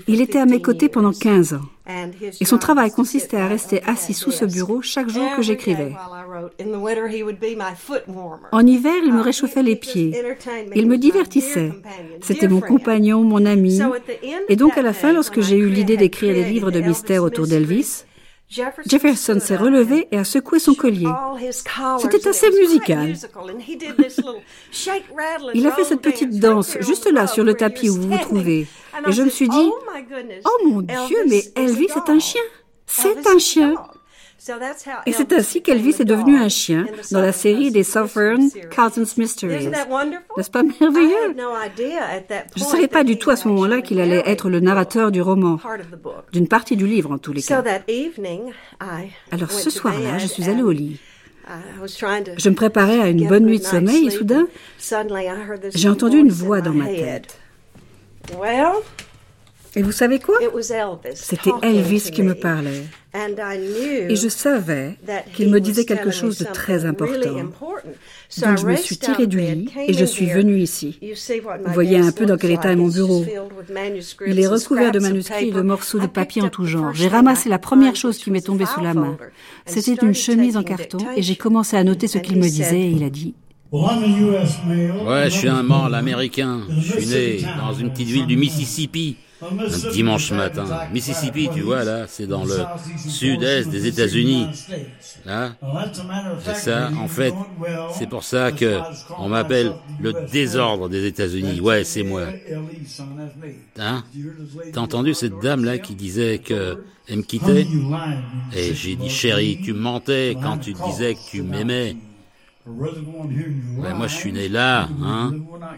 Il 0.08 0.22
était 0.22 0.40
à 0.40 0.46
mes 0.46 0.62
côtés 0.62 0.90
pendant 0.90 1.12
15 1.12 1.54
ans. 1.54 1.62
Et 2.40 2.46
son 2.46 2.58
travail 2.58 2.92
consistait 2.92 3.38
à 3.38 3.48
rester 3.48 3.82
assis 3.84 4.14
sous 4.14 4.32
ce 4.32 4.46
bureau 4.46 4.82
chaque 4.82 5.10
jour 5.10 5.28
que 5.36 5.42
j'écrivais. 5.42 5.94
En 8.52 8.68
hiver, 8.68 8.94
il 9.06 9.14
me 9.14 9.22
réchauffait 9.22 9.64
les 9.64 9.76
pieds. 9.76 10.14
Il 10.76 10.88
me 10.88 10.98
divertissait. 10.98 11.72
C'était 12.22 12.48
mon 12.48 12.62
compagnon, 12.62 13.24
mon 13.24 13.46
ami. 13.46 13.80
Et 14.50 14.56
donc 14.56 14.78
à 14.78 14.82
la 14.82 14.94
fin, 14.94 15.14
lorsque 15.14 15.42
j'ai 15.42 15.58
eu 15.58 15.70
l'idée 15.70 15.98
d'écrire 15.98 16.34
des 16.34 16.44
livres 16.44 16.72
de 16.72 16.82
mystère 16.82 17.24
autour 17.24 17.48
d'Elvis, 17.48 18.06
Jefferson 18.48 19.40
s'est 19.40 19.56
relevé 19.56 20.08
et 20.12 20.18
a 20.18 20.24
secoué 20.24 20.60
son 20.60 20.76
collier. 20.76 21.10
C'était 22.00 22.28
assez 22.28 22.50
musical. 22.52 23.14
Il 25.54 25.68
a 25.68 25.72
fait 25.72 25.84
cette 25.84 26.02
petite 26.02 26.40
danse 26.40 26.78
juste 26.82 27.12
là 27.12 27.28
sur 27.28 27.44
le 27.44 27.56
tapis 27.56 27.90
où 27.90 27.96
vous 27.96 28.10
vous 28.10 28.18
trouvez. 28.20 28.68
Et 29.08 29.12
je 29.12 29.24
me 29.24 29.30
suis 29.30 29.50
dit, 29.50 29.70
oh, 29.72 29.80
oh 30.46 30.68
mon 30.68 30.82
Dieu, 30.82 31.18
mais 31.28 31.44
Elvis 31.56 31.88
est 31.96 32.10
un 32.10 32.20
chien. 32.20 32.42
C'est 32.86 33.26
un 33.28 33.40
chien. 33.40 33.74
Et 35.06 35.12
c'est 35.12 35.34
ainsi 35.34 35.62
qu'Elvis 35.62 35.96
est 36.00 36.06
devenu 36.06 36.38
un 36.38 36.50
chien 36.50 36.86
dans 37.12 37.22
la 37.22 37.32
série 37.32 37.72
des 37.72 37.84
Southern 37.84 38.50
Cousins 38.74 39.14
Mysteries. 39.18 39.68
N'est-ce 40.38 40.52
pas 40.52 40.64
merveilleux? 40.64 41.36
Je 42.56 42.64
ne 42.64 42.68
savais 42.68 42.88
pas 42.88 43.04
du 43.04 43.18
tout 43.18 43.30
à 43.30 43.36
ce 43.36 43.48
moment-là 43.48 43.82
qu'il 43.82 44.00
allait 44.00 44.24
être 44.26 44.50
le 44.50 44.60
narrateur 44.60 45.12
du 45.12 45.22
roman, 45.22 45.60
d'une 46.32 46.48
partie 46.48 46.76
du 46.76 46.86
livre 46.86 47.12
en 47.12 47.18
tous 47.18 47.34
les 47.34 47.42
cas. 47.42 47.64
Alors 49.32 49.52
ce 49.52 49.70
soir-là, 49.70 50.18
je 50.18 50.28
suis 50.28 50.50
allée 50.50 50.64
au 50.64 50.72
lit. 50.72 51.00
Je 52.38 52.50
me 52.50 52.56
préparais 52.56 53.00
à 53.00 53.10
une 53.10 53.28
bonne 53.28 53.46
nuit 53.46 53.60
de 53.60 53.66
sommeil 53.66 54.08
et 54.08 54.10
soudain, 54.10 54.48
j'ai 55.74 55.90
entendu 55.90 56.18
une 56.18 56.32
voix 56.32 56.62
dans 56.62 56.74
ma 56.74 56.88
tête. 56.88 57.40
Et 59.76 59.82
vous 59.82 59.92
savez 59.92 60.20
quoi? 60.20 60.38
C'était 61.14 61.52
Elvis 61.62 62.12
qui 62.12 62.24
me 62.24 62.34
parlait. 62.34 62.84
Et 64.10 64.16
je 64.16 64.28
savais 64.28 64.98
qu'il 65.34 65.50
me 65.50 65.60
disait 65.60 65.86
quelque 65.86 66.12
chose 66.12 66.38
de 66.38 66.46
très 66.46 66.86
important. 66.86 67.36
Donc 68.42 68.58
je 68.58 68.66
me 68.66 68.76
suis 68.76 68.98
tirée 68.98 69.28
du 69.28 69.40
lit 69.40 69.70
et 69.88 69.94
je 69.94 70.06
suis 70.06 70.26
venue 70.28 70.58
ici. 70.60 71.00
Vous 71.66 71.74
voyez 71.74 71.98
un 71.98 72.12
peu 72.12 72.26
dans 72.26 72.38
quel 72.38 72.52
état 72.52 72.72
est 72.72 72.76
mon 72.76 72.90
bureau. 72.90 73.26
Il 74.26 74.40
est 74.40 74.48
recouvert 74.48 74.92
de 74.92 75.00
manuscrits 75.00 75.50
et 75.50 75.52
de 75.52 75.62
morceaux 75.62 76.00
de 76.00 76.08
papier 76.08 76.42
en 76.42 76.50
tout 76.50 76.66
genre. 76.66 76.94
J'ai 76.94 77.08
ramassé 77.08 77.50
la 77.50 77.60
première 77.60 77.96
chose 77.96 78.18
qui 78.18 78.32
m'est 78.32 78.46
tombée 78.46 78.66
sous 78.66 78.82
la 78.82 78.94
main. 78.94 79.18
C'était 79.66 79.96
une 79.96 80.14
chemise 80.16 80.58
en 80.58 80.64
carton 80.64 81.00
et 81.16 81.22
j'ai 81.22 81.36
commencé 81.36 81.78
à 81.78 81.84
noter 81.84 82.08
ce 82.08 82.18
qu'il 82.18 82.38
me 82.38 82.44
disait 82.44 82.82
et 82.82 82.90
il 82.90 83.04
a 83.04 83.10
dit 83.10 83.36
Ouais, 83.72 85.26
je 85.26 85.30
suis 85.30 85.50
un 85.50 85.64
mâle 85.64 85.96
américain. 85.96 86.62
Je 86.70 86.94
suis 86.94 87.08
né 87.08 87.40
dans 87.60 87.74
une 87.74 87.92
petite 87.92 88.08
ville 88.08 88.28
du 88.28 88.38
Mississippi 88.38 89.18
dimanche 89.68 90.32
matin. 90.32 90.82
Mississippi, 90.90 91.50
tu 91.50 91.62
vois, 91.62 91.84
là, 91.84 92.08
c'est 92.08 92.28
dans 92.28 92.46
le 92.46 92.68
sud-est 93.06 93.70
des 93.70 93.88
États-Unis. 93.88 94.54
Là, 95.26 95.58
c'est 96.38 96.54
ça, 96.56 96.92
en 96.96 97.08
fait, 97.08 97.46
c'est 97.88 98.08
pour 98.08 98.24
ça 98.24 98.52
que 98.52 98.86
on 99.18 99.30
m'appelle 99.30 99.78
le 99.98 100.14
désordre 100.14 100.90
des 100.90 101.06
États-Unis. 101.06 101.60
Ouais, 101.62 101.84
c'est 101.84 102.04
moi. 102.04 102.36
Hein? 103.78 104.06
T'as 104.72 104.82
entendu 104.82 105.14
cette 105.14 105.40
dame-là 105.40 105.80
qui 105.80 105.96
disait 105.96 106.40
que 106.40 106.80
elle 107.08 107.18
me 107.20 107.24
quittait? 107.24 107.74
Et 108.52 108.74
j'ai 108.76 108.96
dit, 108.96 109.10
chérie, 109.10 109.60
tu 109.60 109.74
mentais 109.74 110.38
quand 110.42 110.58
tu 110.58 110.76
disais 110.76 111.16
que 111.18 111.24
tu 111.24 111.44
m'aimais. 111.44 112.00
Moi, 113.78 114.08
je 114.08 114.14
suis 114.16 114.32
né 114.34 114.48
là, 114.50 114.94
hein. 115.02 115.38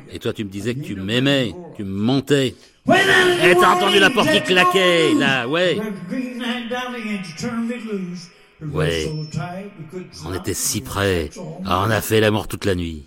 Et 0.10 0.20
toi, 0.20 0.34
tu 0.34 0.44
me 0.46 0.50
disais 0.50 0.76
que 0.76 0.82
tu 0.82 0.96
m'aimais, 0.96 1.60
tu 1.74 1.84
me 1.84 1.92
mentais. 2.00 2.56
Eh, 2.90 3.56
t'as 3.60 3.76
entendu 3.76 4.00
la 4.00 4.10
porte 4.10 4.32
qui 4.32 4.42
claquait, 4.42 5.14
là, 5.14 5.48
ouais. 5.48 5.78
Ouais. 8.62 9.12
On 10.26 10.34
était 10.34 10.54
si 10.54 10.82
près. 10.82 11.30
Ah, 11.66 11.84
on 11.86 11.90
a 11.92 12.02
fait 12.02 12.20
l'amour 12.22 12.48
toute 12.48 12.66
la 12.66 12.76
nuit. 12.76 13.06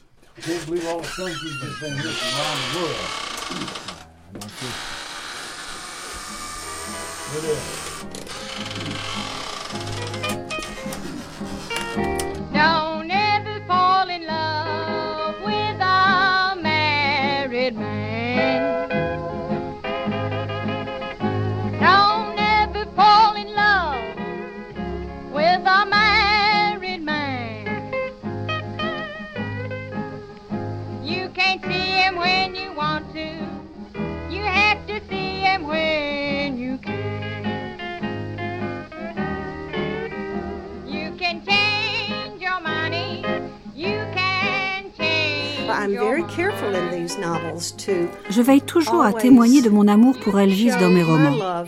Je 48.30 48.42
veille 48.42 48.60
toujours 48.60 49.02
à 49.02 49.12
témoigner 49.12 49.62
de 49.62 49.70
mon 49.70 49.88
amour 49.88 50.16
pour 50.22 50.38
Elvis 50.38 50.72
dans 50.80 50.90
mes 50.90 51.02
romans. 51.02 51.64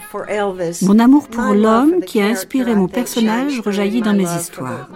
Mon 0.83 0.99
amour 0.99 1.29
pour 1.29 1.55
l'homme 1.55 2.01
qui 2.05 2.21
a 2.21 2.27
inspiré 2.27 2.75
mon 2.75 2.89
personnage 2.89 3.61
rejaillit 3.61 4.03
dans 4.03 4.15
mes 4.15 4.25
histoires. 4.25 4.89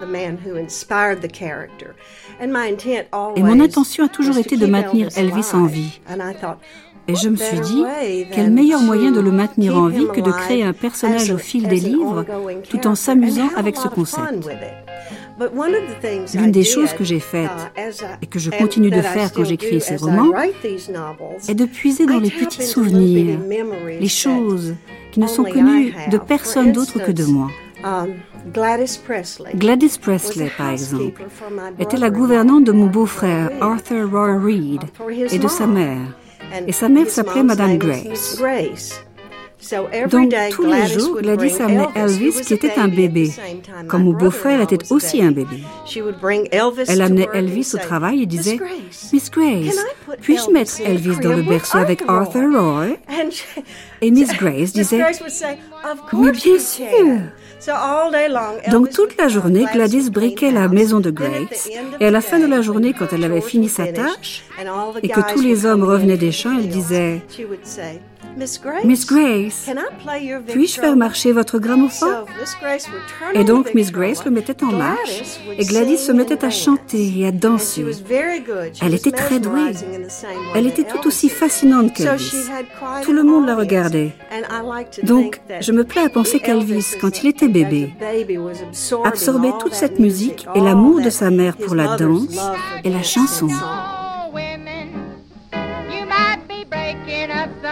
Et 3.35 3.43
mon 3.43 3.59
intention 3.59 4.05
a 4.05 4.09
toujours 4.09 4.37
été 4.37 4.57
de 4.57 4.65
maintenir 4.65 5.09
Elvis 5.15 5.49
en 5.53 5.65
vie. 5.65 5.99
Et 7.09 7.15
je 7.15 7.29
me 7.29 7.37
suis 7.37 7.59
dit, 7.61 7.83
quel 8.33 8.51
meilleur 8.51 8.81
moyen 8.81 9.11
de 9.11 9.21
le 9.21 9.31
maintenir 9.31 9.77
en 9.77 9.87
vie 9.87 10.07
que 10.13 10.19
de 10.19 10.31
créer 10.31 10.63
un 10.63 10.73
personnage 10.73 11.31
au 11.31 11.37
fil 11.37 11.67
des 11.67 11.79
livres 11.79 12.25
tout 12.69 12.85
en 12.85 12.95
s'amusant 12.95 13.49
avec 13.55 13.77
ce 13.77 13.87
concept. 13.87 14.49
L'une 16.33 16.51
des 16.51 16.63
choses 16.63 16.93
que 16.93 17.03
j'ai 17.03 17.19
faites 17.19 17.49
uh, 17.77 18.03
et 18.21 18.25
que 18.25 18.39
je 18.39 18.49
continue 18.49 18.89
de 18.89 19.01
faire 19.01 19.31
quand 19.31 19.43
j'écris 19.43 19.81
ces 19.81 19.97
romans 19.97 20.33
est 21.47 21.55
de 21.55 21.65
puiser 21.65 22.05
dans 22.05 22.19
les 22.19 22.31
petits 22.31 22.63
souvenirs, 22.63 23.39
les 23.99 24.07
choses 24.07 24.75
qui 25.11 25.19
ne 25.19 25.27
sont 25.27 25.43
connues 25.43 25.93
de 26.11 26.17
personne 26.17 26.71
d'autre 26.71 26.99
que 26.99 27.11
de 27.11 27.25
moi. 27.25 27.49
Um, 27.83 28.15
Gladys 28.53 29.99
Presley, 30.01 30.51
par 30.57 30.71
exemple, 30.71 31.23
était 31.79 31.97
la 31.97 32.09
gouvernante 32.09 32.63
de 32.63 32.71
mon 32.71 32.87
beau-frère 32.87 33.51
Arthur 33.61 34.09
Roy 34.09 34.39
Reed 34.39 34.81
et 35.31 35.37
de 35.37 35.47
sa 35.47 35.67
mère. 35.67 36.17
Et 36.65 36.71
sa 36.71 36.89
mère 36.89 37.09
s'appelait 37.09 37.43
Madame 37.43 37.77
Grace. 37.77 38.41
Donc 40.09 40.33
tous 40.51 40.65
les 40.65 40.87
jours, 40.87 41.21
Gladys 41.21 41.61
amenait 41.61 41.87
Elvis 41.95 42.41
qui 42.45 42.53
était 42.53 42.77
un 42.77 42.87
bébé, 42.87 43.31
comme 43.87 44.03
mon 44.03 44.13
beau-frère 44.13 44.61
était 44.61 44.91
aussi 44.91 45.21
un 45.21 45.31
bébé. 45.31 45.63
Elle 46.87 47.01
amenait 47.01 47.27
Elvis 47.33 47.71
au 47.73 47.77
travail 47.77 48.21
et 48.21 48.25
disait 48.25 48.59
Miss 49.11 49.31
Grace, 49.31 49.77
puis-je 50.21 50.51
mettre 50.51 50.79
Elvis 50.85 51.19
dans 51.21 51.33
le 51.33 51.43
berceau 51.43 51.79
avec 51.79 52.03
Arthur 52.07 52.51
Roy? 52.53 52.97
Et 54.01 54.11
Miss 54.11 54.31
Grace 54.37 54.73
disait 54.73 55.03
Mais 56.13 56.31
bien 56.31 56.59
sûr. 56.59 56.85
Donc 58.69 58.91
toute 58.91 59.17
la 59.17 59.27
journée, 59.27 59.65
Gladys 59.73 60.11
briquait 60.11 60.51
la 60.51 60.67
maison 60.67 60.99
de 60.99 61.09
Grace. 61.09 61.69
Et 61.99 62.05
à 62.05 62.11
la 62.11 62.21
fin 62.21 62.39
de 62.39 62.45
la 62.45 62.61
journée, 62.61 62.93
quand 62.93 63.11
elle 63.11 63.23
avait 63.23 63.41
fini 63.41 63.67
sa 63.67 63.87
tâche 63.87 64.43
et 65.01 65.09
que 65.09 65.33
tous 65.33 65.41
les 65.41 65.65
hommes 65.65 65.83
revenaient 65.83 66.17
des 66.17 66.31
champs, 66.31 66.55
elle 66.57 66.69
disait 66.69 67.21
Miss 68.37 69.05
Grace, 69.07 69.69
puis-je 70.47 70.79
faire 70.79 70.95
marcher 70.95 71.31
votre 71.31 71.57
gramophone? 71.57 72.25
Et 73.33 73.43
donc 73.43 73.73
Miss 73.73 73.91
Grace 73.91 74.23
le 74.25 74.31
mettait 74.31 74.63
en 74.63 74.71
marche 74.71 75.39
et 75.57 75.65
Gladys 75.65 75.97
se 75.97 76.11
mettait 76.11 76.45
à 76.45 76.49
chanter 76.49 77.13
et 77.17 77.27
à 77.27 77.31
danser. 77.31 77.85
Elle 78.81 78.93
était 78.93 79.11
très 79.11 79.39
douée. 79.39 79.73
Elle 80.55 80.67
était 80.67 80.83
tout 80.83 81.07
aussi 81.07 81.29
fascinante 81.29 81.93
qu'Elvis. 81.93 82.49
Tout 83.03 83.13
le 83.13 83.23
monde 83.23 83.47
la 83.47 83.55
regardait. 83.55 84.11
Donc 85.03 85.41
je 85.59 85.71
me 85.71 85.83
plais 85.83 86.01
à 86.03 86.09
penser 86.09 86.39
qu'Elvis, 86.39 86.95
quand 87.01 87.23
il 87.23 87.29
était 87.29 87.47
bébé, 87.47 87.93
absorbait 89.03 89.53
toute 89.59 89.73
cette 89.73 89.99
musique 89.99 90.47
et 90.53 90.59
l'amour 90.59 91.01
de 91.01 91.09
sa 91.09 91.31
mère 91.31 91.57
pour 91.57 91.73
la 91.73 91.97
danse 91.97 92.37
et 92.83 92.89
la 92.89 93.03
chanson. 93.03 93.47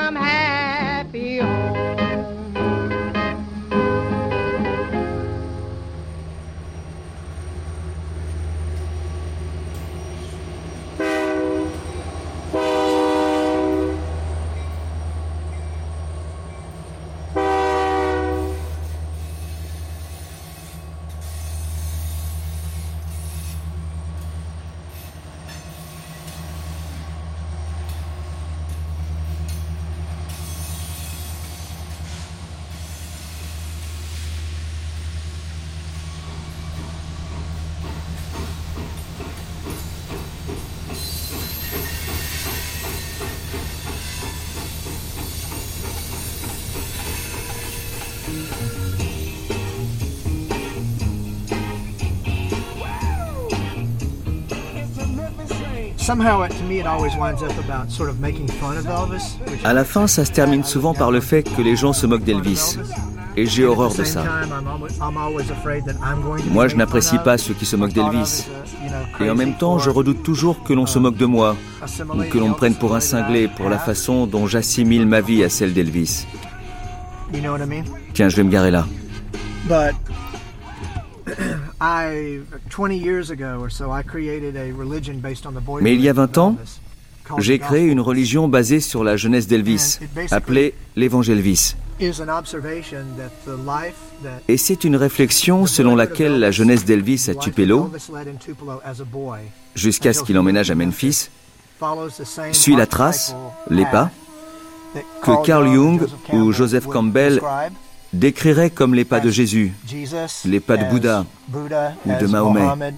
somehow. 0.06 0.65
À 59.64 59.74
la 59.74 59.84
fin, 59.84 60.06
ça 60.06 60.24
se 60.24 60.32
termine 60.32 60.64
souvent 60.64 60.94
par 60.94 61.10
le 61.12 61.20
fait 61.20 61.42
que 61.44 61.62
les 61.64 61.76
gens 61.76 61.94
se 61.94 62.06
moquent 62.06 62.24
d'Elvis. 62.24 62.78
Et 63.38 63.48
j'ai 63.48 63.66
horreur 63.66 63.94
de 63.94 64.04
ça. 64.04 64.24
Moi, 66.52 66.68
je 66.68 66.76
n'apprécie 66.76 67.18
pas 67.18 67.38
ceux 67.40 67.54
qui 67.56 67.66
se 67.66 67.76
moquent 67.76 67.94
d'Elvis. 67.94 68.46
Et 69.20 69.30
en 69.30 69.36
même 69.36 69.58
temps, 69.58 69.80
je 69.80 69.90
redoute 69.90 70.22
toujours 70.22 70.64
que 70.64 70.74
l'on 70.74 70.86
se 70.86 71.00
moque 71.00 71.18
de 71.18 71.26
moi, 71.26 71.56
ou 72.14 72.24
que 72.32 72.38
l'on 72.38 72.50
me 72.50 72.54
prenne 72.54 72.76
pour 72.76 72.96
un 72.96 73.00
cinglé 73.00 73.48
pour 73.48 73.70
la 73.70 73.80
façon 73.80 74.28
dont 74.28 74.46
j'assimile 74.46 75.08
ma 75.08 75.22
vie 75.22 75.44
à 75.44 75.50
celle 75.50 75.74
d'Elvis. 75.74 76.28
Tiens, 78.14 78.30
je 78.30 78.36
vais 78.38 78.44
me 78.44 78.52
garer 78.52 78.72
là. 78.72 78.86
Mais 85.82 85.94
il 85.94 86.02
y 86.02 86.10
a 86.10 86.14
20 86.14 86.38
ans, 86.38 86.58
j'ai 87.38 87.60
créé 87.60 87.84
une 87.84 88.00
religion 88.00 88.48
basée 88.48 88.80
sur 88.80 89.04
la 89.04 89.18
jeunesse 89.18 89.48
d'Elvis, 89.48 90.00
appelée 90.32 90.74
l'Évangélvis. 90.96 91.76
Et 94.48 94.58
c'est 94.58 94.84
une 94.84 94.96
réflexion 94.96 95.66
selon 95.66 95.96
laquelle 95.96 96.40
la 96.40 96.52
jeunesse 96.52 96.86
d'Elvis 96.86 97.28
à 97.30 97.36
Tupelo, 97.36 97.92
jusqu'à 99.76 100.14
ce 100.14 100.24
qu'il 100.24 100.38
emménage 100.38 100.72
à 100.72 100.76
Memphis, 100.76 101.30
suit 102.52 102.76
la 102.76 102.88
trace, 102.88 103.36
les 103.70 103.86
pas, 103.86 104.10
que 105.22 105.46
Carl 105.46 105.68
Jung 105.68 106.02
ou 106.34 106.52
Joseph 106.52 106.88
Campbell 106.88 107.42
décriraient 108.20 108.70
comme 108.70 108.94
les 108.96 109.06
pas 109.06 109.20
de 109.20 109.30
Jésus, 109.30 109.74
les 110.46 110.60
pas 110.60 110.78
de 110.78 110.86
Bouddha 110.86 111.26
ou 111.54 112.12
de 112.20 112.28
Mahomet. 112.28 112.94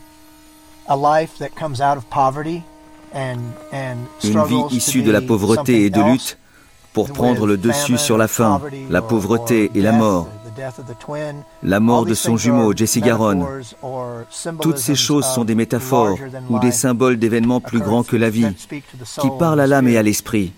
Une 4.24 4.44
vie 4.44 4.64
issue 4.72 5.02
de 5.02 5.12
la 5.12 5.22
pauvreté 5.22 5.86
et 5.86 5.90
de 5.90 6.02
lutte 6.02 6.38
pour 6.94 7.12
prendre 7.12 7.46
le 7.46 7.58
dessus 7.58 7.98
sur 7.98 8.18
la 8.18 8.28
faim, 8.28 8.62
la 8.90 9.02
pauvreté 9.02 9.70
et 9.76 9.82
la 9.82 9.92
mort. 9.92 10.28
La 11.62 11.80
mort 11.80 12.06
de 12.06 12.16
son 12.16 12.38
jumeau, 12.38 12.76
Jesse 12.76 12.98
Garon. 12.98 13.46
Toutes 14.62 14.80
ces 14.80 14.96
choses 14.96 15.26
sont 15.26 15.46
des 15.46 15.54
métaphores 15.54 16.18
ou 16.50 16.58
des 16.60 16.72
symboles 16.72 17.18
d'événements 17.18 17.62
plus 17.62 17.80
grands 17.80 18.04
que 18.04 18.16
la 18.16 18.32
vie, 18.32 18.48
qui 19.22 19.30
parlent 19.38 19.60
à 19.60 19.68
l'âme 19.68 19.88
et 19.88 19.98
à 19.98 20.04
l'esprit. 20.04 20.54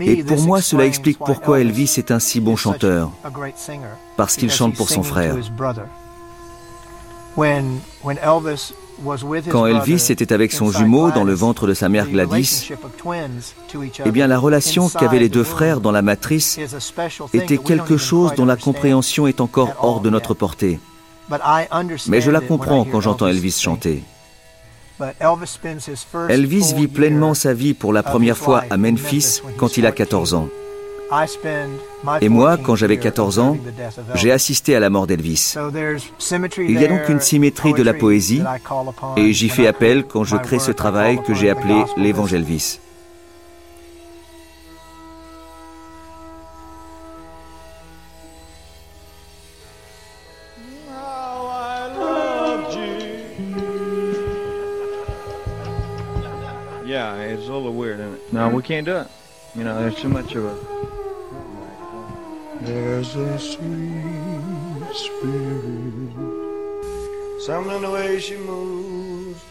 Et 0.00 0.22
pour 0.24 0.40
moi, 0.42 0.60
cela 0.60 0.86
explique 0.86 1.18
pourquoi 1.18 1.60
Elvis 1.60 1.94
est 1.98 2.10
un 2.10 2.18
si 2.18 2.40
bon 2.40 2.56
chanteur, 2.56 3.10
parce 4.16 4.36
qu'il 4.36 4.50
chante 4.50 4.74
pour 4.74 4.88
son 4.88 5.02
frère. 5.02 5.36
Quand 9.50 9.66
Elvis 9.66 10.06
était 10.10 10.32
avec 10.32 10.52
son 10.52 10.70
jumeau 10.70 11.10
dans 11.10 11.24
le 11.24 11.34
ventre 11.34 11.66
de 11.66 11.74
sa 11.74 11.88
mère 11.88 12.08
Gladys, 12.08 12.70
eh 14.04 14.10
bien 14.10 14.26
la 14.26 14.38
relation 14.38 14.88
qu'avaient 14.88 15.18
les 15.18 15.28
deux 15.28 15.42
frères 15.44 15.80
dans 15.80 15.90
la 15.90 16.02
matrice 16.02 16.60
était 17.32 17.58
quelque 17.58 17.96
chose 17.96 18.34
dont 18.36 18.44
la 18.44 18.56
compréhension 18.56 19.26
est 19.26 19.40
encore 19.40 19.74
hors 19.80 20.00
de 20.00 20.10
notre 20.10 20.34
portée. 20.34 20.78
Mais 22.08 22.20
je 22.20 22.30
la 22.30 22.40
comprends 22.40 22.84
quand 22.84 23.00
j'entends 23.00 23.26
Elvis 23.26 23.58
chanter. 23.60 24.04
Elvis 26.28 26.72
vit 26.74 26.88
pleinement 26.88 27.34
sa 27.34 27.52
vie 27.52 27.74
pour 27.74 27.92
la 27.92 28.02
première 28.02 28.36
fois 28.36 28.64
à 28.70 28.76
Memphis 28.76 29.42
quand 29.56 29.76
il 29.76 29.86
a 29.86 29.92
14 29.92 30.34
ans. 30.34 30.48
Et 32.20 32.28
moi, 32.28 32.56
quand 32.56 32.76
j'avais 32.76 32.96
14 32.96 33.38
ans, 33.38 33.56
j'ai 34.14 34.32
assisté 34.32 34.74
à 34.74 34.80
la 34.80 34.90
mort 34.90 35.06
d'Elvis. 35.06 35.54
Il 36.58 36.80
y 36.80 36.84
a 36.84 36.88
donc 36.88 37.08
une 37.08 37.20
symétrie 37.20 37.72
de 37.72 37.82
la 37.82 37.94
poésie, 37.94 38.42
et 39.16 39.32
j'y 39.32 39.48
fais 39.48 39.66
appel 39.66 40.04
quand 40.04 40.24
je 40.24 40.36
crée 40.36 40.58
ce 40.58 40.72
travail 40.72 41.22
que 41.22 41.34
j'ai 41.34 41.50
appelé 41.50 41.84
l'Évangélvis. 41.96 42.80
We 58.54 58.62
can't 58.62 58.86
do 58.86 58.98
it. 58.98 59.08
You 59.56 59.64
know, 59.64 59.80
there's 59.80 59.96
too 59.96 60.08
much 60.08 60.34
of 60.34 60.44
a. 60.44 60.56
There's 62.62 63.14
a 63.16 63.38
sweet 63.38 64.94
spirit. 64.94 66.12
Something 67.40 67.76
in 67.76 67.82
the 67.82 67.90
way 67.90 68.20
she 68.20 68.36
moves. 68.36 69.44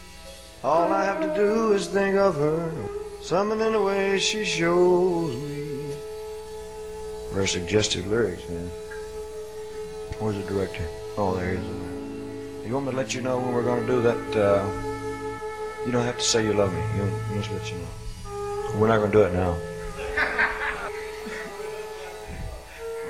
All 0.63 0.91
I 0.91 1.03
have 1.03 1.21
to 1.21 1.35
do 1.35 1.73
is 1.73 1.87
think 1.87 2.15
of 2.15 2.35
her. 2.35 2.71
Something 3.21 3.59
in 3.59 3.73
the 3.73 3.81
way 3.81 4.17
she 4.19 4.45
shows 4.45 5.35
me. 5.35 5.95
Very 7.33 7.47
suggestive 7.47 8.07
lyrics, 8.07 8.47
man. 8.47 8.71
Where's 10.19 10.37
the 10.37 10.43
director? 10.43 10.85
Oh, 11.17 11.35
there 11.35 11.51
he 11.51 11.57
is. 11.57 12.65
You 12.65 12.73
want 12.73 12.85
me 12.85 12.91
to 12.91 12.97
let 12.97 13.13
you 13.13 13.21
know 13.21 13.37
when 13.39 13.53
we're 13.53 13.63
going 13.63 13.85
to 13.85 13.87
do 13.87 14.01
that? 14.01 14.35
Uh, 14.35 14.65
you 15.85 15.91
don't 15.91 16.05
have 16.05 16.17
to 16.17 16.23
say 16.23 16.45
you 16.45 16.53
love 16.53 16.73
me. 16.73 16.81
You, 16.95 17.03
you 17.03 17.41
just 17.41 17.51
let 17.51 17.69
you 17.69 17.77
know. 17.77 18.02
We're 18.75 18.87
not 18.87 18.97
going 18.97 19.11
to 19.11 19.17
do 19.17 19.23
it 19.23 19.33
now. 19.33 19.55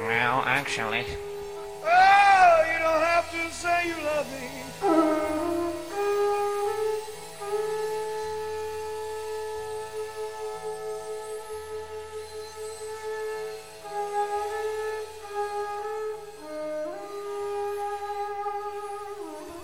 well, 0.02 0.44
actually. 0.46 1.06
Oh, 1.86 2.64
you 2.68 2.80
don't 2.80 3.02
have 3.02 3.32
to 3.32 3.50
say 3.52 3.88
you 3.88 3.96
love 4.04 4.30
me. 4.32 5.43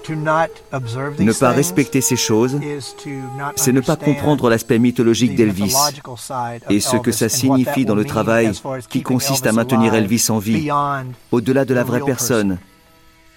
Ne 0.09 1.39
pas 1.39 1.51
respecter 1.51 2.01
ces 2.01 2.15
choses, 2.15 2.59
c'est 3.55 3.71
ne 3.71 3.81
pas 3.81 3.95
comprendre 3.95 4.49
l'aspect 4.49 4.79
mythologique 4.79 5.35
d'Elvis 5.35 5.75
et 6.69 6.79
ce 6.79 6.97
que 6.97 7.11
ça 7.11 7.29
signifie 7.29 7.85
dans 7.85 7.95
le 7.95 8.05
travail 8.05 8.51
qui 8.89 9.03
consiste 9.03 9.45
à 9.47 9.51
maintenir 9.51 9.93
Elvis 9.93 10.27
en 10.29 10.39
vie, 10.39 10.69
au-delà 11.31 11.65
de 11.65 11.73
la 11.73 11.83
vraie 11.83 12.01
personne, 12.01 12.57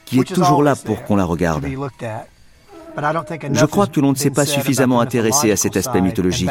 qui 0.04 0.20
est 0.20 0.24
toujours 0.24 0.62
là 0.62 0.76
pour 0.76 1.04
qu'on 1.04 1.16
la 1.16 1.24
regarde. 1.24 1.66
Je 3.52 3.64
crois 3.64 3.86
que 3.86 4.00
l'on 4.00 4.10
ne 4.12 4.16
s'est 4.16 4.30
pas 4.30 4.46
suffisamment 4.46 5.00
intéressé 5.00 5.50
à 5.50 5.56
cet 5.56 5.76
aspect 5.76 6.00
mythologique 6.00 6.50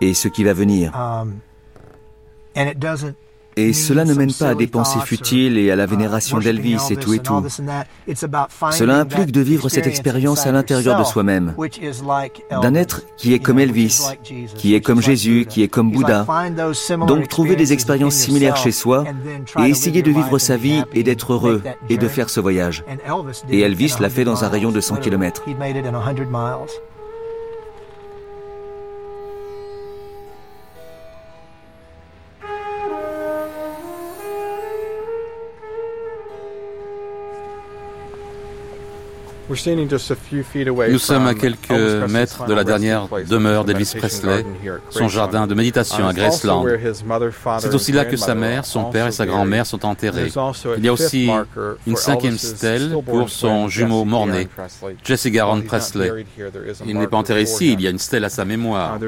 et 0.00 0.14
ce 0.14 0.28
qui 0.28 0.44
va 0.44 0.52
venir. 0.52 0.92
Et 3.56 3.72
cela 3.72 4.04
ne 4.04 4.14
mène 4.14 4.32
pas 4.32 4.50
à 4.50 4.54
des 4.54 4.66
pensées 4.66 5.00
futiles 5.04 5.58
et 5.58 5.70
à 5.70 5.76
la 5.76 5.86
vénération 5.86 6.38
d'Elvis 6.38 6.90
et 6.90 6.96
tout 6.96 7.12
et 7.12 7.18
tout. 7.18 7.44
Cela 8.70 8.98
implique 8.98 9.32
de 9.32 9.40
vivre 9.40 9.68
cette 9.68 9.86
expérience 9.86 10.46
à 10.46 10.52
l'intérieur 10.52 10.98
de 10.98 11.04
soi-même, 11.04 11.54
d'un 12.50 12.74
être 12.74 13.02
qui 13.16 13.34
est 13.34 13.38
comme 13.38 13.58
Elvis, 13.58 14.00
qui 14.56 14.74
est 14.74 14.80
comme 14.80 15.02
Jésus, 15.02 15.46
qui 15.48 15.62
est 15.62 15.68
comme 15.68 15.90
Bouddha. 15.90 16.26
Donc 17.06 17.28
trouver 17.28 17.56
des 17.56 17.72
expériences 17.72 18.14
similaires 18.14 18.56
chez 18.56 18.72
soi 18.72 19.04
et 19.58 19.68
essayer 19.68 20.02
de 20.02 20.10
vivre 20.10 20.38
sa 20.38 20.56
vie 20.56 20.82
et 20.92 21.02
d'être 21.02 21.32
heureux 21.32 21.62
et 21.88 21.98
de 21.98 22.08
faire 22.08 22.30
ce 22.30 22.40
voyage. 22.40 22.84
Et 23.50 23.60
Elvis 23.60 23.94
l'a 24.00 24.10
fait 24.10 24.24
dans 24.24 24.44
un 24.44 24.48
rayon 24.48 24.70
de 24.70 24.80
100 24.80 24.96
km. 24.96 25.44
Nous 40.90 40.98
sommes 40.98 41.26
à 41.26 41.34
quelques 41.34 41.70
mètres 42.08 42.46
de 42.46 42.54
la 42.54 42.64
dernière 42.64 43.08
demeure 43.28 43.64
d'Elvis 43.64 43.94
Presley, 43.96 44.44
son 44.90 45.08
jardin 45.08 45.46
de 45.46 45.54
méditation 45.54 46.06
à 46.06 46.12
Graceland. 46.12 46.64
C'est 47.58 47.74
aussi 47.74 47.92
là 47.92 48.04
que 48.04 48.16
sa 48.16 48.34
mère, 48.34 48.64
son 48.64 48.84
père 48.84 49.06
et 49.06 49.12
sa 49.12 49.26
grand-mère 49.26 49.66
sont 49.66 49.84
enterrés. 49.84 50.32
Il 50.78 50.84
y 50.84 50.88
a 50.88 50.92
aussi 50.92 51.30
une 51.86 51.96
cinquième 51.96 52.38
stèle 52.38 52.96
pour 53.06 53.28
son 53.28 53.68
jumeau 53.68 54.04
mort-né, 54.04 54.48
Jesse 55.04 55.26
Garon 55.28 55.60
Presley. 55.62 56.24
Il 56.86 56.98
n'est 56.98 57.06
pas 57.06 57.18
enterré 57.18 57.42
ici, 57.42 57.72
il 57.72 57.80
y 57.80 57.86
a 57.86 57.90
une 57.90 57.98
stèle 57.98 58.24
à 58.24 58.28
sa 58.28 58.44
mémoire. 58.44 58.98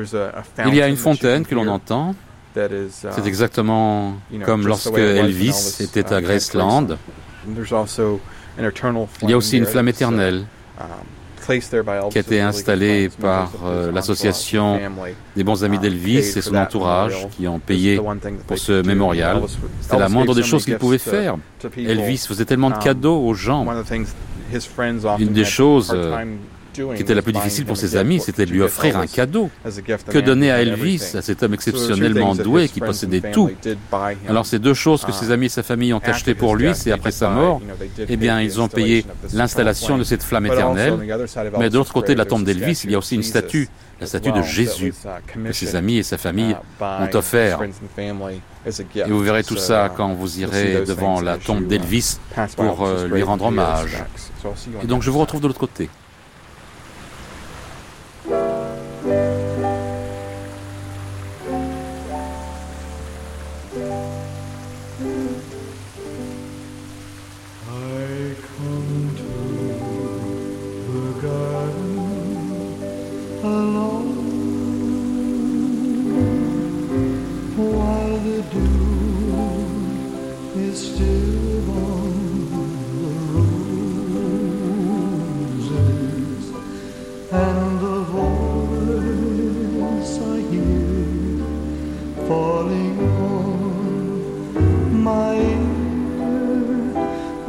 Il 0.67 0.75
y 0.75 0.83
a 0.83 0.89
une 0.89 0.97
fontaine 0.97 1.45
que 1.45 1.55
l'on 1.55 1.69
entend. 1.69 2.15
C'est 2.55 3.27
exactement 3.27 4.15
comme 4.45 4.67
lorsque 4.67 4.99
Elvis 4.99 5.79
était 5.81 6.13
à 6.13 6.21
Graceland. 6.21 6.89
Il 8.59 9.31
y 9.31 9.33
a 9.33 9.37
aussi 9.37 9.59
une 9.59 9.67
flamme 9.67 9.89
éternelle 9.89 10.45
um, 10.81 10.87
qui 12.11 12.19
a 12.19 12.21
été 12.21 12.41
installée 12.41 13.11
par 13.21 13.53
euh, 13.65 13.93
l'association 13.93 14.81
des 15.37 15.45
bons 15.45 15.63
amis 15.63 15.77
um, 15.77 15.83
d'Elvis 15.83 16.19
et 16.19 16.41
son 16.41 16.55
entourage 16.55 17.29
qui 17.37 17.47
ont 17.47 17.59
payé 17.59 18.01
pour 18.47 18.59
ce 18.59 18.83
mémorial. 18.83 19.43
C'était 19.81 19.99
la 19.99 20.09
moindre 20.09 20.35
des 20.35 20.43
choses 20.43 20.65
qu'il 20.65 20.79
pouvait 20.79 20.99
faire. 20.99 21.37
Elvis 21.77 22.25
faisait 22.27 22.45
tellement 22.45 22.71
de 22.71 22.77
um, 22.77 22.81
cadeaux 22.81 23.27
aux 23.27 23.35
gens. 23.35 23.67
Une 25.19 25.33
des 25.33 25.45
choses 25.45 25.93
euh, 25.95 26.25
qui 26.75 27.03
était 27.03 27.15
la 27.15 27.23
plus 27.23 27.33
difficile 27.33 27.65
pour 27.65 27.77
ses 27.77 27.97
amis, 27.97 28.21
c'était 28.21 28.47
de 28.47 28.51
lui 28.51 28.63
offrir 28.63 28.97
un 28.97 29.07
cadeau. 29.07 29.51
Que 30.11 30.19
donner 30.19 30.51
à 30.51 30.61
Elvis, 30.61 31.15
à 31.15 31.23
cet 31.23 31.43
homme 31.43 31.55
exceptionnellement 31.55 32.35
doué 32.35 32.69
qui 32.69 32.81
possédait 32.81 33.31
tout 33.33 33.51
Alors 34.29 34.47
ces 34.47 34.59
deux 34.59 34.75
choses 34.75 35.05
que 35.05 35.13
ses 35.13 35.31
amis 35.31 35.47
et 35.47 35.51
sa 35.51 35.63
famille 35.63 35.93
ont 35.93 36.03
achetées 36.05 36.35
pour 36.35 36.57
lui, 36.57 36.75
c'est 36.75 36.93
après 36.93 37.13
sa 37.13 37.31
mort, 37.31 37.61
eh 38.09 38.17
bien 38.17 38.41
ils 38.41 38.61
ont 38.61 38.69
payé 38.69 39.05
l'installation 39.33 39.99
de 39.99 40.05
cette 40.05 40.23
flamme 40.23 40.47
éternelle. 40.47 40.95
Mais 41.59 41.71
de 41.71 41.77
l'autre 41.77 41.93
côté 41.93 42.15
de 42.15 42.19
la 42.19 42.25
tombe 42.25 42.45
d'Elvis, 42.45 42.83
il 42.85 42.91
y 42.91 42.95
a 42.95 42.99
aussi 42.99 43.15
une 43.15 43.23
statue, 43.23 43.69
la 44.01 44.07
statue 44.07 44.33
de 44.33 44.43
Jésus, 44.43 44.95
que 45.45 45.53
ses 45.53 45.77
amis 45.77 45.99
et 45.99 46.03
sa 46.03 46.19
famille 46.19 46.57
ont 46.81 47.11
offert. 47.15 47.61
Et 48.67 49.11
vous 49.11 49.21
verrez 49.21 49.45
tout 49.45 49.57
ça 49.57 49.93
quand 49.95 50.15
vous 50.15 50.41
irez 50.41 50.85
devant 50.87 51.21
la 51.21 51.37
tombe 51.37 51.67
d'Elvis 51.67 52.19
pour 52.57 52.85
euh, 52.85 53.07
lui 53.07 53.23
rendre 53.23 53.47
hommage. 53.47 54.03
Et 54.83 54.87
donc 54.87 55.03
je 55.03 55.11
vous 55.11 55.19
retrouve 55.19 55.41
de 55.41 55.47
l'autre 55.47 55.61
côté. 55.61 55.89
Thank 59.05 59.39
you. 59.39 59.44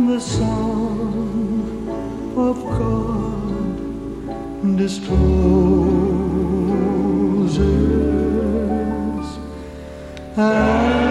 the 0.07 0.19
Son 0.19 1.89
of 2.37 2.63
God 2.63 3.57
discloses. 4.77 5.15
And 10.37 11.04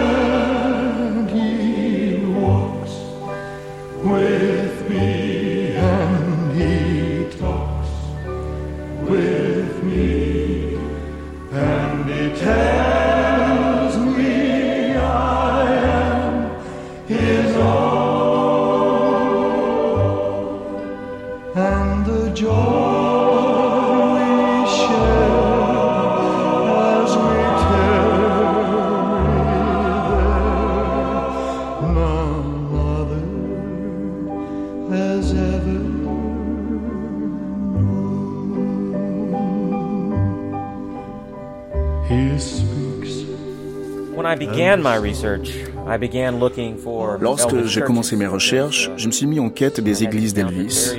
Lorsque 47.20 47.64
j'ai 47.64 47.80
commencé 47.80 48.16
mes 48.16 48.26
recherches, 48.26 48.90
je 48.96 49.06
me 49.06 49.12
suis 49.12 49.26
mis 49.26 49.40
en 49.40 49.50
quête 49.50 49.80
des 49.80 50.04
églises 50.04 50.34
d'Elvis, 50.34 50.96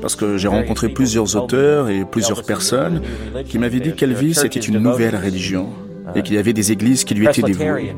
parce 0.00 0.16
que 0.16 0.36
j'ai 0.36 0.48
rencontré 0.48 0.88
plusieurs 0.88 1.36
auteurs 1.36 1.88
et 1.88 2.04
plusieurs 2.04 2.42
personnes 2.42 3.02
qui 3.46 3.58
m'avaient 3.58 3.80
dit 3.80 3.94
qu'Elvis 3.94 4.40
était 4.44 4.60
une 4.60 4.78
nouvelle 4.78 5.16
religion 5.16 5.68
et 6.14 6.22
qu'il 6.22 6.34
y 6.34 6.38
avait 6.38 6.52
des 6.52 6.72
églises 6.72 7.04
qui 7.04 7.14
lui 7.14 7.26
étaient 7.26 7.42
dévouées. 7.42 7.94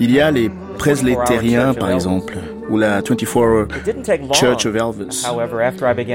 Il 0.00 0.10
y 0.10 0.20
a 0.20 0.30
les 0.30 0.50
Presbytériens, 0.84 1.72
par 1.72 1.90
exemple, 1.92 2.36
ou 2.68 2.76
la 2.76 3.00
24 3.00 4.34
Church 4.34 4.66
of 4.66 4.76
Elvis. 4.76 5.26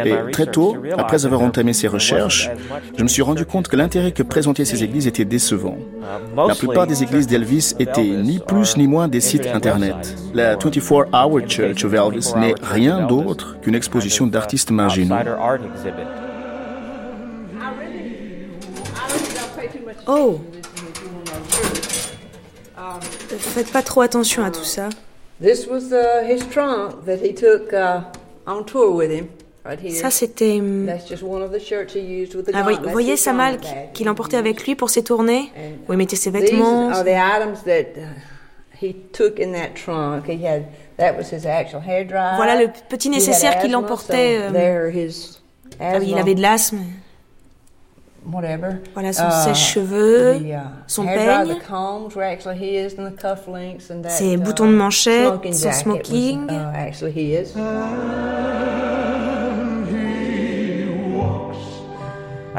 Et 0.06 0.32
très 0.32 0.46
tôt, 0.46 0.78
après 0.96 1.26
avoir 1.26 1.42
entamé 1.42 1.74
ces 1.74 1.88
recherches, 1.88 2.52
je 2.96 3.02
me 3.02 3.08
suis 3.08 3.24
rendu 3.24 3.46
compte 3.46 3.68
que 3.68 3.76
l'intérêt 3.76 4.12
que 4.12 4.22
présentaient 4.22 4.66
ces 4.66 4.84
églises 4.84 5.08
était 5.08 5.26
décevant. 5.26 5.76
La 6.36 6.54
plupart 6.54 6.86
des 6.86 7.02
églises 7.02 7.26
d'Elvis 7.26 7.74
étaient 7.80 8.04
ni 8.04 8.38
plus 8.38 8.78
ni 8.78 8.86
moins 8.88 9.08
des 9.08 9.22
sites 9.22 9.48
Internet. 9.48 10.16
La 10.36 10.52
24 10.56 11.08
Hour 11.14 11.40
Church 11.48 11.84
of 11.84 11.94
Elvis 11.96 12.34
n'est 12.38 12.54
rien 12.62 13.08
d'autre 13.08 13.58
qu'une 13.62 13.74
exposition 13.74 14.28
d'artistes 14.28 14.70
marginaux. 14.70 15.16
Oh 20.06 20.40
Faites 23.38 23.72
pas 23.72 23.82
trop 23.82 24.02
attention 24.02 24.44
à 24.44 24.52
tout 24.52 24.64
ça. 24.64 24.90
Ça, 29.90 30.10
c'était. 30.10 30.60
Hum, 30.60 30.90
ah, 32.54 32.64
vous 32.64 32.90
voyez 32.90 33.18
sa 33.18 33.34
malle 33.34 33.58
qu'il 33.94 34.10
emportait 34.10 34.38
avec 34.38 34.66
lui 34.66 34.76
pour 34.76 34.90
ses 34.90 35.04
tournées, 35.04 35.52
où 35.88 35.94
il 35.94 35.98
mettait 35.98 36.16
ses 36.16 36.32
vêtements. 36.32 36.92
Voilà 42.38 42.62
le 42.62 42.70
petit 42.90 43.10
nécessaire 43.10 43.60
qu'il 43.60 43.76
emportait. 43.76 44.40
Euh, 44.40 45.10
ah 45.80 45.98
il 46.02 46.18
avait 46.18 46.36
de 46.36 46.42
l'asthme. 46.42 46.80
Voilà 48.94 49.14
son 49.14 49.28
uh, 49.28 49.44
sèche-cheveux, 49.46 50.38
uh, 50.38 50.56
son 50.88 51.06
peigne, 51.06 51.56
ses 54.08 54.38
boutons 54.38 54.68
de 54.68 54.76
manchette, 54.76 55.54
son 55.54 55.72
smoking. 55.72 56.48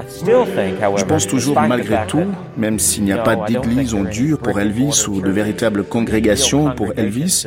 Je 0.07 1.05
pense 1.05 1.27
toujours, 1.27 1.61
malgré 1.61 2.07
tout, 2.07 2.25
même 2.57 2.79
s'il 2.79 3.05
n'y 3.05 3.13
a 3.13 3.19
pas 3.19 3.37
d'église 3.37 3.95
en 3.95 4.03
dur 4.03 4.39
pour 4.39 4.59
Elvis 4.61 5.07
ou 5.09 5.21
de 5.21 5.31
véritable 5.31 5.85
congrégation 5.85 6.73
pour 6.73 6.93
Elvis, 6.97 7.47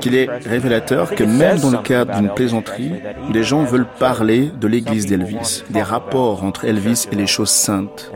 qu'il 0.00 0.14
est 0.14 0.28
révélateur 0.46 1.14
que 1.14 1.24
même 1.24 1.58
dans 1.58 1.70
le 1.70 1.78
cadre 1.78 2.16
d'une 2.16 2.30
plaisanterie, 2.30 2.92
les 3.32 3.42
gens 3.42 3.64
veulent 3.64 3.86
parler 3.98 4.50
de 4.60 4.68
l'église 4.68 5.06
d'Elvis, 5.06 5.64
des 5.70 5.82
rapports 5.82 6.44
entre 6.44 6.64
Elvis 6.64 7.06
et 7.10 7.16
les 7.16 7.26
choses 7.26 7.50
saintes. 7.50 8.10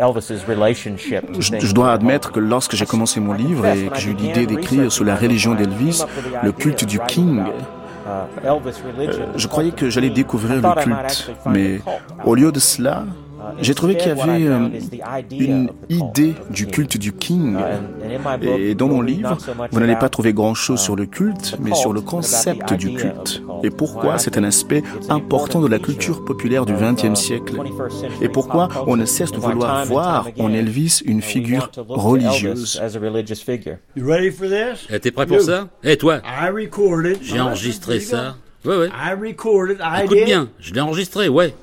Je, 0.00 1.58
je, 1.60 1.72
dois 1.72 1.92
admettre 1.92 2.32
que 2.32 2.40
lorsque 2.40 2.74
j'ai 2.74 2.84
commencé 2.84 3.20
mon 3.20 3.32
livre 3.32 3.64
et 3.66 3.86
que 3.86 3.98
j'ai 3.98 4.10
eu 4.10 4.14
l'idée 4.14 4.46
d'écrire 4.46 4.90
sur 4.90 5.04
la 5.04 5.14
religion 5.14 5.54
d'Elvis, 5.54 6.02
le 6.42 6.50
culte 6.50 6.84
du 6.84 6.98
King, 7.06 7.44
je 9.36 9.46
croyais 9.46 9.70
que 9.72 9.88
j'allais 9.90 10.10
découvrir 10.10 10.56
le 10.56 10.82
culte, 10.82 11.30
mais 11.46 11.80
au 12.24 12.34
lieu 12.34 12.52
de 12.52 12.60
cela, 12.60 13.04
j'ai 13.60 13.74
trouvé 13.74 13.96
qu'il 13.96 14.08
y 14.08 14.10
avait 14.10 14.46
euh, 14.46 14.68
une 15.30 15.70
idée 15.88 16.34
du 16.50 16.66
culte 16.66 16.96
du 16.96 17.12
King. 17.12 17.56
Et 18.42 18.74
dans 18.74 18.88
mon 18.88 19.00
livre, 19.00 19.36
vous 19.70 19.80
n'allez 19.80 19.96
pas 19.96 20.08
trouver 20.08 20.32
grand-chose 20.32 20.80
sur 20.80 20.96
le 20.96 21.06
culte, 21.06 21.56
mais 21.60 21.74
sur 21.74 21.92
le 21.92 22.00
concept 22.00 22.74
du 22.74 22.94
culte. 22.94 23.42
Et 23.62 23.70
pourquoi 23.70 24.18
c'est 24.18 24.38
un 24.38 24.44
aspect 24.44 24.82
important 25.08 25.60
de 25.60 25.68
la 25.68 25.78
culture 25.78 26.24
populaire 26.24 26.66
du 26.66 26.74
XXe 26.74 27.18
siècle. 27.18 27.60
Et 28.20 28.28
pourquoi 28.28 28.68
on 28.86 28.96
ne 28.96 29.04
cesse 29.04 29.32
de 29.32 29.38
vouloir 29.38 29.84
voir 29.86 30.28
en 30.38 30.52
Elvis 30.52 31.02
une 31.04 31.22
figure 31.22 31.70
religieuse. 31.88 32.80
Eh, 34.90 35.00
t'es 35.00 35.10
prêt 35.10 35.26
pour 35.26 35.40
ça? 35.40 35.68
Eh 35.82 35.96
toi 35.96 36.20
J'ai 37.22 37.40
enregistré 37.40 38.00
ça. 38.00 38.36
Ouais, 38.64 38.76
ouais. 38.78 38.88
Écoute 40.04 40.24
bien, 40.24 40.48
je 40.58 40.72
l'ai 40.72 40.80
enregistré, 40.80 41.28
ouais. 41.28 41.54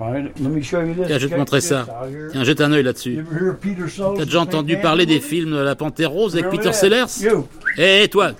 Tiens, 0.00 1.18
je 1.18 1.26
vais 1.26 1.34
te 1.34 1.38
montrer 1.38 1.60
ça. 1.60 1.86
Tiens, 2.32 2.44
jette 2.44 2.60
un 2.60 2.72
œil 2.72 2.82
là-dessus. 2.82 3.24
T'as 4.16 4.24
déjà 4.24 4.40
entendu 4.40 4.78
parler 4.78 5.04
des 5.06 5.20
films 5.20 5.62
la 5.62 5.74
Panthère 5.74 6.10
Rose 6.10 6.34
avec 6.34 6.50
Peter 6.50 6.72
Sellers? 6.72 7.04
Eh, 7.76 8.08
toi. 8.08 8.32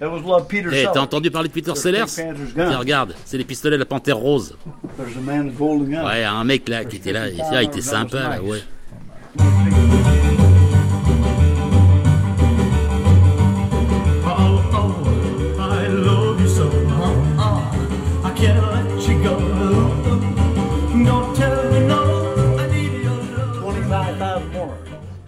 Eh, 0.00 0.86
t'as 0.92 1.00
entendu 1.00 1.30
parler 1.30 1.48
de 1.48 1.54
Peter 1.54 1.74
Sellers? 1.76 2.06
Tiens, 2.54 2.78
regarde, 2.78 3.14
c'est 3.24 3.38
les 3.38 3.44
pistolets 3.44 3.76
de 3.76 3.80
la 3.80 3.86
Panthère 3.86 4.16
Rose. 4.16 4.56
Ouais, 4.98 6.24
un 6.24 6.44
mec 6.44 6.68
là 6.68 6.84
qui 6.84 6.96
était 6.96 7.12
là, 7.12 7.28
il 7.28 7.64
était 7.64 7.80
sympa, 7.80 8.18
là, 8.18 8.42
ouais. 8.42 8.62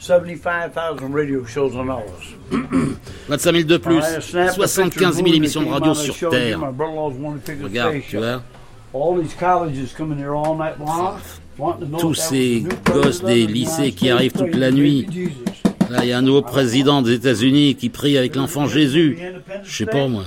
75 0.07 0.71
radio 1.13 1.45
shows 1.45 1.73
on 1.75 1.89
ours. 1.89 2.37
25 3.29 3.53
000 3.53 3.65
de 3.65 3.77
plus, 3.77 4.03
75 4.55 5.17
000 5.17 5.27
émissions 5.35 5.63
de 5.63 5.69
radio 5.69 5.95
sur 5.95 6.31
Terre. 6.31 6.61
Regarde, 7.61 7.97
tu 8.09 8.19
vois. 8.19 8.43
Tous 11.99 12.15
ces 12.15 12.65
gosses 12.85 13.25
des 13.25 13.47
lycées 13.49 13.91
qui 13.91 14.09
arrivent 14.09 14.33
toute 14.33 14.55
la 14.55 14.71
nuit. 14.71 15.09
Là, 15.91 16.05
il 16.05 16.09
y 16.09 16.13
a 16.13 16.19
un 16.19 16.23
nouveau 16.23 16.43
président 16.43 17.03
des 17.03 17.15
États-Unis 17.15 17.75
qui 17.75 17.89
prie 17.89 18.17
avec 18.17 18.37
l'enfant 18.37 18.67
Jésus. 18.67 19.19
Je 19.65 19.77
sais 19.77 19.87
pas, 19.87 20.07
moi. 20.07 20.25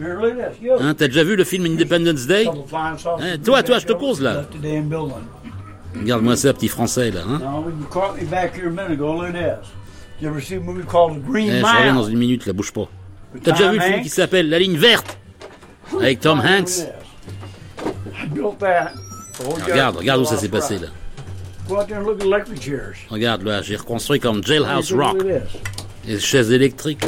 Hein, 0.00 0.94
t'as 0.96 1.08
déjà 1.08 1.24
vu 1.24 1.34
le 1.34 1.44
film 1.44 1.66
Independence 1.66 2.26
Day? 2.26 2.46
Hein, 2.46 3.38
Toi, 3.44 3.62
toi, 3.64 3.78
je 3.80 3.86
te 3.86 3.92
cause 3.92 4.20
là. 4.20 4.44
Regarde-moi 5.98 6.36
ça, 6.36 6.52
petit 6.52 6.68
français 6.68 7.10
là. 7.10 7.20
Hein. 7.28 7.40
Eh, 11.48 11.60
je 11.60 11.62
reviens 11.78 11.94
dans 11.94 12.04
une 12.04 12.18
minute, 12.18 12.46
là, 12.46 12.52
bouge 12.52 12.72
pas. 12.72 12.88
T'as 13.42 13.52
déjà 13.52 13.70
vu 13.70 13.78
le 13.78 13.82
film 13.84 14.02
qui 14.02 14.08
s'appelle 14.08 14.48
La 14.48 14.58
ligne 14.58 14.76
verte? 14.76 15.18
Avec 15.98 16.20
Tom 16.20 16.40
Hanks? 16.40 16.86
Regarde, 19.66 19.96
regarde 19.96 20.20
où 20.20 20.24
ça 20.24 20.36
s'est 20.36 20.48
passé 20.48 20.78
là. 20.78 20.88
Regarde 23.08 23.42
là, 23.42 23.62
j'ai 23.62 23.76
reconstruit 23.76 24.20
comme 24.20 24.42
Jailhouse 24.44 24.92
Rock. 24.92 25.16
Les 26.06 26.18
chaises 26.18 26.50
électriques. 26.50 27.04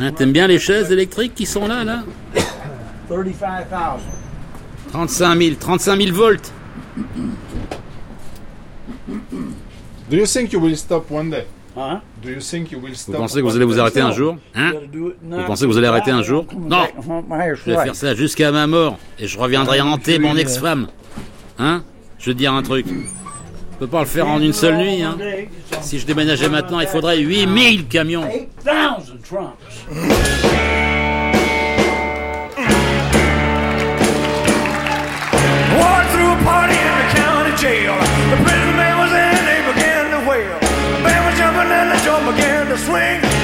Hein, 0.00 0.12
T'aimes 0.12 0.32
bien 0.32 0.46
les 0.46 0.58
chaises 0.58 0.90
électriques 0.90 1.34
qui 1.34 1.44
sont 1.46 1.68
là, 1.68 1.84
là? 1.84 2.02
35 3.08 3.66
000, 3.70 3.98
35 4.96 5.98
000 5.98 6.12
volts. 6.12 6.52
Do 10.08 10.16
you 10.16 10.26
think 10.26 10.52
you 10.52 10.60
will 10.60 10.76
stop 10.76 11.10
one 11.10 11.30
day? 11.30 11.44
Hein? 11.76 12.00
Do 12.22 12.30
you 12.30 12.40
think 12.40 12.72
you 12.72 12.78
will 12.80 12.96
stop 12.96 13.16
vous 13.16 13.20
pensez 13.20 13.40
que 13.40 13.44
vous 13.44 13.56
allez 13.56 13.66
vous 13.66 13.78
arrêter 13.78 14.00
un 14.00 14.12
jour? 14.12 14.38
Hein? 14.54 14.72
Vous 14.92 15.44
pensez 15.46 15.64
que 15.66 15.70
vous 15.70 15.76
allez 15.76 15.86
arrêter 15.86 16.10
un 16.10 16.22
jour? 16.22 16.46
Non 16.56 16.86
Je 16.96 17.70
vais 17.70 17.76
faire 17.76 17.94
ça 17.94 18.14
jusqu'à 18.14 18.50
ma 18.50 18.66
mort 18.66 18.98
et 19.18 19.26
je 19.26 19.38
reviendrai 19.38 19.80
hanter 19.80 20.18
mon 20.18 20.36
ex-femme. 20.36 20.86
Hein? 21.58 21.82
Je 22.18 22.26
vais 22.26 22.32
te 22.32 22.38
dire 22.38 22.54
un 22.54 22.62
truc. 22.62 22.86
Je 22.88 23.78
peux 23.80 23.86
pas 23.86 24.00
le 24.00 24.06
faire 24.06 24.26
en 24.26 24.40
une 24.40 24.54
seule 24.54 24.78
nuit. 24.78 25.02
Hein. 25.02 25.18
Si 25.82 25.98
je 25.98 26.06
déménageais 26.06 26.48
maintenant, 26.48 26.80
il 26.80 26.86
faudrait 26.86 27.18
8000 27.18 27.86
camions. 27.88 28.26
jail. 37.66 37.98
The 38.30 38.38
prison 38.44 38.74
man 38.78 38.96
was 39.02 39.12
in, 39.26 39.38
they 39.50 39.60
began 39.72 40.04
to 40.14 40.20
wail. 40.28 40.58
The 40.94 41.00
band 41.02 41.22
was 41.26 41.34
jumping 41.38 41.70
and 41.78 41.88
the 41.90 41.98
drum 42.04 42.22
began 42.32 42.66
to 42.68 42.78
swing. 42.78 43.35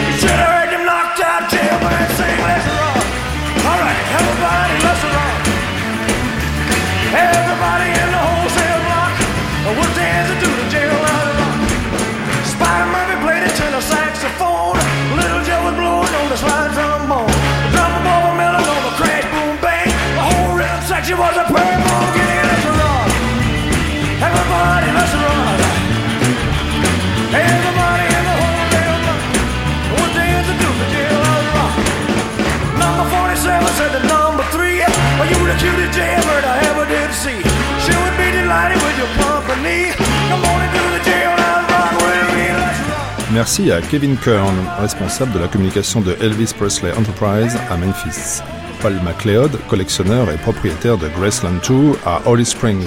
Merci 43.32 43.72
à 43.72 43.80
Kevin 43.80 44.16
Kern, 44.16 44.54
responsable 44.78 45.32
de 45.32 45.38
la 45.38 45.48
communication 45.48 46.00
de 46.00 46.16
Elvis 46.20 46.52
Presley 46.56 46.92
Enterprise 46.92 47.56
à 47.70 47.76
Memphis. 47.76 48.42
Paul 48.80 48.94
McLeod, 49.02 49.58
collectionneur 49.68 50.30
et 50.30 50.36
propriétaire 50.36 50.98
de 50.98 51.08
Graceland 51.08 51.60
2 51.66 51.98
à 52.04 52.20
Holly 52.26 52.44
Springs. 52.44 52.86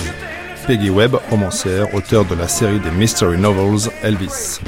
Peggy 0.67 0.89
Webb, 0.89 1.15
romancière, 1.29 1.93
auteur 1.93 2.25
de 2.25 2.35
la 2.35 2.47
série 2.47 2.79
des 2.79 2.91
Mystery 2.91 3.37
Novels 3.37 3.91
Elvis. 4.03 4.59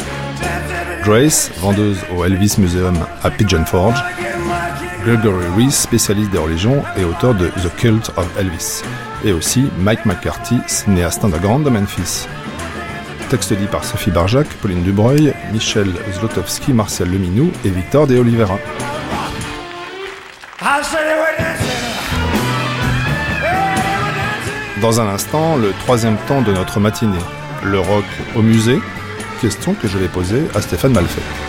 Grace, 1.03 1.51
vendeuse 1.59 1.99
au 2.15 2.23
Elvis 2.25 2.55
Museum 2.57 2.97
à 3.23 3.29
Pigeon 3.29 3.65
Forge. 3.65 4.03
Gregory 5.07 5.45
Reese, 5.55 5.83
spécialiste 5.83 6.31
des 6.31 6.37
religions 6.37 6.83
et 6.97 7.05
auteur 7.05 7.33
de 7.33 7.47
The 7.47 7.73
Cult 7.77 8.11
of 8.17 8.27
Elvis. 8.37 8.81
Et 9.23 9.31
aussi 9.31 9.69
Mike 9.79 10.05
McCarthy, 10.05 10.57
cinéaste 10.67 11.23
underground 11.23 11.63
de 11.63 11.69
Memphis. 11.69 12.27
Texte 13.29 13.53
dit 13.53 13.67
par 13.67 13.85
Sophie 13.85 14.11
Barjac, 14.11 14.45
Pauline 14.61 14.83
Dubreuil, 14.83 15.33
Michel 15.53 15.87
Zlotowski, 16.11 16.73
Marcel 16.73 17.09
Leminou 17.09 17.53
et 17.63 17.69
Victor 17.69 18.05
De 18.05 18.17
Oliveira. 18.17 18.59
Dans 24.81 24.99
un 24.99 25.07
instant, 25.07 25.55
le 25.55 25.71
troisième 25.85 26.17
temps 26.27 26.41
de 26.41 26.51
notre 26.51 26.81
matinée, 26.81 27.15
le 27.63 27.79
rock 27.79 28.03
au 28.35 28.41
musée, 28.41 28.81
question 29.39 29.73
que 29.73 29.87
je 29.87 29.97
vais 29.97 30.09
poser 30.09 30.43
à 30.53 30.59
Stéphane 30.59 30.91
Malfait. 30.91 31.46